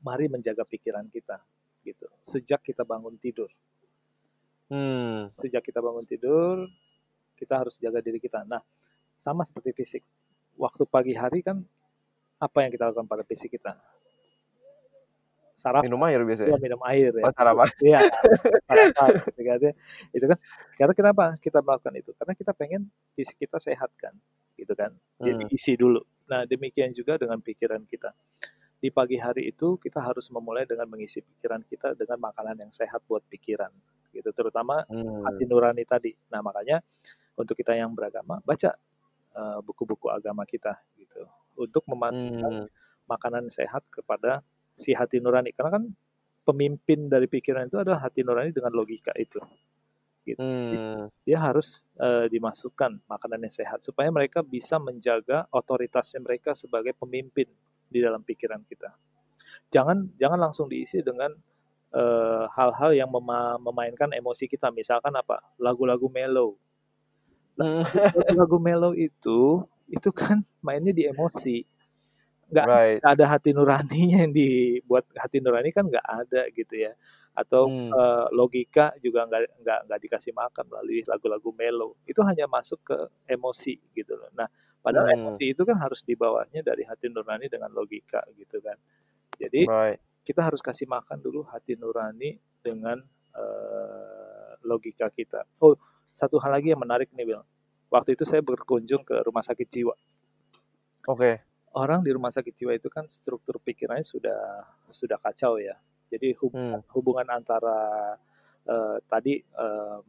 mari 0.00 0.30
menjaga 0.30 0.62
pikiran 0.64 1.08
kita 1.10 1.42
gitu. 1.84 2.06
Sejak 2.22 2.62
kita 2.62 2.86
bangun 2.86 3.18
tidur 3.18 3.50
hmm. 4.70 5.36
sejak 5.38 5.62
kita 5.62 5.78
bangun 5.82 6.06
tidur 6.06 6.66
kita 7.36 7.54
harus 7.60 7.76
jaga 7.78 8.00
diri 8.00 8.18
kita 8.22 8.42
nah 8.46 8.62
sama 9.16 9.44
seperti 9.44 9.72
fisik 9.72 10.02
waktu 10.56 10.82
pagi 10.88 11.12
hari 11.12 11.44
kan 11.44 11.60
apa 12.36 12.58
yang 12.64 12.70
kita 12.72 12.92
lakukan 12.92 13.08
pada 13.08 13.24
fisik 13.24 13.56
kita? 13.56 13.76
Sarapan. 15.56 15.88
Minum 15.88 16.04
air 16.04 16.20
biasanya. 16.20 16.52
Ya, 16.52 16.58
minum 16.60 16.82
air 16.84 17.12
ya. 17.16 17.24
Oh, 17.24 17.32
sarapan. 17.32 17.68
Iya. 17.88 18.00
sarapan. 18.68 19.08
Gitu 19.32 19.68
itu 20.12 20.24
kan 20.28 20.38
karena 20.76 20.92
kenapa 20.92 21.24
kita 21.40 21.64
melakukan 21.64 21.94
itu? 21.96 22.10
Karena 22.12 22.32
kita 22.36 22.52
pengen 22.52 22.82
fisik 23.16 23.40
kita 23.40 23.56
sehat 23.56 23.88
kan, 23.96 24.12
gitu 24.60 24.76
kan. 24.76 24.92
Jadi 25.16 25.48
hmm. 25.48 25.56
isi 25.56 25.72
dulu. 25.80 26.04
Nah, 26.28 26.44
demikian 26.44 26.92
juga 26.92 27.16
dengan 27.16 27.40
pikiran 27.40 27.88
kita. 27.88 28.12
Di 28.76 28.92
pagi 28.92 29.16
hari 29.16 29.48
itu 29.50 29.80
kita 29.80 30.04
harus 30.04 30.28
memulai 30.28 30.68
dengan 30.68 30.86
mengisi 30.86 31.24
pikiran 31.24 31.64
kita 31.64 31.96
dengan 31.96 32.28
makanan 32.28 32.60
yang 32.60 32.72
sehat 32.72 33.00
buat 33.08 33.24
pikiran, 33.26 33.72
gitu. 34.12 34.30
Terutama 34.30 34.84
hmm. 34.84 35.24
hati 35.24 35.44
nurani 35.48 35.84
tadi. 35.88 36.12
Nah, 36.28 36.44
makanya 36.44 36.84
untuk 37.36 37.56
kita 37.56 37.72
yang 37.72 37.96
beragama, 37.96 38.40
baca 38.44 38.76
Eh, 39.36 39.60
buku-buku 39.60 40.08
uh, 40.08 40.16
agama 40.16 40.48
kita 40.48 40.80
gitu 40.96 41.28
untuk 41.60 41.84
memastikan 41.92 42.64
hmm. 42.64 42.72
makanan 43.04 43.52
sehat 43.52 43.84
kepada 43.92 44.40
si 44.80 44.96
hati 44.96 45.20
nurani 45.20 45.52
karena 45.52 45.76
kan 45.76 45.84
pemimpin 46.40 47.12
dari 47.12 47.28
pikiran 47.28 47.68
itu 47.68 47.76
adalah 47.76 48.00
hati 48.00 48.24
nurani 48.24 48.48
dengan 48.56 48.72
logika 48.72 49.12
itu 49.12 49.36
gitu 50.24 50.40
hmm. 50.40 51.12
dia 51.28 51.36
harus 51.36 51.84
uh, 52.00 52.24
dimasukkan 52.32 52.96
makanan 53.04 53.44
yang 53.44 53.52
sehat 53.52 53.84
supaya 53.84 54.08
mereka 54.08 54.40
bisa 54.40 54.80
menjaga 54.80 55.44
otoritasnya 55.52 56.24
mereka 56.24 56.56
sebagai 56.56 56.96
pemimpin 56.96 57.44
di 57.88 57.98
dalam 58.02 58.22
pikiran 58.22 58.62
kita 58.66 58.92
jangan 59.70 60.10
jangan 60.20 60.38
langsung 60.38 60.66
diisi 60.66 61.02
dengan 61.02 61.32
eh, 61.94 62.44
hal-hal 62.54 62.90
uh, 62.92 62.98
yang 62.98 63.10
mema 63.10 63.56
memainkan 63.62 64.10
emosi 64.14 64.50
kita 64.50 64.70
misalkan 64.74 65.14
apa 65.14 65.42
lagu-lagu 65.58 66.06
mellow 66.10 66.58
Nah, 67.56 67.80
lagu 68.36 68.60
mellow 68.60 68.92
itu 68.92 69.64
itu 69.88 70.10
kan 70.12 70.44
mainnya 70.60 70.92
di 70.92 71.08
emosi. 71.08 71.64
Nggak 72.46 72.66
right. 72.68 73.00
ada 73.02 73.24
hati 73.26 73.50
nuraninya 73.50 74.22
yang 74.22 74.30
dibuat 74.30 75.02
hati 75.18 75.42
nurani 75.42 75.74
kan 75.74 75.88
nggak 75.88 76.04
ada 76.04 76.46
gitu 76.52 76.76
ya. 76.76 76.92
Atau 77.36 77.68
hmm. 77.68 77.90
uh, 77.92 78.26
logika 78.32 78.92
juga 79.00 79.26
nggak 79.26 79.64
nggak 79.64 79.78
nggak 79.88 80.00
dikasih 80.08 80.32
makan 80.36 80.64
melalui 80.68 81.02
lagu-lagu 81.08 81.50
mellow. 81.56 81.90
Itu 82.04 82.22
hanya 82.22 82.46
masuk 82.46 82.80
ke 82.86 82.98
emosi 83.26 83.80
gitu 83.96 84.14
loh. 84.14 84.30
Nah, 84.36 84.46
padahal 84.86 85.10
hmm. 85.10 85.18
emosi 85.18 85.44
itu 85.50 85.66
kan 85.66 85.82
harus 85.82 86.06
dibawanya 86.06 86.62
dari 86.62 86.86
hati 86.86 87.10
nurani 87.10 87.50
dengan 87.50 87.74
logika 87.74 88.22
gitu 88.38 88.62
kan. 88.62 88.78
Jadi 89.34 89.66
right. 89.66 89.98
kita 90.22 90.46
harus 90.46 90.62
kasih 90.62 90.86
makan 90.86 91.18
dulu 91.18 91.42
hati 91.42 91.74
nurani 91.74 92.38
dengan 92.62 93.02
uh, 93.34 94.54
logika 94.62 95.10
kita. 95.10 95.42
Oh, 95.58 95.74
satu 96.14 96.38
hal 96.38 96.54
lagi 96.54 96.70
yang 96.70 96.78
menarik 96.78 97.10
nih 97.10 97.26
Bill. 97.26 97.42
Waktu 97.90 98.14
itu 98.14 98.22
saya 98.22 98.46
berkunjung 98.46 99.02
ke 99.02 99.26
rumah 99.26 99.42
sakit 99.42 99.66
jiwa. 99.66 99.94
Oke. 101.10 101.18
Okay. 101.18 101.36
orang 101.76 102.00
di 102.00 102.08
rumah 102.08 102.32
sakit 102.32 102.56
jiwa 102.56 102.72
itu 102.72 102.88
kan 102.88 103.04
struktur 103.04 103.60
pikirannya 103.60 104.00
sudah 104.00 104.64
sudah 104.88 105.20
kacau 105.20 105.60
ya. 105.60 105.76
Jadi 106.08 106.32
hubungan, 106.40 106.80
hmm. 106.80 106.88
hubungan 106.94 107.28
antara 107.28 108.14
uh, 108.64 108.96
tadi 109.04 109.44
uh, 109.60 110.00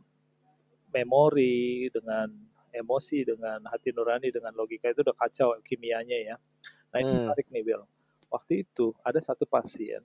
memori 0.96 1.92
dengan 1.92 2.32
emosi 2.78 3.26
dengan 3.26 3.66
hati 3.68 3.92
nurani 3.92 4.30
dengan 4.30 4.54
logika 4.54 4.94
itu 4.94 5.02
udah 5.02 5.18
kacau 5.18 5.58
kimianya 5.66 6.18
ya. 6.34 6.36
Nah 6.94 6.98
ini 7.02 7.12
hmm. 7.12 7.20
menarik 7.28 7.48
nih 7.50 7.64
Bill. 7.66 7.84
Waktu 8.28 8.68
itu 8.68 8.92
ada 9.02 9.20
satu 9.24 9.48
pasien, 9.48 10.04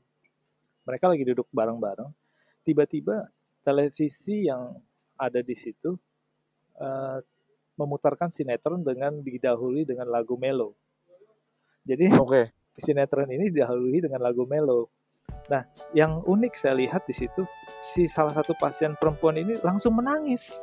mereka 0.87 1.11
lagi 1.11 1.27
duduk 1.27 1.51
bareng-bareng, 1.51 2.11
tiba-tiba 2.63 3.31
televisi 3.67 4.47
yang 4.47 4.79
ada 5.19 5.43
di 5.43 5.55
situ 5.55 5.95
uh, 6.79 7.19
memutarkan 7.79 8.31
sinetron 8.31 8.83
dengan 8.83 9.23
didahului 9.23 9.83
dengan 9.87 10.11
lagu 10.11 10.39
melo. 10.39 10.75
Jadi 11.83 12.15
okay. 12.15 12.51
sinetron 12.85 13.31
ini 13.31 13.51
didahului 13.51 13.99
dengan 14.03 14.23
lagu 14.23 14.47
melo. 14.47 14.91
Nah, 15.51 15.67
yang 15.91 16.23
unik 16.23 16.55
saya 16.55 16.79
lihat 16.79 17.03
di 17.11 17.15
situ 17.15 17.43
si 17.83 18.07
salah 18.07 18.35
satu 18.35 18.55
pasien 18.59 18.95
perempuan 18.95 19.35
ini 19.35 19.59
langsung 19.63 19.99
menangis. 19.99 20.55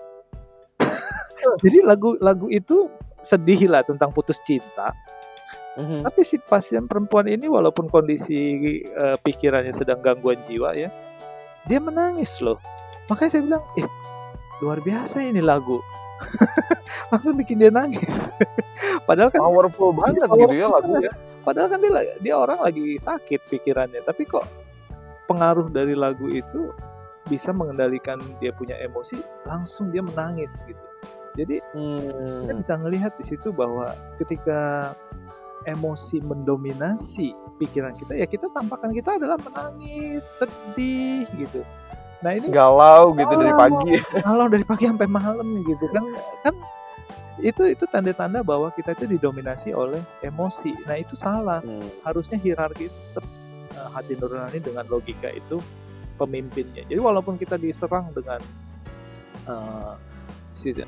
Jadi 1.64 1.78
lagu-lagu 1.84 2.48
itu 2.52 2.92
sedih 3.24 3.68
lah 3.68 3.84
tentang 3.84 4.12
putus 4.16 4.40
cinta. 4.44 4.96
Mm-hmm. 5.80 6.02
Tapi 6.04 6.22
si 6.28 6.36
pasien 6.44 6.90
perempuan 6.90 7.30
ini 7.30 7.48
walaupun 7.48 7.88
kondisi 7.88 8.60
uh, 9.00 9.16
pikirannya 9.22 9.72
sedang 9.72 10.04
gangguan 10.04 10.40
jiwa 10.44 10.76
ya, 10.76 10.92
dia 11.70 11.80
menangis 11.80 12.40
loh. 12.44 12.60
Makanya 13.08 13.32
saya 13.32 13.42
bilang, 13.48 13.64
eh 13.80 13.88
luar 14.60 14.80
biasa 14.84 15.24
ini 15.24 15.40
lagu. 15.40 15.80
langsung 17.16 17.40
bikin 17.40 17.64
dia 17.64 17.72
nangis. 17.72 18.04
padahal 19.08 19.32
kan 19.32 19.40
powerful 19.40 19.96
banget 19.96 20.28
gitu 20.28 20.56
ya 20.56 20.68
lagunya. 20.68 21.12
Padahal 21.48 21.68
kan 21.72 21.80
dia 21.80 21.92
dia 22.20 22.36
orang 22.36 22.60
lagi 22.60 23.00
sakit 23.00 23.48
pikirannya, 23.48 24.04
tapi 24.04 24.28
kok 24.28 24.44
pengaruh 25.32 25.72
dari 25.72 25.96
lagu 25.96 26.28
itu 26.28 26.76
bisa 27.30 27.56
mengendalikan 27.56 28.20
dia 28.44 28.52
punya 28.52 28.76
emosi, 28.84 29.16
langsung 29.48 29.94
dia 29.94 30.04
menangis 30.04 30.60
gitu. 30.68 30.86
Jadi 31.40 31.56
hmm. 31.72 32.44
kita 32.44 32.54
bisa 32.60 32.74
melihat 32.84 33.12
di 33.16 33.26
situ 33.32 33.56
bahwa 33.56 33.88
ketika 34.20 34.92
emosi 35.64 36.20
mendominasi 36.20 37.32
pikiran 37.60 37.96
kita, 37.96 38.20
ya 38.20 38.28
kita 38.28 38.52
tampakan 38.52 38.92
kita 38.92 39.16
adalah 39.16 39.40
menangis, 39.40 40.28
sedih 40.28 41.24
gitu. 41.40 41.64
Nah 42.20 42.36
ini 42.36 42.52
galau 42.52 43.16
gitu 43.16 43.32
galau, 43.32 43.44
dari 43.44 43.56
pagi. 43.56 43.92
Galau 44.28 44.48
dari 44.52 44.66
pagi 44.68 44.86
sampai 44.92 45.08
malam 45.08 45.64
gitu 45.64 45.86
kan 45.96 46.04
kan 46.44 46.56
itu 47.40 47.64
itu 47.72 47.88
tanda-tanda 47.88 48.44
bahwa 48.44 48.68
kita 48.76 48.92
itu 49.00 49.16
didominasi 49.16 49.72
oleh 49.72 50.04
emosi. 50.20 50.76
Nah 50.84 51.00
itu 51.00 51.16
salah. 51.16 51.64
Hmm. 51.64 51.88
Harusnya 52.04 52.36
hierarki 52.36 52.92
tetap 52.92 53.24
uh, 53.80 53.90
hati 53.96 54.20
nurani 54.20 54.60
dengan 54.60 54.84
logika 54.92 55.32
itu 55.32 55.64
pemimpinnya. 56.20 56.84
Jadi 56.84 57.00
walaupun 57.00 57.40
kita 57.40 57.56
diserang 57.56 58.12
dengan 58.12 58.44
uh, 59.48 59.96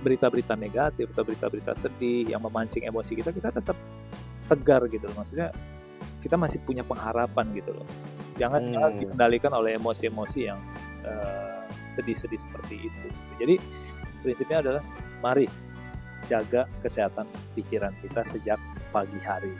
berita-berita 0.03 0.53
negatif 0.59 1.11
atau 1.15 1.24
berita-berita 1.24 1.74
sedih 1.76 2.28
yang 2.32 2.41
memancing 2.43 2.86
emosi 2.88 3.17
kita, 3.17 3.32
kita 3.32 3.49
tetap 3.51 3.78
tegar 4.47 4.84
gitu 4.91 5.07
loh. 5.07 5.15
Maksudnya 5.24 5.49
kita 6.22 6.36
masih 6.38 6.59
punya 6.61 6.86
pengharapan 6.86 7.49
gitu 7.55 7.72
loh. 7.76 7.88
Jangan 8.38 8.61
hmm. 8.61 8.99
dikendalikan 9.05 9.51
oleh 9.53 9.78
emosi-emosi 9.78 10.39
yang 10.45 10.59
uh, 11.05 11.65
sedih-sedih 11.93 12.39
seperti 12.39 12.88
itu. 12.88 13.07
Jadi 13.39 13.55
prinsipnya 14.22 14.57
adalah 14.61 14.84
mari 15.19 15.45
jaga 16.30 16.69
kesehatan 16.86 17.26
pikiran 17.57 17.91
kita 18.05 18.22
sejak 18.30 18.59
pagi 18.93 19.17
hari. 19.22 19.53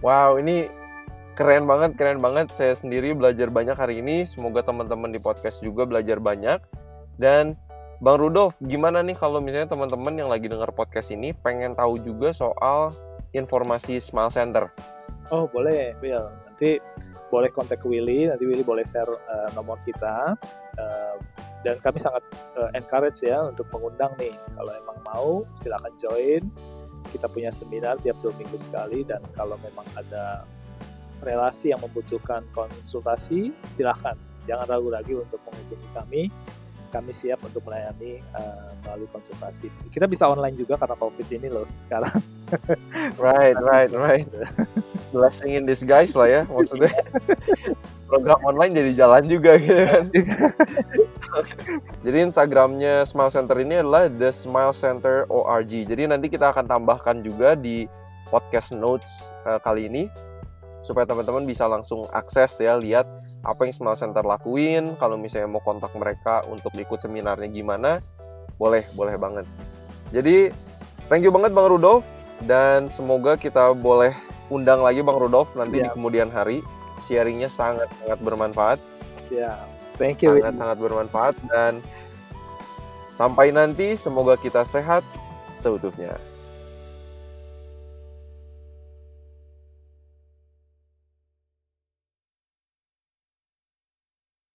Wow, 0.00 0.40
ini 0.40 0.70
keren 1.36 1.68
banget, 1.68 1.98
keren 2.00 2.22
banget. 2.22 2.52
Saya 2.56 2.72
sendiri 2.72 3.12
belajar 3.12 3.52
banyak 3.52 3.76
hari 3.76 4.00
ini. 4.00 4.24
Semoga 4.24 4.64
teman-teman 4.64 5.12
di 5.12 5.20
podcast 5.20 5.60
juga 5.60 5.84
belajar 5.84 6.16
banyak. 6.16 6.62
Dan 7.20 7.52
Bang 8.00 8.16
Rudolf, 8.16 8.56
gimana 8.64 9.04
nih 9.04 9.12
kalau 9.12 9.44
misalnya 9.44 9.76
teman-teman 9.76 10.16
yang 10.16 10.32
lagi 10.32 10.48
dengar 10.48 10.72
podcast 10.72 11.12
ini 11.12 11.36
pengen 11.36 11.76
tahu 11.76 12.00
juga 12.00 12.32
soal 12.32 12.96
informasi 13.36 14.00
Smile 14.00 14.32
Center? 14.32 14.72
Oh, 15.28 15.44
boleh, 15.44 15.92
Bill. 16.00 16.32
Nanti 16.48 16.80
boleh 17.28 17.52
kontak 17.52 17.84
Willy, 17.84 18.32
nanti 18.32 18.48
Willy 18.48 18.64
boleh 18.64 18.88
share 18.88 19.04
uh, 19.04 19.52
nomor 19.52 19.76
kita. 19.84 20.32
Uh, 20.80 21.20
dan 21.60 21.76
kami 21.84 22.00
sangat 22.00 22.24
uh, 22.56 22.72
encourage 22.72 23.20
ya 23.20 23.44
untuk 23.44 23.68
mengundang 23.68 24.16
nih. 24.16 24.32
Kalau 24.32 24.72
emang 24.72 24.98
mau, 25.04 25.30
silakan 25.60 25.92
join. 26.00 26.48
Kita 27.12 27.28
punya 27.28 27.52
seminar 27.52 28.00
tiap 28.00 28.16
dua 28.24 28.32
minggu 28.40 28.56
sekali 28.56 29.04
dan 29.04 29.20
kalau 29.36 29.60
memang 29.60 29.84
ada 30.00 30.48
relasi 31.20 31.76
yang 31.76 31.84
membutuhkan 31.84 32.48
konsultasi, 32.56 33.52
silahkan. 33.76 34.16
Jangan 34.48 34.72
ragu 34.72 34.88
lagi 34.88 35.12
untuk 35.20 35.36
menghubungi 35.44 35.88
kami 35.92 36.22
kami 36.90 37.14
siap 37.14 37.38
untuk 37.46 37.62
melayani 37.64 38.18
uh, 38.34 38.74
melalui 38.84 39.08
konsultasi. 39.14 39.70
Kita 39.94 40.10
bisa 40.10 40.26
online 40.26 40.58
juga 40.58 40.74
karena 40.76 40.98
COVID 40.98 41.26
ini 41.30 41.48
loh 41.48 41.66
sekarang. 41.86 42.18
right, 43.22 43.56
right, 43.56 43.92
right. 43.94 44.28
Blessing 45.14 45.54
in 45.54 45.64
disguise 45.64 46.18
lah 46.18 46.28
ya 46.28 46.42
maksudnya. 46.52 46.90
Program 48.10 48.42
online 48.42 48.74
jadi 48.74 48.92
jalan 49.06 49.24
juga 49.30 49.54
gitu 49.62 49.86
kan. 49.86 50.04
jadi 52.02 52.18
Instagramnya 52.26 53.06
Smile 53.06 53.30
Center 53.30 53.56
ini 53.62 53.78
adalah 53.78 54.10
The 54.10 54.34
Smile 54.34 54.74
Center 54.74 55.30
ORG. 55.30 55.86
Jadi 55.86 56.10
nanti 56.10 56.26
kita 56.26 56.50
akan 56.50 56.66
tambahkan 56.66 57.22
juga 57.22 57.54
di 57.54 57.86
podcast 58.26 58.74
notes 58.74 59.08
uh, 59.46 59.62
kali 59.62 59.86
ini 59.86 60.10
supaya 60.82 61.06
teman-teman 61.06 61.44
bisa 61.44 61.68
langsung 61.70 62.08
akses 62.10 62.58
ya 62.58 62.74
lihat 62.74 63.06
apa 63.40 63.64
yang 63.64 63.72
Smile 63.72 63.96
Center 63.96 64.20
lakuin, 64.20 64.96
kalau 65.00 65.16
misalnya 65.16 65.48
mau 65.48 65.64
kontak 65.64 65.90
mereka 65.96 66.44
untuk 66.48 66.76
ikut 66.76 67.00
seminarnya 67.00 67.48
gimana, 67.48 68.04
boleh, 68.60 68.84
boleh 68.92 69.16
banget. 69.16 69.48
Jadi, 70.12 70.52
thank 71.08 71.24
you 71.24 71.32
banget 71.32 71.56
Bang 71.56 71.72
Rudolf, 71.72 72.04
dan 72.44 72.92
semoga 72.92 73.40
kita 73.40 73.72
boleh 73.72 74.12
undang 74.52 74.84
lagi 74.84 75.00
Bang 75.00 75.16
Rudolf 75.16 75.48
nanti 75.56 75.80
yeah. 75.80 75.88
di 75.88 75.96
kemudian 75.96 76.28
hari. 76.28 76.60
Sharingnya 77.00 77.48
sangat-sangat 77.48 78.20
bermanfaat. 78.20 78.76
Ya, 79.32 79.56
yeah. 79.56 79.56
thank 79.96 80.20
you. 80.20 80.36
Sangat-sangat 80.36 80.76
bermanfaat, 80.76 81.34
dan 81.48 81.80
sampai 83.08 83.52
nanti 83.56 83.96
semoga 83.96 84.36
kita 84.36 84.68
sehat 84.68 85.00
seutuhnya. 85.56 86.20